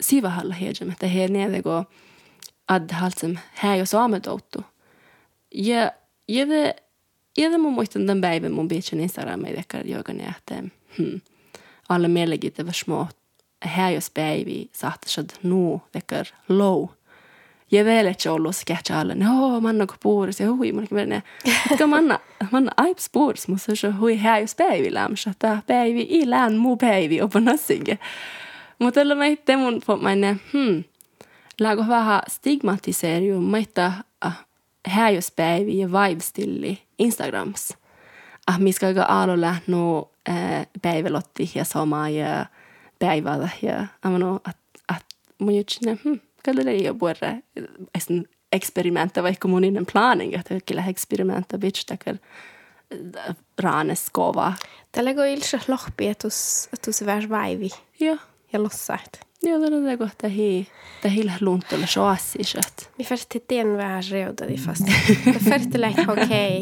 sivahalla 0.00 0.54
hedjam, 0.54 0.90
että 0.90 1.06
he 1.06 1.28
nedego 1.28 1.84
ad 2.68 2.92
halsem 2.92 3.36
hää 3.54 3.76
jo 3.76 3.86
saametoutu. 3.86 4.64
Ja 5.54 5.92
jede 6.28 6.74
jede 7.36 7.58
mun 7.58 7.72
muistan 7.72 8.06
tämän 8.06 8.20
päivän 8.20 8.52
mun 8.52 8.68
bitchen 8.68 9.00
Instagramia 9.00 9.56
dekar 9.56 9.86
jogan 9.86 10.20
että 10.20 10.62
hmm, 10.98 11.20
mellegit 12.08 12.60
över 12.60 12.74
små 12.74 13.06
hää 13.62 13.90
jos 13.90 14.10
päivi 14.10 14.70
saattashad 14.72 15.30
nu 15.42 15.82
dekar 15.94 16.26
low. 16.48 16.88
Ja 17.70 17.84
vielä 17.84 18.10
et 18.10 18.26
ollut 18.30 18.56
sketch 18.56 18.92
alle. 18.92 19.14
No, 19.14 19.60
manna 19.60 19.86
ko 19.86 19.94
puuris 20.02 20.40
ja 20.40 20.52
hui, 20.52 20.72
mun 20.72 20.88
kiverne. 20.88 21.22
Ka 21.78 21.86
manna, 21.86 22.18
manna 22.52 22.72
aips 22.76 23.10
puuris, 23.12 23.48
mutta 23.48 23.76
se 23.76 23.90
hui 23.90 24.16
hää 24.16 24.38
jos 24.38 24.54
päivi 24.54 24.94
lämsä. 24.94 25.32
Tämä 25.38 25.62
päivi 25.66 26.06
i 26.10 26.30
län 26.30 26.56
muu 26.56 26.76
päivi 26.76 27.22
opa 27.22 27.40
nassinge. 27.40 27.98
Mutta 28.78 29.00
tällä 29.00 29.14
mä 29.14 29.26
itse 29.26 29.56
mun 29.56 29.82
pomainen, 29.86 30.40
hmm, 30.52 30.84
lääkö 31.60 31.84
vähän 31.88 32.20
stigmatiseeriu, 32.28 33.40
mä 33.40 33.58
itse 33.58 33.90
häjyspäivi 34.86 35.78
ja 35.78 35.88
vibestilli 35.88 36.78
Instagrams. 36.98 37.74
Ah, 38.46 38.58
miska 38.58 38.86
aika 38.86 39.02
aalo 39.02 39.40
lähnu 39.40 40.10
äh, 40.28 40.66
päivälotti 40.82 41.50
ja 41.54 41.64
sama 41.64 42.08
ja 42.08 42.46
päivällä 42.98 43.48
ja 43.62 43.86
amano, 44.02 44.40
att, 44.44 44.56
att 44.88 45.04
mun 45.38 45.56
jutsinne, 45.56 45.98
hmm, 46.04 46.20
kallar 46.46 46.64
det 46.64 46.78
jo 46.84 46.94
borre, 46.94 47.42
experimenta 48.52 49.22
vaikka 49.22 49.48
mun 49.48 49.64
innan 49.64 49.86
planing, 49.92 50.34
että 50.34 50.60
kyllä 50.66 50.84
experimenta 50.86 51.58
bitch 51.58 51.86
takar 51.86 52.16
raanes 53.58 54.06
kova. 54.12 54.52
Tällä 54.92 55.14
kun 55.14 55.26
ilse 55.26 55.60
lohpi, 55.68 56.08
että 56.08 56.22
tus, 56.22 56.68
tus 56.84 57.06
värs 57.06 57.28
vaivi. 57.28 57.70
Joo 58.00 58.16
ja 58.52 58.62
lossahti. 58.62 59.20
Joo, 59.42 59.60
tällä 59.60 59.92
on 59.92 59.98
kohta 59.98 60.28
hi, 60.28 60.68
tämä 61.02 61.14
hillä 61.14 61.32
luuntolla 61.40 61.86
soassisat. 61.86 62.90
Mi 62.98 63.04
färti 63.04 63.44
tien 63.48 63.76
vähän 63.76 64.02
reudadi 64.10 64.56
fast. 64.56 64.86
Det 65.26 65.44
färti 65.48 65.80
läk 65.84 65.98
okej. 66.08 66.60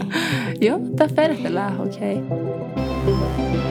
Joo, 0.60 0.80
tämä 0.96 1.14
färtellä 1.14 1.72
okei. 1.78 2.16
Mä 2.16 3.63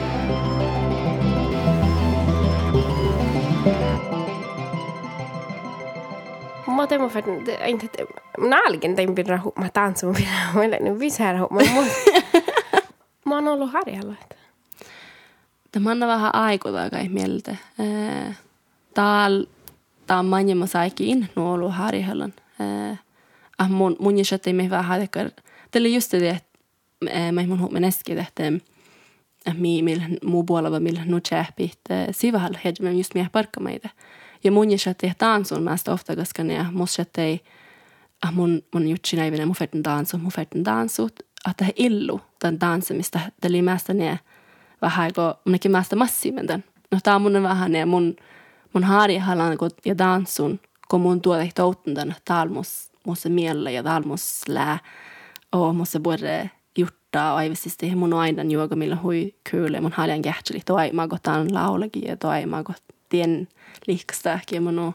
teemme 6.86 7.08
färti, 7.08 7.30
inte, 7.66 7.88
nälken 8.38 8.96
tein 8.96 9.14
pidä 9.14 9.40
mä 9.56 9.68
tanssun 9.68 10.14
pidä. 10.14 10.28
Mä 10.54 10.60
olen 10.60 10.84
nyt 10.84 10.98
visää 10.98 11.32
Mä 11.32 11.60
Mä 13.26 13.34
oon 13.34 13.48
ollut 13.48 13.72
harjalla. 13.72 14.14
Tämä 15.72 15.90
on 15.90 16.00
vähän 16.00 16.34
aikuta 16.34 16.90
kai 16.90 17.08
mieltä. 17.08 17.56
Täällä 18.94 19.46
tämä 20.06 20.20
on 20.20 20.26
manjama 20.26 20.66
saikin 20.66 21.28
nuolu 21.36 21.68
harjahallan. 21.68 22.32
Ah 23.58 23.70
mun 23.70 23.96
mun 23.98 24.18
jäsette 24.18 24.52
me 24.52 24.70
vähän 24.70 24.84
hadekar. 24.84 25.30
Tällä 25.70 25.88
just 25.88 26.12
det 26.12 26.30
että 26.30 26.58
mä 27.32 27.46
mun 27.46 27.60
huomen 27.60 27.84
äsken 27.84 28.18
että 28.18 28.42
mi 29.56 29.82
mil 29.82 30.00
muu 30.24 30.44
puolella 30.44 30.80
millä 30.80 31.00
nu 31.04 31.20
chäppi 31.20 31.72
että 31.72 32.06
sivahalla 32.10 32.58
hedge 32.64 32.90
just 32.90 33.14
mie 33.14 33.26
parkka 33.32 33.60
meitä. 33.60 33.88
Ja 34.44 34.52
mun 34.52 34.70
jäsette 34.70 35.14
tansun 35.18 35.62
mest 35.62 35.88
ofta 35.88 36.16
koska 36.16 36.44
ne 36.44 36.66
mus 36.72 36.98
jätte 36.98 37.40
ah 38.22 38.32
mun 38.32 38.62
mun 38.74 38.88
jutsi 38.88 39.16
näivinen 39.16 39.48
mun 39.48 39.56
färten 39.56 39.84
dansu 39.84 40.18
mun 40.18 40.32
färten 40.32 40.64
dansut 40.64 41.12
että 41.50 41.64
he 41.64 41.72
illu 41.76 42.20
tämän 42.38 42.58
tanssimista. 42.58 43.20
Tällä 43.40 43.62
mest 43.62 43.88
ne 43.88 44.18
vähän 44.82 45.10
kuin 45.14 45.34
minäkin 45.44 45.72
mest 45.72 45.94
massiivinen. 45.94 46.64
No 46.90 46.98
tää 47.02 47.14
on 47.14 47.22
mun 47.22 47.42
vähän 47.42 47.72
ne 47.72 47.84
mun 47.84 48.16
mun 48.72 48.84
harjahallan 48.84 49.58
kun 49.58 49.70
ja 49.84 49.98
dansun 49.98 50.60
kun 50.88 51.00
mun 51.00 51.20
tuote 51.20 51.50
toutundan 51.54 52.14
talmus 52.24 52.92
musse 53.06 53.28
miellä 53.28 53.70
ja 53.70 53.82
talmus 53.82 54.48
lää 54.48 54.78
och 55.52 55.76
musse 55.76 56.00
både 56.00 56.50
jutta 56.78 57.34
aivisesti 57.34 57.94
mun 57.94 58.14
aina 58.14 58.42
juoga 58.42 58.76
millä 58.76 58.96
hui 58.96 59.34
kyllä 59.50 59.80
mun 59.80 59.92
haljan 59.92 60.22
kähtseli 60.22 60.60
toi 60.66 60.90
mä 60.92 61.08
gotan 61.08 61.54
laulagi 61.54 62.00
ja 62.06 62.16
toi 62.16 62.46
mä 62.46 62.62
got 62.62 62.82
tien 63.74 63.94
liikstääkin 63.94 64.62
mun 64.62 64.94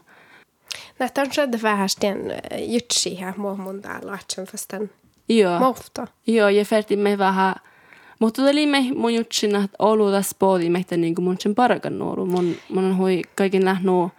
Nähtä 0.98 1.20
on 1.20 1.32
skedde 1.32 1.62
vähän 1.62 1.88
sten 1.88 2.32
jutsi 2.58 3.14
här 3.20 3.34
må 3.36 3.54
mun 3.54 3.82
täällä 3.82 4.10
laatsen 4.10 4.46
fastan. 4.46 4.90
Joo. 5.28 5.76
Joo, 6.26 6.48
ja 6.48 6.64
me 6.96 7.18
vähän 7.18 7.54
mutta 8.20 8.42
tuli 8.42 8.66
me 8.66 8.86
mun 8.94 9.14
jutsin, 9.14 9.56
että 9.56 9.76
olu 9.78 10.10
tässä 10.10 10.36
poodi 10.38 10.70
meitä 10.70 10.96
niin 10.96 11.14
kuin 11.14 11.24
mun 11.24 11.36
sen 11.40 11.54
parkan 11.54 11.98
nuoru. 11.98 12.26
Mun, 12.26 12.56
mun 12.68 12.84
on 12.84 12.96
hui 12.96 13.22
kaiken 13.34 13.64
lähnu, 13.64 14.10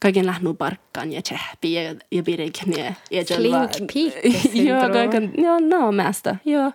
kaiken 0.00 0.26
lähnu 0.26 0.54
parkkaan 0.54 1.12
ja 1.12 1.22
tsehpi 1.22 1.72
ja, 1.72 1.94
ja 2.10 2.22
pirikin 2.22 2.78
ja... 2.78 2.92
ja 3.10 3.24
Klink 3.24 4.14
Joo, 4.68 4.90
kaiken, 4.92 5.32
joo, 5.38 5.60
no 5.60 5.92
mästä, 5.92 6.36
joo. 6.44 6.72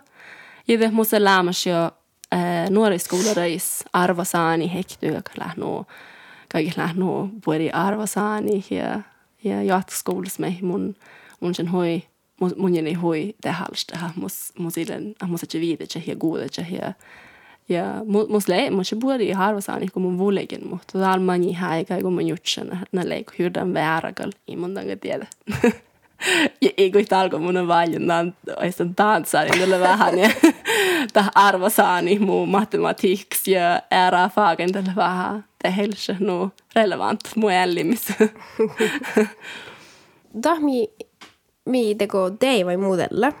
Ja 0.68 0.80
det 0.80 0.92
musta 0.92 1.24
lämmas 1.24 1.66
jo 1.66 1.90
äh, 2.34 2.70
nuoriskoulareis 2.70 3.84
arvosaani 3.92 4.74
hekty, 4.74 5.06
joka 5.06 5.30
lähnu, 5.38 5.86
kaiken 6.52 6.72
lähnu 6.76 7.30
puoli 7.44 7.70
arvosaani 7.70 8.64
ja, 8.70 9.00
ja 9.44 9.62
jatkoskoulussa 9.62 10.40
me 10.40 10.58
mun, 10.62 10.96
mun 11.40 11.54
sen 11.54 11.72
hui 11.72 12.02
mun 12.56 12.74
jeni 12.74 12.94
hui 12.94 13.34
tehalsta 13.42 14.10
mus 14.16 14.52
musilen 14.58 15.14
mus 15.26 15.42
että 15.42 15.58
viide 15.60 15.86
che 15.86 16.02
ja 16.06 16.16
che 16.48 16.66
ja 16.70 16.92
ja 17.68 18.04
mus 18.28 18.48
le 18.48 18.70
mus 18.70 18.94
buori 19.00 19.30
harvasani 19.30 19.88
kun 19.88 20.02
mun 20.02 20.18
vulegen 20.18 20.68
mutta 20.68 20.98
dal 20.98 21.20
mani 21.20 21.52
haika 21.52 22.02
kun 22.02 22.12
mun 22.12 22.26
jutsen 22.26 22.78
na 22.92 23.02
leik 23.04 23.38
hyrdan 23.38 23.74
väärakal 23.74 24.32
i 24.48 24.56
mun 24.56 24.74
danga 24.74 24.96
tiedä 24.96 25.26
ja 26.62 26.70
ei 26.76 26.92
kun 26.92 27.04
talko 27.04 27.38
mun 27.38 27.56
on 27.56 27.68
vain 27.68 28.06
nan 28.06 28.34
oistan 28.56 28.94
tanssari 28.94 29.58
tällä 29.58 29.80
vähän 29.80 30.18
ja 30.18 30.30
tah 31.12 31.30
arvasaani 31.34 32.18
muu 32.18 32.46
matematiiks 32.46 33.48
ja 33.48 33.82
ära 33.90 34.30
tällä 34.72 34.92
vähän 34.96 35.44
tehelse 35.66 36.16
no 36.20 36.50
relevant 36.76 37.36
mu 37.36 37.48
ellimis 37.48 38.06
Dahmi 40.42 40.90
mi 41.66 41.94
teko 41.94 42.30
dei 42.40 42.66
vai 42.66 42.76
muudella. 42.76 43.32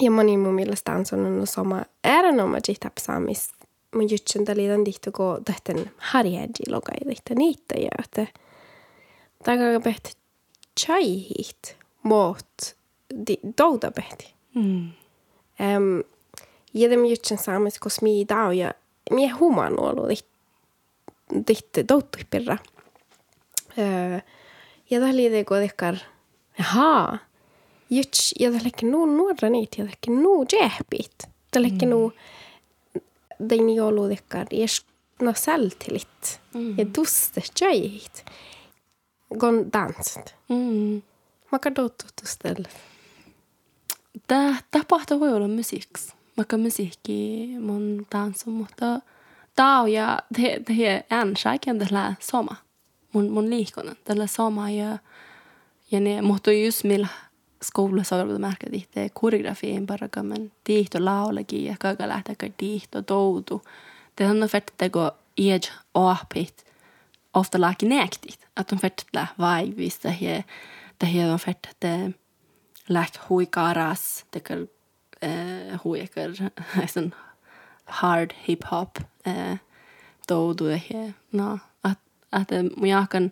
Ja 0.00 0.10
moni 0.10 0.36
mun 0.36 0.54
mielestä 0.54 0.92
on 0.92 1.06
sanonut 1.06 1.50
sama 1.50 1.82
äärenomaiset 2.04 2.80
tapsaamis. 2.80 3.48
Mun 3.94 4.10
jutsen 4.10 4.44
tali 4.44 4.70
on 4.72 4.84
tihto 4.84 5.12
ko 5.12 5.40
tähten 5.44 5.90
harjäji 5.98 6.70
logai 6.70 6.98
tihto 7.08 7.34
niitä 7.34 7.74
ja 7.78 7.90
että 7.98 8.26
takaa 9.44 9.80
pehti 9.84 10.12
chaihit 10.80 11.76
muut 12.02 12.76
douda 13.58 13.90
pehti. 13.90 14.34
mm. 14.54 14.90
Um, 15.76 16.04
ja 16.74 16.90
dem 16.90 17.04
jutsen 17.04 17.38
saamis 17.38 17.78
kos 17.78 18.02
mi 18.02 18.24
dau 18.28 18.50
ja 18.50 18.72
mi 19.10 19.28
human 19.28 19.80
olu 19.80 20.06
tihto 21.46 21.80
douttuipirra. 21.88 22.58
Uh, 23.78 24.22
ja 24.90 25.00
tali 25.00 25.30
teko 25.30 25.54
tehkar 25.54 25.96
Jaha. 26.58 27.18
Juts, 27.90 28.34
ja 28.40 28.52
tällekin 28.52 28.90
nuu 28.90 29.06
nuora 29.06 29.48
niitä, 29.48 29.76
ja 29.78 29.84
tällekin 29.84 30.22
nuu 30.22 30.46
jehpit. 30.52 31.16
Tällekin 31.50 31.90
nuu, 31.90 32.12
den 33.48 33.70
jolu 33.70 34.08
dekkar, 34.08 34.46
jes 34.50 34.86
no 35.22 35.32
sältilit. 35.34 36.40
Ja 36.76 36.86
tuste 36.92 37.42
tjöjit. 37.54 38.24
Gon 39.38 39.72
dansat. 39.72 40.34
Mm. 40.48 41.02
Mä 41.52 41.58
katsottu 41.58 42.04
tustelle. 42.20 42.68
Tämä 44.26 44.56
tapahtuu 44.70 45.20
voi 45.20 45.32
olla 45.32 45.48
musiikiksi. 45.48 46.12
Vaikka 46.36 46.56
musiikki 46.56 47.48
mun 47.60 48.06
tanssu, 48.10 48.50
mutta 48.50 48.76
tämä 48.76 48.92
on 48.94 49.00
ja 49.88 50.18
det, 50.36 50.66
det 50.66 50.86
är 50.86 51.02
ansäken 51.10 51.78
tällä 51.78 52.14
sama. 52.20 52.56
Mun, 53.12 53.30
mun 53.30 53.50
liikkunen 53.50 53.96
tällä 54.04 54.26
sama 54.26 54.70
ja 54.70 54.98
ja 55.90 56.00
ne, 56.00 56.22
mutta 56.22 56.52
just 56.52 56.84
millä 56.84 57.08
skoulassa 57.62 58.16
on 58.16 58.40
märkä 58.40 58.70
tihte 58.70 59.10
koreografiin 59.14 59.86
paraka, 59.86 60.22
men 60.22 60.52
tihto 60.64 61.04
laulakin 61.04 61.64
ja 61.64 61.76
kaikki 61.78 62.08
lähtäkö 62.08 62.50
tihto 62.56 63.02
toutu. 63.02 63.62
Det 64.18 64.30
on 64.30 64.48
fett 64.48 64.70
kun 64.92 65.10
iej 65.36 65.70
aapit 65.94 66.66
ofta 67.34 67.60
laki 67.60 67.86
näktit. 67.86 68.48
Att 68.56 68.68
de 68.68 68.78
fett 68.78 69.04
lä 69.12 69.26
vaivista 69.38 70.08
ja 70.20 70.42
det 71.00 71.32
on 71.32 71.38
fett 71.38 71.66
että 71.66 72.10
läk 72.88 73.14
hui 73.28 73.46
karas, 73.46 74.24
tekar 74.30 74.66
eh, 75.22 75.80
hui 75.84 76.00
ekar 76.00 76.30
sån 76.86 77.14
hard 77.84 78.32
hip 78.32 78.64
hop 78.64 78.98
eh, 79.24 79.56
toutu 80.26 80.80
ja 80.88 81.12
no, 81.30 81.58
att 81.80 81.98
att 82.30 82.50
mun 82.50 82.88
jahkan 82.88 83.30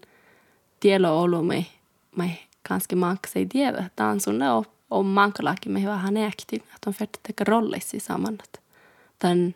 tielo 0.81 1.09
ollut 1.09 1.47
me 1.47 1.67
me 2.11 2.39
ganska 2.63 2.97
många 2.97 3.19
sig 3.29 3.45
det 3.45 3.89
dansunne 3.95 4.53
och, 4.53 4.67
och 4.89 5.05
mankalaki 5.05 5.69
me 5.69 5.87
vähän 5.87 6.17
aktiv 6.17 6.63
att 6.75 6.83
de 6.83 6.95
färt 6.95 7.23
teka 7.23 7.45
rollis 7.45 7.95
i 7.95 8.01
sammanhanget. 8.01 8.61
Den 9.19 9.55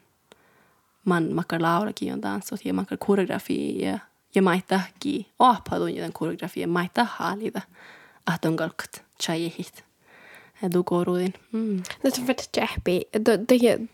man 1.03 1.35
makar 1.35 1.59
laulakin 1.59 2.13
on 2.13 2.23
tanssut 2.23 2.65
ja 2.65 2.73
makar 2.73 2.97
koreografi 2.97 3.85
ja 3.85 3.99
ja 4.33 4.43
maitahki 4.43 5.27
oapadun 5.39 5.95
den 5.95 6.13
koreografi 6.13 6.61
ja 6.61 6.67
maitahaalida 6.67 7.63
att 8.25 8.45
on 8.45 8.57
kalkat 8.57 9.03
chayehit. 9.19 9.85
Du 10.69 10.83
koruin. 10.83 11.33
Mm. 11.53 11.83
Det 12.03 12.15
som 12.15 12.27
färt 12.27 12.57
jehpi, 12.57 13.05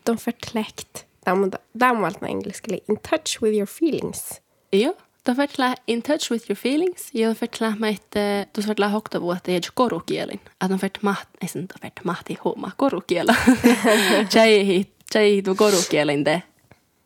de 0.02 0.18
färt 0.18 0.54
läkt. 0.54 1.04
De 1.24 1.50
var 1.72 2.20
med 2.20 2.30
engelska, 2.30 2.74
in 2.88 2.96
touch 2.96 3.42
with 3.42 3.56
your 3.56 3.66
feelings. 3.66 4.40
Joo. 4.70 4.94
Du 5.22 5.34
får 5.34 5.74
in 5.86 6.02
touch 6.02 6.30
with 6.30 6.50
your 6.50 6.56
feelings. 6.56 7.08
Ja 7.12 7.34
får 7.34 7.60
lära 7.60 7.88
että 7.88 8.46
du 8.52 8.62
får 8.62 8.74
lära 8.80 8.90
hokta 8.90 9.20
vuotta 9.20 9.50
ja 9.50 9.60
korukielin. 9.74 10.38
Att 10.58 10.70
de 10.70 10.78
får 10.78 10.90
maht, 11.00 11.28
ei 11.40 11.48
sen 11.48 11.68
får 11.68 11.90
mahti 12.04 12.36
homma 12.40 12.70
korukiela. 12.76 13.36
Tjei 14.30 14.86
tjei 15.12 15.42
tu 15.42 15.54
korukielin 15.54 16.24
de 16.24 16.42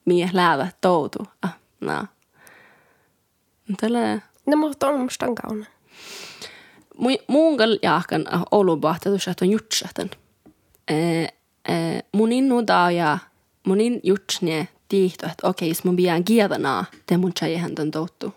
mie 0.04 0.30
läävä 0.32 0.68
toutu. 0.80 1.26
Ah, 1.42 1.54
no. 1.80 2.06
Tällä 3.80 4.20
No 4.46 4.56
mutta 4.56 4.88
on 4.88 5.00
musta 5.00 5.26
kauna. 5.34 5.66
Mun 7.28 7.56
kal 7.56 7.78
jahkan 7.82 8.26
Oulun 8.50 8.80
että 9.30 9.44
on 9.44 9.50
jutsahtan. 9.50 10.10
Mun 12.12 12.32
innu 12.32 12.62
ja 12.94 13.18
mun 13.66 13.80
in 13.80 14.00
jutsne 14.02 14.68
tihto, 14.88 15.26
että 15.26 15.48
okei, 15.48 15.68
jos 15.68 15.84
mun 15.84 15.96
pian 15.96 16.24
kieltanaa, 16.24 16.84
te 17.06 17.16
mun 17.16 17.32
tjeihän 17.34 17.74
ton. 17.74 18.32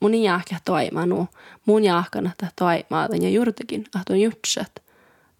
Mun 0.00 0.14
ei 0.14 0.22
jahka 0.22 0.56
toimaa 0.64 1.06
nu. 1.06 1.28
Mun 1.66 1.84
jahkan, 1.84 2.26
että 2.26 2.48
toimaa 2.56 3.08
ja 3.22 3.30
juurtakin, 3.30 3.80
että 3.80 4.12
on 4.12 4.20
jutsat. 4.20 4.82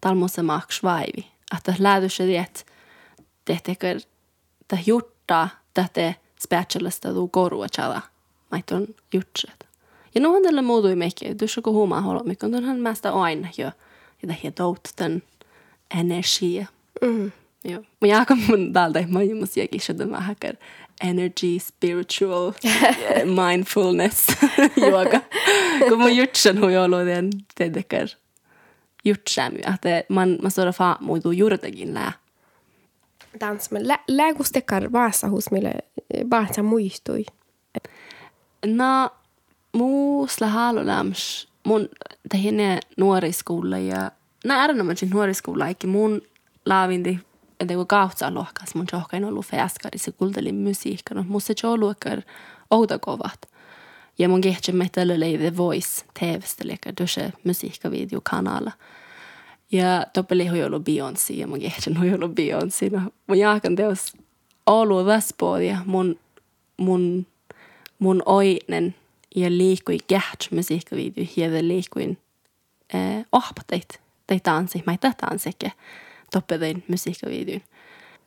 Talmussa 0.01 0.43
maks 0.43 0.83
vaivi. 0.83 1.27
Että 1.57 1.73
lähdys 1.79 2.17
se, 2.17 2.39
että 2.39 2.59
tehtekö, 3.45 3.91
että 4.61 4.77
juttaa, 4.85 5.49
että 5.85 6.13
späätselasta 6.41 7.13
tuu 7.13 7.27
korua 7.27 7.67
tjala. 7.69 8.01
Mait 8.51 8.71
on 8.71 8.87
jutsat. 9.13 9.66
Ja 10.17 10.21
no 10.21 10.33
on 10.33 10.43
tällä 10.43 10.61
muutu 10.61 10.95
mekki, 10.95 11.35
du 11.41 11.47
ska 11.47 11.71
huomaa 11.71 12.01
hålla 12.01 12.23
mycket, 12.23 12.43
on 12.43 12.63
han 12.63 12.79
mesta 12.79 13.09
aina 13.09 13.47
jo, 13.57 13.71
ja 14.21 14.27
det 14.27 14.37
heter 14.43 14.63
out 14.63 14.89
den 14.97 15.23
energia. 15.99 16.65
Mm. 17.01 17.31
Joo. 17.65 17.83
Mun 17.99 18.09
jääkä 18.09 18.35
mun 18.35 18.73
täältä 18.73 19.03
maailmassa 19.07 19.59
jäkin 19.59 19.81
sitä 19.81 20.05
mä 20.05 20.19
häkär 20.19 20.55
energy, 21.03 21.59
spiritual, 21.59 22.51
mindfulness 23.45 24.27
juoga. 24.77 25.21
Kun 25.89 25.99
mun 25.99 26.15
jutsen 26.15 26.59
hui 26.61 26.77
ollut 26.77 27.05
den 27.05 27.29
tehdekär 27.55 28.07
jutsämy, 29.05 29.59
että 29.73 30.03
man, 30.09 30.37
man 30.41 30.51
står 30.51 30.71
fa 30.71 30.97
muidu 30.99 31.31
juurtakin 31.31 31.93
lää. 31.93 32.11
Dans 33.39 33.71
med 33.71 33.87
lä 33.87 33.99
lägustekar 34.07 34.91
vaasa 34.91 35.27
hos 35.27 35.51
mille 35.51 35.73
baatsa 36.25 36.63
muistui. 36.63 37.25
No, 38.65 39.09
muusla 39.77 40.47
haaluläms, 40.47 41.47
mun 41.63 41.89
tehinne 42.29 42.79
nuoriskoula 42.97 43.77
ja 43.77 44.11
nää 44.45 44.59
ääränomaisin 44.59 45.09
nuoriskoula, 45.09 45.67
eikä 45.67 45.87
mun 45.87 46.21
laavindi 46.65 47.19
että 47.59 47.73
kun 47.73 47.87
kautsa 47.87 48.33
lohkas, 48.33 48.75
mun 48.75 48.85
johkain 48.93 49.25
ollut 49.25 49.45
fäskari, 49.45 49.97
se 49.97 50.11
kuulteli 50.11 50.51
musiikka, 50.51 51.15
no 51.15 51.25
musta 51.27 51.53
se 51.57 51.67
ollut 51.67 51.97
outakovat. 52.71 53.41
Ja 54.19 54.29
mun 54.29 54.41
kehtsä 54.41 54.71
me 54.71 54.89
tällä 54.91 55.13
The 55.37 55.57
Voice 55.57 56.05
TV-stä, 56.19 56.63
eli 56.63 56.75
tuossa 56.97 57.21
musiikkavideokanalla. 57.43 58.71
Ja 59.71 60.05
toppeli 60.13 60.47
hui 60.47 60.63
ollut 60.63 60.83
Beyoncé, 60.83 61.33
ja 61.33 61.47
mun 61.47 61.59
kehtsä 61.59 61.91
hui 61.99 62.13
ollut 62.13 62.31
Beyoncé. 62.31 62.89
No, 62.91 63.01
mun 63.27 63.37
jaakan 63.37 63.75
teos 63.75 64.13
ollut 64.65 65.07
ja 65.67 65.77
mun, 65.85 66.19
mun, 66.77 67.27
mun 67.99 68.23
oinen 68.25 68.95
ja 69.37 69.49
liikui 69.49 69.97
kehtsä 70.07 70.55
musiikkavideo, 70.55 71.25
ja 71.35 71.49
liikuin 71.67 72.17
eh, 72.93 73.25
ohpateit, 73.31 74.01
teit 74.27 74.43
tanssi, 74.43 74.83
mä 74.85 74.93
ei 74.93 75.13
tanssikään 75.17 75.73
toppetein 76.31 76.83
musiikkavideon. 76.87 77.61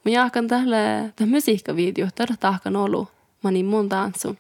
Mä 0.05 0.13
jaakan 0.13 0.49
tälle, 0.49 1.13
tämä 1.17 1.31
musiikkavideo, 1.31 2.09
tällä 2.15 2.37
tahkan 2.41 2.77
ollut. 2.77 3.09
Mä 3.43 3.51
niin 3.51 3.67
mun 3.67 3.89
tanssun. 3.89 4.39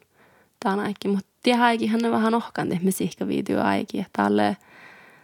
Tää 0.60 0.72
on 0.72 0.80
aiki, 0.80 1.08
mutta 1.08 1.30
tiedä 1.42 1.62
aiki, 1.62 1.86
hän 1.86 2.04
on 2.04 2.12
vähän 2.12 2.34
ohkan 2.34 2.68
te 2.68 2.80
musiikkavideo 2.82 3.62
aiki. 3.62 4.06
Tälle, 4.12 4.56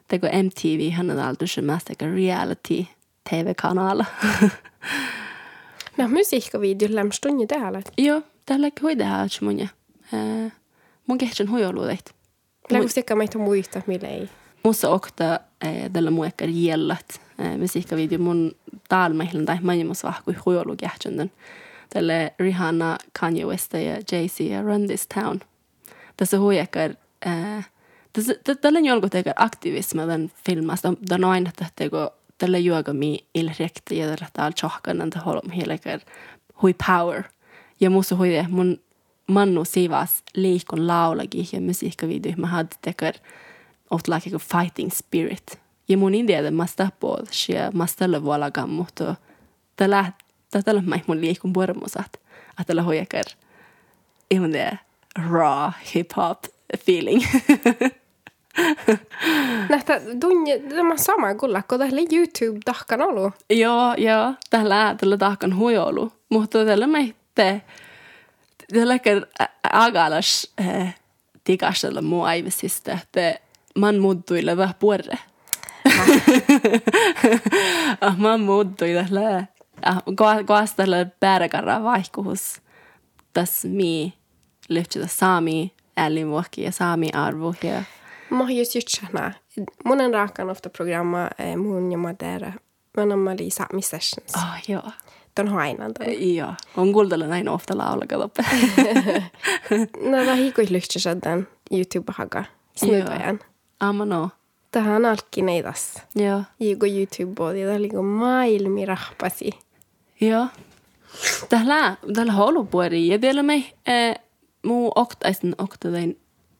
teko 0.08 0.26
MTV, 0.26 0.90
hän 0.90 1.10
on 1.10 1.16
täältä 1.16 1.46
symästä 1.46 1.94
reality 2.00 2.86
TV-kanala. 3.30 4.04
No 5.98 6.08
musiikkavideo 6.08 6.88
lämstunni 6.90 7.46
täällä. 7.46 7.82
Joo, 7.98 8.22
tehdä 8.46 8.70
mun. 8.70 9.42
Mun 9.42 9.56
kehtsän 9.58 10.65
hui 11.50 11.64
ollut 11.64 11.86
teit. 11.86 12.14
Lägustekka 12.70 13.16
meitä 13.16 13.38
muista, 13.38 13.82
millä 13.86 14.08
ei. 14.08 14.28
Musta 14.62 14.90
okta 14.90 15.40
tällä 15.92 16.10
muekkar 16.10 16.48
jällat 16.48 17.20
musiikkavideo 17.58 18.18
mun 18.18 18.52
taalmehlen 18.88 19.46
tai 19.46 19.58
maailmassa 19.62 20.08
vahkui 20.08 20.34
huiolu 20.46 20.76
kähtsönden. 20.76 21.32
Tälle 21.90 22.34
Rihanna, 22.38 22.98
Kanye 23.20 23.44
West 23.44 23.72
ja 23.72 23.96
Jay-Z 24.12 24.40
ja 24.40 24.62
Run 24.62 24.86
This 24.86 25.06
Town. 25.14 25.40
Tässä 26.16 26.38
huijakkar 26.38 26.94
Tällä 28.60 28.78
on 28.78 28.84
jonkun 28.84 29.10
tekee 29.10 29.32
aktivismi 29.36 30.00
tämän 30.00 30.30
filmasta. 30.46 30.92
Tämä 31.08 31.26
on 31.26 31.32
aina, 31.32 31.50
teko 31.76 32.14
tällä 32.38 32.58
juoga 32.58 32.92
mi 32.92 33.18
ilrekti 33.34 33.98
ja 33.98 34.06
tällä 34.06 34.26
täällä 34.32 34.54
tjohkan, 34.60 35.00
että 35.00 35.20
holom 35.20 35.50
hielekar 35.50 36.00
hui 36.62 36.74
power. 36.86 37.22
Ja 37.80 37.90
musta 37.90 38.16
hui 38.16 38.44
mun 38.48 38.80
mannu 39.26 39.64
siivas 39.64 40.22
liikon 40.34 40.86
laulagi 40.86 41.48
ja 41.52 41.60
musiikkavideo. 41.60 42.32
Mä 42.36 42.46
had 42.46 42.66
tekee 42.82 43.12
otlaki 43.90 44.30
fighting 44.30 44.90
spirit. 44.92 45.58
Ja 45.88 45.96
mun 45.96 46.14
idealle 46.14 46.50
mä 46.50 46.66
sitä 46.66 46.88
puolta, 47.00 47.30
ja 47.48 47.70
mä 47.74 47.86
sitä 47.86 48.22
vuolakaan, 48.22 48.70
mutta 48.70 49.14
tällä 49.76 50.12
tällä 50.64 50.82
mä 50.86 50.98
mun 51.06 51.20
liikun 51.20 51.52
puolmusat. 51.52 52.10
Että 52.50 52.64
tällä 52.66 52.82
hoijakar 52.82 53.24
ihan 54.30 54.52
det 54.52 54.78
raw 55.30 55.70
hip-hop 55.94 56.38
feeling. 56.78 57.22
Nähtä 59.70 60.00
tunni, 60.20 60.60
tämä 60.60 60.96
sama 60.96 61.34
kyllä, 61.34 61.62
kun 61.68 61.78
tällä 61.78 62.00
YouTube 62.12 62.60
tahkan 62.64 63.02
ollut. 63.02 63.34
Joo, 63.50 63.94
joo, 63.96 64.34
tällä 64.50 64.94
tällä 65.00 65.16
tahkan 65.16 65.56
hui 65.56 65.78
ollut. 65.78 66.14
Mutta 66.28 66.64
tällä 66.64 66.86
mä 66.86 66.98
itse, 66.98 67.62
tällä 68.72 68.98
agalas 69.72 70.54
tikastella 71.44 72.02
muu 72.02 72.22
aivisista, 72.22 72.92
että 72.92 73.38
man 73.78 73.98
muuttuilla 73.98 74.56
vähän 74.56 74.74
puolelle. 74.78 75.18
ah, 78.00 78.18
man 78.18 78.40
muuttui 78.40 78.94
tällä 78.94 79.46
ah, 79.82 80.02
koas 80.46 80.74
tällä 80.74 81.06
pääräkarra 81.20 81.82
vaihkuhus 81.82 82.62
tässä 83.32 83.68
mi 83.68 84.14
lyhtsä 84.68 85.06
saami 85.06 85.72
äälimuokki 85.96 86.62
ja 86.62 86.72
saami 86.72 87.10
arvo 87.12 87.54
ja 87.62 87.82
Mä 88.30 88.38
oon 88.38 88.56
just 88.56 88.74
jutsana. 88.74 89.32
Mun 89.84 90.00
on 90.00 90.14
raakan 90.14 90.50
ofta 90.50 90.70
programma 90.70 91.30
eh, 91.38 91.56
mun 91.56 91.92
ja 91.92 91.98
Madera. 91.98 92.52
Mä 92.96 93.02
oon 93.02 93.28
oli 93.28 93.50
saami 93.50 93.82
sessions. 93.82 94.34
oh, 94.34 94.68
joo. 94.68 94.90
Ton 95.36 95.48
hainan. 95.48 95.92
Joo, 96.18 96.54
on 96.76 96.92
kuultella 96.92 97.26
näin 97.26 97.48
ofta 97.48 97.78
laula 97.78 98.06
katoppe. 98.06 98.44
no 100.10 100.16
tämä 100.16 100.34
hiikuis 100.34 100.70
lyhtsä 100.70 101.16
den 101.24 101.48
YouTube-haga. 101.70 102.44
Snudajan. 102.76 103.40
Amma 103.80 104.04
no. 104.04 104.30
Tähän 104.70 105.04
alkkineitas. 105.04 106.02
Joo. 106.14 106.42
Jigo 106.60 106.86
YouTube-bodi. 106.86 107.64
Tämä 107.64 107.76
oli 107.76 107.88
kuin 107.88 108.06
maailmi 108.06 108.86
rahpasi. 108.86 109.50
Joo. 110.20 110.46
Tällä, 111.48 111.96
tällä 112.14 112.32
holupuori. 112.32 113.08
Ja 113.08 113.20
vielä 113.20 113.42
me 113.42 113.54
äh, 113.54 114.24
muu 114.62 114.92
oktaisen 114.94 115.54
oktaden 115.58 116.16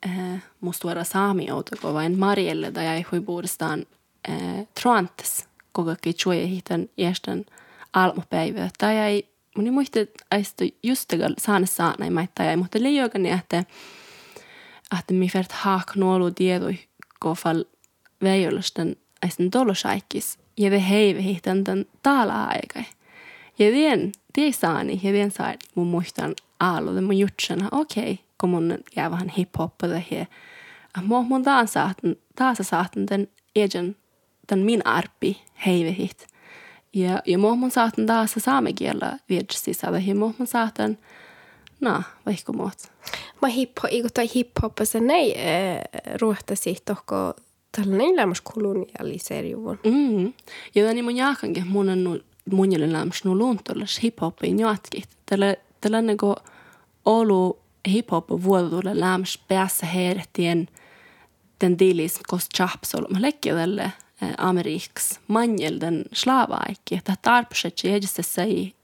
äh, 0.07 0.43
musta 0.61 0.83
tuoda 0.83 1.05
saami 1.05 1.51
outako 1.51 1.95
vain 1.95 2.18
Marielle 2.18 2.72
tai 2.72 2.85
jäi 2.85 3.05
huipuudestaan 3.12 3.87
äh, 4.31 4.66
Troantes 4.83 5.49
kokakki 5.72 6.12
chuoja 6.12 6.47
hitan 6.47 6.89
jästän 6.97 7.45
almupäivä. 7.97 8.70
Tai 8.78 8.97
jäi, 8.97 9.22
mun 9.57 9.66
ei 9.66 9.70
muista, 9.70 10.01
että 10.01 10.64
just 10.82 11.12
saane 11.38 11.66
saanai 11.66 12.11
maittaa 12.11 12.47
jäi, 12.47 12.57
mutta 12.57 12.78
liioikani, 12.82 13.30
että 13.30 13.64
että 14.99 15.14
mi 15.14 15.28
färt 15.28 15.53
haak 15.53 15.97
nuolu 15.97 16.30
tiedoi 16.30 16.78
kofal 17.20 17.64
veijolastan 18.22 18.97
aisten 19.22 19.51
tolosaikis 19.51 20.38
ja 20.57 20.70
ve 20.70 20.88
heive 20.88 21.22
hihtan 21.22 21.64
tämän 21.64 21.84
taala-aikai. 22.03 22.84
Ja 23.59 23.72
vien, 23.72 24.12
tie 24.32 24.53
saani, 24.53 25.01
ja 25.03 25.12
vien 25.12 25.30
saa 25.30 25.55
mun 25.74 25.86
muistan 25.86 26.34
ja 26.61 27.03
mun 27.03 27.18
jutsana, 27.18 27.68
okei, 27.72 28.12
okay, 28.12 28.24
kun 28.40 28.51
mun 28.51 28.78
jää 28.97 29.11
vähän 29.11 29.28
hip-hoppa 29.28 29.86
ja 30.11 30.26
Mua 31.03 31.22
mun 31.22 31.42
taas 31.42 31.72
saatan, 31.72 32.16
taas 32.36 32.59
saatan 32.62 33.07
tämän 33.07 33.26
egen, 33.57 33.97
tämän 34.47 34.64
min 34.64 34.86
arpi 34.86 35.42
heivehit. 35.66 36.36
Ja, 36.97 37.22
ja 37.26 37.38
mua 37.38 37.55
mun 37.55 37.70
saatan 37.70 38.07
taas 38.07 38.34
saamekielä 38.38 39.18
ja 40.07 40.14
mua 40.14 40.34
mun 40.38 40.47
saatan, 40.47 40.99
no, 41.80 42.03
vaikka 42.26 42.53
muut. 42.53 42.92
Mä 43.42 43.49
hip-hop, 43.49 43.88
iku 43.90 44.09
tai 44.14 44.26
hip-hop, 44.26 44.72
se 44.84 45.01
nei 45.01 45.34
äh, 45.34 45.80
ruohtasi 46.20 46.76
tohko 46.84 47.34
tällainen 47.76 48.16
lämmäs 48.16 48.40
kolonialiserjuvun. 48.40 49.78
Mm. 49.84 50.32
Ja 50.74 50.86
tämä 50.86 51.03
mun 51.03 51.16
jaakankin 51.16 51.66
mun 51.66 51.88
on 51.88 52.20
mun 52.53 52.72
jäljellä 52.72 52.99
lämmäs 52.99 53.24
nu 53.24 53.38
luuntollas 53.38 54.01
hip-hopin 54.03 54.61
jatkit. 54.61 55.09
Tällainen 55.80 56.16
kun 56.16 56.36
olu 57.05 57.59
hip-hop 57.88 58.42
vuodulle 58.42 59.01
lämmäs 59.01 59.38
päässä 59.49 59.86
heidättien 59.86 60.68
den 61.61 61.78
dilis 61.78 62.20
kost 62.28 62.49
chapsol. 62.57 63.05
Mä 63.11 63.22
lekki 63.22 63.51
tälle 63.51 63.92
Ameriks 64.39 65.21
manjel 65.29 65.81
den 65.81 66.05
slavaikki. 66.12 66.95
Että 66.95 67.14
tarpset 67.23 67.85
jäjästä 67.85 68.23
sai 68.23 68.75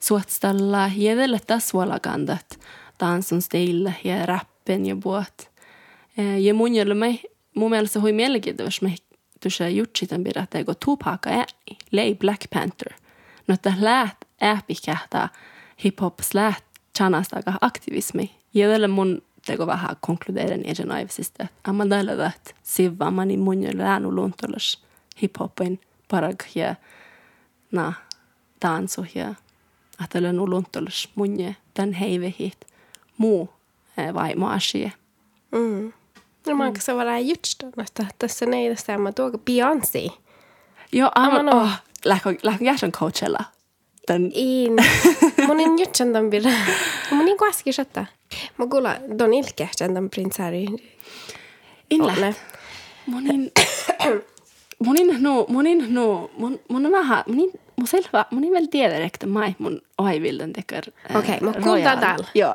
suotstalla 0.00 0.90
jädelle 0.96 1.40
tässä 1.46 1.72
vuolakandat 1.72 2.60
tanssun 2.98 3.42
stille 3.42 3.94
ja 4.04 4.26
rappen 4.26 4.86
ja 4.86 4.96
buot. 4.96 5.50
Ja 6.40 6.54
mun 6.54 6.74
jäljellä 6.74 7.18
mun 7.54 7.70
mielestä 7.70 8.00
hui 8.00 8.12
mielenkiintoista, 8.12 8.86
me 8.86 8.94
tuossa 9.42 9.68
jutsitan 9.68 10.24
pidätä, 10.24 10.64
kun 10.64 10.74
Tupac 10.84 11.26
ääni, 11.26 11.78
lei 11.90 12.14
Black 12.14 12.40
Panther. 12.54 12.92
No, 13.48 13.54
että 13.54 13.72
läht 13.80 14.16
ääpikähtää 14.40 15.28
hip-hop 15.84 16.14
läht 16.34 16.64
chanasta 16.98 17.36
aika 17.36 17.52
aktivismi. 17.60 18.30
Ja 18.54 18.68
tällä 18.68 18.88
mun 18.88 19.22
teko 19.46 19.66
vähän 19.66 19.96
konkludeiden 20.00 20.62
ja 20.66 20.84
naivisista, 20.84 21.44
että 21.44 21.72
tällä 21.88 22.26
että 22.36 22.54
sivva 22.62 23.10
mä 23.10 23.24
niin 23.24 23.40
mun 23.40 23.62
jo 23.62 23.70
läänu 23.74 24.14
luontolas 24.14 24.82
hip-hopin 25.22 25.80
parag 26.10 26.42
ja 26.54 26.74
na 27.72 27.92
tansu 28.60 29.06
ja 29.14 29.34
että 30.04 30.32
nu 30.32 30.50
luontolas 30.50 31.08
mun 31.14 31.38
tämän 31.74 31.92
heivehit 31.92 32.66
muu 33.18 33.50
vai 34.14 34.34
maasie. 34.34 34.92
Mm. 35.52 35.92
No 36.46 36.54
mä 36.54 36.70
mm. 36.70 36.96
vara 36.96 37.18
just 37.18 37.62
että 37.62 38.06
tässä 38.18 38.46
ei 38.56 38.70
tässä 38.70 38.86
tämä 38.86 39.12
tuoka 39.12 39.38
Beyoncé. 39.38 40.12
Joo, 40.92 41.10
aivan. 41.14 41.54
Oh, 41.54 41.70
lähkö, 42.04 42.34
lähkö 42.42 42.64
jäsen 42.64 42.92
Coachella? 42.92 43.44
Tän... 44.06 44.30
In. 44.34 44.76
Mun 45.46 45.60
en 45.60 45.78
tämän 46.12 46.30
birra. 46.30 46.50
Mun 47.10 47.28
en 47.28 47.36
kuaski 47.36 47.72
shatta. 47.72 48.06
Mä 48.58 48.66
kuulla 48.66 48.96
don 49.18 49.34
ilke 49.34 49.68
tämän 49.78 50.10
Prince 50.10 50.42
Harry. 50.42 50.64
In 51.90 52.06
lähkö. 52.06 52.32
Mun 53.06 53.30
en... 53.30 53.52
Monin 54.78 55.22
no, 55.22 55.46
monin 55.48 55.94
no, 55.94 56.30
mon, 56.38 56.60
mon 56.68 56.86
on 56.86 56.92
vähän, 56.92 57.24
monin, 57.26 57.50
mun 57.76 57.86
selvä, 57.86 58.24
monin 58.30 58.52
vielä 58.52 58.66
tiedä, 58.70 58.96
että 58.96 59.26
mä 59.26 59.52
mun 59.58 59.82
oivilden 59.98 60.52
tekar. 60.52 60.84
Okei, 61.14 61.36
okay, 61.36 61.40
mä 61.40 61.52
kuulta 61.52 61.96
täällä. 61.96 62.26
Joo. 62.34 62.54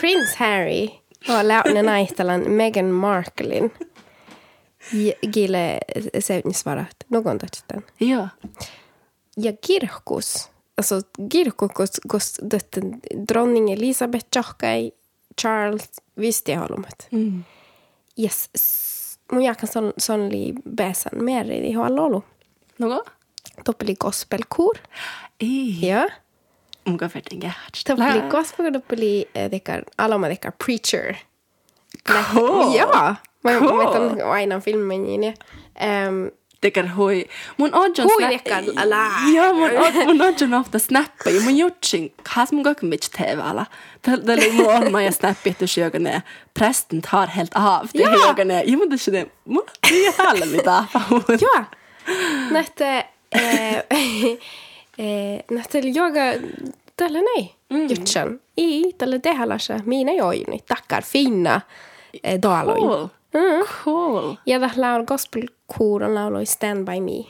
Prince 0.00 0.36
Harry 0.36 0.88
on 1.28 1.48
läunen 1.48 1.86
naistelan 1.86 2.50
Meghan 2.50 2.84
Marklein. 2.84 3.72
Gille 5.32 5.78
seunisvarat, 6.18 6.96
någon 7.10 7.38
tästä. 7.38 7.90
Joo. 8.00 8.28
Ja 9.36 9.52
kirkus, 9.66 10.50
alltså 10.76 11.00
kirkus, 11.32 12.00
kus 12.08 12.40
dötten 12.50 13.00
dronning 13.28 13.72
Elisabeth 13.72 14.26
Jockai, 14.36 14.90
Charles, 15.36 15.88
visste 16.14 16.52
jag 16.52 16.60
honom. 16.60 16.84
Mm. 17.10 17.44
Yes, 18.16 18.50
mun 19.32 19.42
jääkän 19.42 19.68
son, 19.68 19.92
son 19.96 20.28
li 20.28 20.54
besan 20.64 21.24
mer 21.24 21.50
i 21.50 21.72
huololu. 21.72 22.22
Nogo? 22.76 23.04
Toppeli 23.64 23.94
gospelkoor. 23.94 24.78
Ei. 25.38 25.86
Ja. 25.86 26.08
Muka 26.84 27.08
fettin 27.08 27.40
gärts. 27.40 27.84
Toppeli 27.84 28.28
gospel, 28.30 28.72
toppeli 28.72 29.24
dekar, 29.50 29.84
aloma 29.96 30.28
dekar 30.28 30.52
preacher. 30.64 31.16
Cool. 32.32 32.74
Ja. 32.76 33.16
Mä, 33.44 33.58
cool. 33.58 33.84
mä 33.84 33.92
tämän 33.92 34.30
aina 34.30 34.60
filmin. 34.60 35.20
Um, 35.24 36.30
Tekar 36.62 36.86
hui. 36.96 37.24
Mun 37.58 37.74
odjon 37.74 38.08
ala. 38.76 39.06
Joo, 39.34 39.54
mun, 39.54 39.70
od, 39.78 39.94
mun 40.06 40.22
odjon 40.22 40.54
ofta 40.54 40.78
snappa. 40.78 41.30
Ja 41.30 41.40
mun 41.40 41.56
jutsin, 41.56 42.12
kas 42.34 42.52
mun 42.52 42.62
kakka 42.64 42.86
mitch 42.86 43.10
TV-ala. 43.10 43.66
Tällä 44.02 44.32
oli 44.32 44.52
mun 44.52 44.70
on 44.74 44.92
maja 44.92 45.12
snappi, 45.12 45.50
että 45.50 45.64
jos 45.64 45.76
joku 45.78 45.98
ne 45.98 46.22
prästen 46.54 47.02
tar 47.02 47.26
helt 47.26 47.50
av. 47.54 47.88
Det 47.94 48.04
är 48.04 48.28
joku 48.28 48.44
ne. 48.44 48.62
Ja, 48.62 48.76
mutta 48.76 48.96
se 48.96 49.10
ne, 49.10 49.26
mun 49.44 49.64
ei 49.90 50.12
häällä 50.18 50.46
mitään. 50.46 50.84
Joo. 51.40 51.64
Nähtä, 52.50 53.04
nähtä 55.50 55.78
yoga, 55.78 56.20
tällä 56.96 57.18
näin. 57.22 57.50
Mm. 57.70 57.88
Jutsan. 57.88 58.40
I, 58.58 58.92
tällä 58.98 59.18
tehällässä, 59.18 59.80
minä 59.84 60.12
joini. 60.12 60.58
Tackar 60.68 61.02
fina 61.02 61.60
eh, 62.24 62.38
daaloin. 62.42 62.82
Cool. 62.82 63.08
Mm. 63.34 63.66
Cool. 63.84 64.36
Ja 64.46 64.58
där 64.60 64.70
laul 64.76 65.04
gospelkuuron 65.04 66.14
lauloi 66.14 66.46
Stand 66.46 66.86
By 66.86 67.00
Me. 67.00 67.24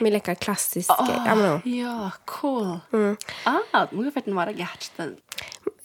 Millekään 0.00 0.36
klassiske. 0.44 0.92
Oh, 0.92 1.08
Oh. 1.08 1.60
ja, 1.64 2.10
cool. 2.26 2.76
Mm. 2.92 3.16
Ah, 3.44 3.88
mun 3.92 4.12
fettin 4.12 4.34
vara 4.34 4.52
gärts. 4.52 4.92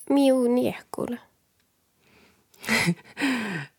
Miu 0.09 0.47
niekulle. 0.47 1.19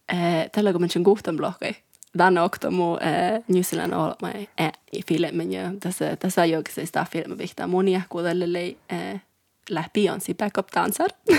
Eh, 0.09 0.51
tällä 0.53 0.73
kun 0.73 0.81
mä 0.81 0.87
kohtan 1.05 1.37
blokkai. 1.37 1.75
Tänne 2.17 2.43
okto 2.43 2.71
mu 2.71 2.97
eh, 2.97 3.43
New 3.49 3.63
Zealand 3.63 3.93
olma 3.93 4.31
eh, 4.59 4.73
i 4.93 5.03
filmen 5.03 5.49
tässä 5.81 6.17
tässä 6.17 6.45
jokin 6.45 6.87
sitä 6.87 7.07
filmi 7.11 7.39
vihtaa 7.39 7.67
monia 7.67 8.01
kuudelle 8.09 8.59
eh, 8.91 9.21
läpi 9.71 10.11
on 10.11 10.21
si 10.21 10.35
backup 10.35 10.69
dancer. 10.75 11.09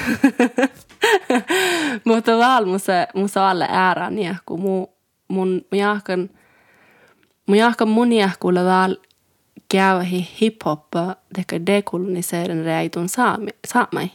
Mutta 2.06 2.38
val 2.38 2.66
musa 2.66 2.94
musa 3.14 3.50
alle 3.50 3.68
ära 3.70 4.10
niin 4.10 4.38
kun 4.46 4.62
mu 4.62 4.88
mun 5.28 5.62
mun 5.72 5.80
jahkan 5.80 6.30
mun 7.46 7.58
jahkan 7.58 7.90
monia 7.90 8.30
kuulla 8.40 8.66
val 8.66 8.96
käyhi 9.70 10.30
hip-hoppa 10.42 11.16
teka 11.36 11.66
dekoloniseerin 11.66 12.66
reitun 12.66 13.10
saami, 13.10 13.50
saamai. 13.68 14.12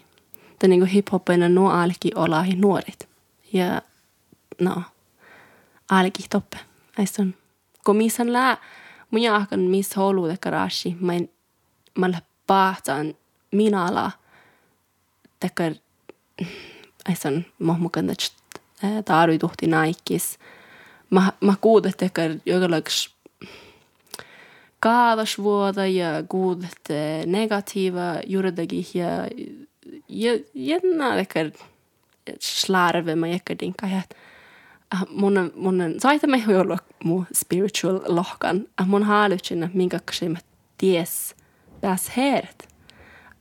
Tämä 0.59 0.69
niinku 0.69 0.87
hip-hopina 0.87 1.49
nuo 1.49 1.71
alki 1.71 2.11
olahi 2.15 2.57
nuorit. 2.57 3.09
Ja 3.53 3.83
no, 4.61 4.83
alki 5.91 6.23
toppe. 6.31 6.57
Äistön, 6.99 7.35
kun 7.85 7.97
missä 7.97 8.33
lää, 8.33 8.57
mun 9.11 9.23
jahkan 9.23 9.61
missä 9.61 10.01
holu 10.01 10.29
teka 10.29 10.51
rashi, 10.51 10.97
mä 11.01 11.15
en, 11.15 11.29
mä 11.99 12.21
pahtaan 12.47 13.15
minä 13.53 13.85
ala 13.85 14.11
teka, 15.41 15.65
äistön, 17.09 17.47
mä 17.59 17.73
mukaan 17.79 18.07
tästä 18.07 18.37
taarui 19.05 19.39
tuhti 19.39 19.67
naikis. 19.67 20.39
Mä, 21.11 21.33
mä 21.41 21.55
kuudet 21.61 21.97
teka 21.97 22.23
jokalaiks 22.47 23.15
kaavasvuota 24.81 25.87
ja 25.87 26.07
kuudet 26.29 26.89
negatiiva 27.27 28.03
juuridakin 28.27 28.87
ja 30.09 30.39
jännä 30.55 31.17
lekar 31.17 31.51
slarve 32.41 33.15
mä 33.15 33.29
jäkkä 33.29 33.57
dinka. 33.61 33.87
Ja 33.87 34.03
mun 35.09 35.53
mun 35.55 35.95
saita 35.99 36.27
me 36.27 36.43
olla 36.59 36.79
mu 37.05 37.25
spiritual 37.35 38.01
lohkan. 38.07 38.67
A 38.77 38.85
mun 38.85 39.03
haalutsina 39.03 39.69
minkä 39.75 40.01
ties 40.79 41.35
pääs 41.81 42.17
heret 42.17 42.72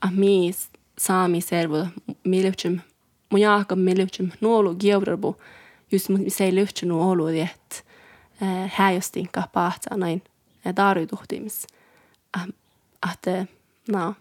a 0.02 0.08
mi 0.12 0.52
saami 0.99 1.41
servo 1.41 1.88
milutsum 2.24 2.80
mun 3.30 3.41
jaaka 3.41 3.76
milutsum 3.76 4.32
nuolu 4.41 4.76
geobrabu 4.76 5.36
just 5.91 6.10
mun 6.10 6.26
se 6.28 6.56
lyhtsä 6.56 6.86
nuolu 6.86 7.28
että 7.28 7.76
häjostinka 8.68 9.43
pahtaa 9.54 9.97
näin 9.97 10.22
daaruituhtimis 10.66 11.68
att 13.02 13.26
no 13.91 14.16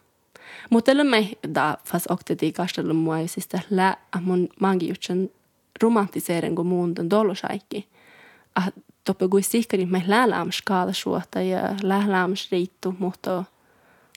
mutta 0.70 1.04
me 1.04 1.28
da 1.54 1.76
fas 1.84 2.06
okteti 2.08 2.52
kastella 2.52 2.94
mua 2.94 3.26
siis 3.26 3.48
lä 3.70 3.96
mun 4.20 4.48
mangi 4.60 4.88
jutsen 4.88 5.30
romantiseren 5.82 6.54
kun 6.54 6.66
muun 6.66 6.96
den 6.96 7.10
dolosaikki 7.10 7.88
ah 8.54 8.68
toppe 9.04 9.28
kui 9.28 9.42
sikkari 9.42 9.86
me 9.86 10.02
läläam 10.06 10.50
skala 10.50 10.92
suota 10.92 11.40
ja 11.40 11.60
läläam 11.82 12.34
riittu 12.50 12.94
mutta 12.98 13.44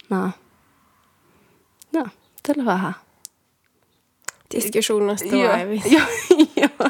no 0.09 0.31
no 1.93 2.05
tällä 2.43 2.65
vähän 2.65 2.93
Diskussionasta 4.55 5.35
Joo, 5.35 5.57
joo, 5.91 6.05
joo. 6.55 6.89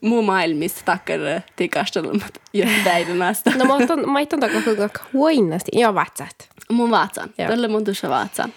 Muu 0.00 0.22
maailmissa 0.22 0.84
takkar 0.84 1.20
tikastelmat 1.56 2.40
päivänästä. 2.84 3.50
No 3.50 3.64
mä 3.64 3.74
otan, 3.74 4.10
mä 4.10 4.20
otan 4.20 4.40
takaa 4.40 4.62
kuinka 4.62 4.88
huoinasti. 5.12 5.70
Joo, 5.74 5.94
vatsat. 5.94 6.48
Mun 6.70 6.90
vatsan. 6.90 7.30
Joo. 7.38 7.48
Tällä 7.48 7.68
mun 7.68 7.84
tuossa 7.84 8.08
vatsan. 8.08 8.52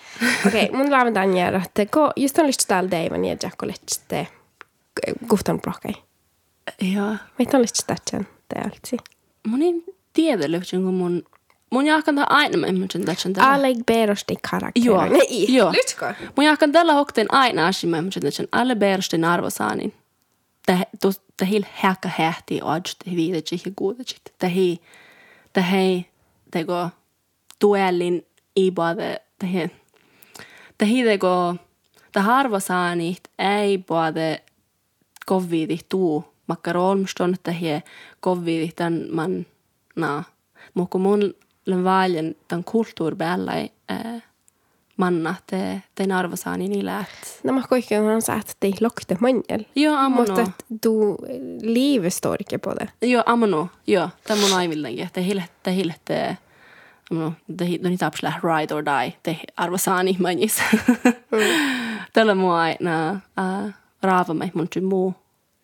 Okei, 0.47 0.65
okay, 0.65 0.77
mun 0.77 0.91
laavan 0.91 1.37
jäädä, 1.37 1.61
että 1.65 1.85
ko, 1.85 2.11
just 2.15 2.37
on 2.39 2.47
lihtsalt 2.47 2.67
täällä 2.67 2.91
deivan 2.91 3.25
ja 3.25 3.37
jakko 3.43 3.67
lihtsalt 3.67 4.27
kuhtan 5.29 5.61
blokkai. 5.61 5.93
Joo. 6.81 7.15
Meitä 7.39 7.57
on 7.57 7.61
lihtsalt 7.61 7.87
tätsän 7.87 8.27
täältä. 8.53 9.03
Mun 9.47 9.61
ei 9.61 9.83
tiedä 10.13 10.51
löytyy, 10.51 10.79
kun 10.79 10.93
mun... 10.93 11.23
Mun 11.71 11.85
jahkan 11.85 12.15
tää 12.15 12.25
aina 12.29 12.57
mä 12.57 12.67
ymmärrän 12.67 13.05
tätsän 13.05 13.33
tällä. 13.33 13.53
Alle 13.53 13.67
berosti 13.85 14.35
karakteri. 14.51 14.85
Joo. 14.85 15.05
Nei, 15.05 15.55
Joo. 15.55 15.71
Lytskö? 15.71 16.13
Mun 16.35 16.45
jahkan 16.45 16.71
tällä 16.71 16.93
hokten 16.93 17.27
aina 17.33 17.67
asia 17.67 17.89
mä 17.89 17.97
ymmärrän 17.97 18.21
tätsän. 18.21 18.47
Alle 18.51 18.75
berostin 18.75 19.25
arvosaanin. 19.25 19.93
Det 21.39 21.45
hil 21.45 21.65
häka 21.73 22.09
hähti 22.17 22.61
och 22.61 22.89
det 23.05 23.15
videt 23.15 23.51
inte 23.51 23.69
godet. 23.69 24.33
Det 24.41 24.47
hei 24.47 24.79
det 25.55 25.61
hei 25.61 26.05
det 26.53 26.63
går 26.63 26.89
duellin 27.61 28.21
i 28.55 28.71
både 28.71 29.17
det 29.41 29.47
hei 29.47 29.69
det 30.79 30.85
hei 30.85 31.03
det 31.03 31.17
går 31.17 31.55
det 32.13 32.19
harvosaanit 32.21 33.27
ei 33.39 33.77
både 33.77 34.39
kovvidi 35.25 35.79
tuu 35.89 36.23
makkarolmston 36.47 37.35
det 37.45 37.51
hei 37.53 37.81
kovvidi 38.19 38.71
tämän 38.75 39.07
man 39.11 39.45
na 39.95 40.23
mutta 40.73 40.97
mun 40.97 41.33
valjen 41.83 42.35
tämän 42.47 42.63
kulttuuribällä 42.63 43.67
äh, 43.91 44.23
manna 44.97 45.35
te 45.47 45.81
den 45.97 46.11
arvosaani 46.11 46.67
niin 46.67 46.85
läht. 46.85 47.43
No 47.43 47.53
mä 47.53 47.61
koikin 47.69 48.01
on 48.01 48.21
sagt 48.21 48.49
att 48.49 48.57
det 48.61 48.81
luktar 48.81 49.17
manjel. 49.19 49.65
Joo, 49.75 49.95
ammono. 49.95 50.27
Mutta 50.27 50.41
att 50.41 50.65
du 50.83 51.17
livet 51.61 52.13
står 52.13 52.37
inte 52.39 52.57
på 52.57 52.73
det. 52.73 53.07
Joo, 53.07 53.23
ammono. 53.25 53.69
Joo, 53.87 54.09
tämä 54.27 54.41
mun 54.41 54.53
aivillenkin. 54.53 55.09
Te 55.13 55.21
hille, 55.21 55.43
te 55.63 55.71
hille, 55.71 55.95
te 56.05 56.37
ammono, 57.11 57.33
te 57.57 57.65
hille, 57.65 57.89
ni 57.89 57.97
tapsle 57.97 58.33
ride 58.43 58.75
or 58.75 58.85
die. 58.85 59.13
Te 59.23 59.37
arvosaani 59.57 60.17
manjis. 60.19 60.61
Tällä 62.13 62.35
mua 62.35 62.61
aina 62.61 63.21
uh, 63.39 63.71
raavamme 64.03 64.51
mun 64.53 64.67
tyn 64.67 64.85
muu. 64.85 65.13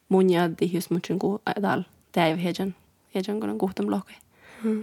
Mun 0.09 0.29
jaddi, 0.29 0.69
jos 0.73 0.89
mun 0.89 1.01
tyn 1.01 1.19
ku 1.19 1.39
dal. 1.61 1.83
Det 2.13 2.21
är 2.21 2.27
ju 2.27 2.35
hejan. 2.35 2.75
Hejan 3.15 3.39
kun 3.39 3.49
on 3.49 3.57
kuhtam 3.57 3.89
lohke. 3.89 4.13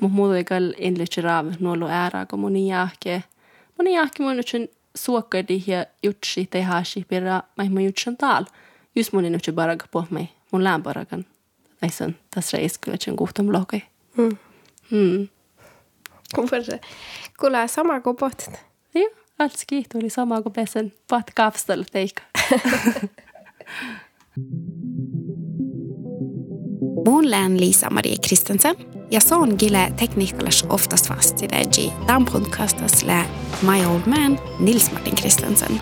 Mut 0.01 0.13
muuta 0.13 0.37
ei 0.37 0.45
kall 0.45 0.73
inlitsi 0.79 1.21
raava 1.21 1.53
nuolu 1.61 1.87
ääraa, 1.87 2.27
kun 2.27 2.41
mun 2.41 2.57
jahke. 2.57 3.23
Mun 3.79 3.93
jahke 3.93 4.23
mun 4.23 4.43
tyn 4.51 4.69
suokkadi 4.95 5.63
ja 5.67 5.87
jutsi 6.03 6.47
te 6.47 6.63
haashi 6.63 7.05
pirra, 7.09 7.43
mai 7.57 7.69
mun 7.69 7.85
jutsan 7.85 8.17
taal. 8.17 8.45
just 8.97 9.13
mun 9.13 9.23
nyt 9.33 9.51
bara 9.55 9.77
på 9.91 10.07
mig. 10.11 10.27
Mun 10.53 10.83
baragan. 10.83 11.25
Ei 11.83 11.91
sen 11.91 12.17
tässä 12.31 12.57
reiskyä, 12.57 12.95
että 12.95 13.05
sen 13.05 13.17
kuhtum 13.17 13.53
lokai. 13.53 13.83
Mm. 14.17 14.37
Mm. 14.91 15.29
Kuule, 16.35 16.81
kuule 17.41 17.69
sama 17.69 18.01
kuin 18.01 18.17
potit. 18.17 18.61
Joo, 18.95 19.11
alls 19.39 19.67
tuli 19.93 20.11
sama 20.11 20.43
kuin 20.43 20.53
pesen 20.53 20.93
pat 21.09 21.31
kapstel 21.35 21.85
teikka. 21.93 22.23
Mun 27.05 27.31
lään 27.31 27.61
Liisa-Marie 27.61 28.17
Kristensen 28.27 28.77
ja 29.11 29.21
son 29.21 29.55
gille 29.59 29.93
tekniikkalas 29.97 30.65
oftast 30.69 31.09
fast 31.09 31.43
i 31.43 31.49
det, 31.49 31.93
dan 32.09 32.25
podcastas 32.25 33.03
lä 33.03 33.25
My 33.63 33.87
Old 33.87 34.03
Man 34.07 34.39
Nils 34.61 34.93
Martin 34.93 35.17
Kristensen. 35.17 35.81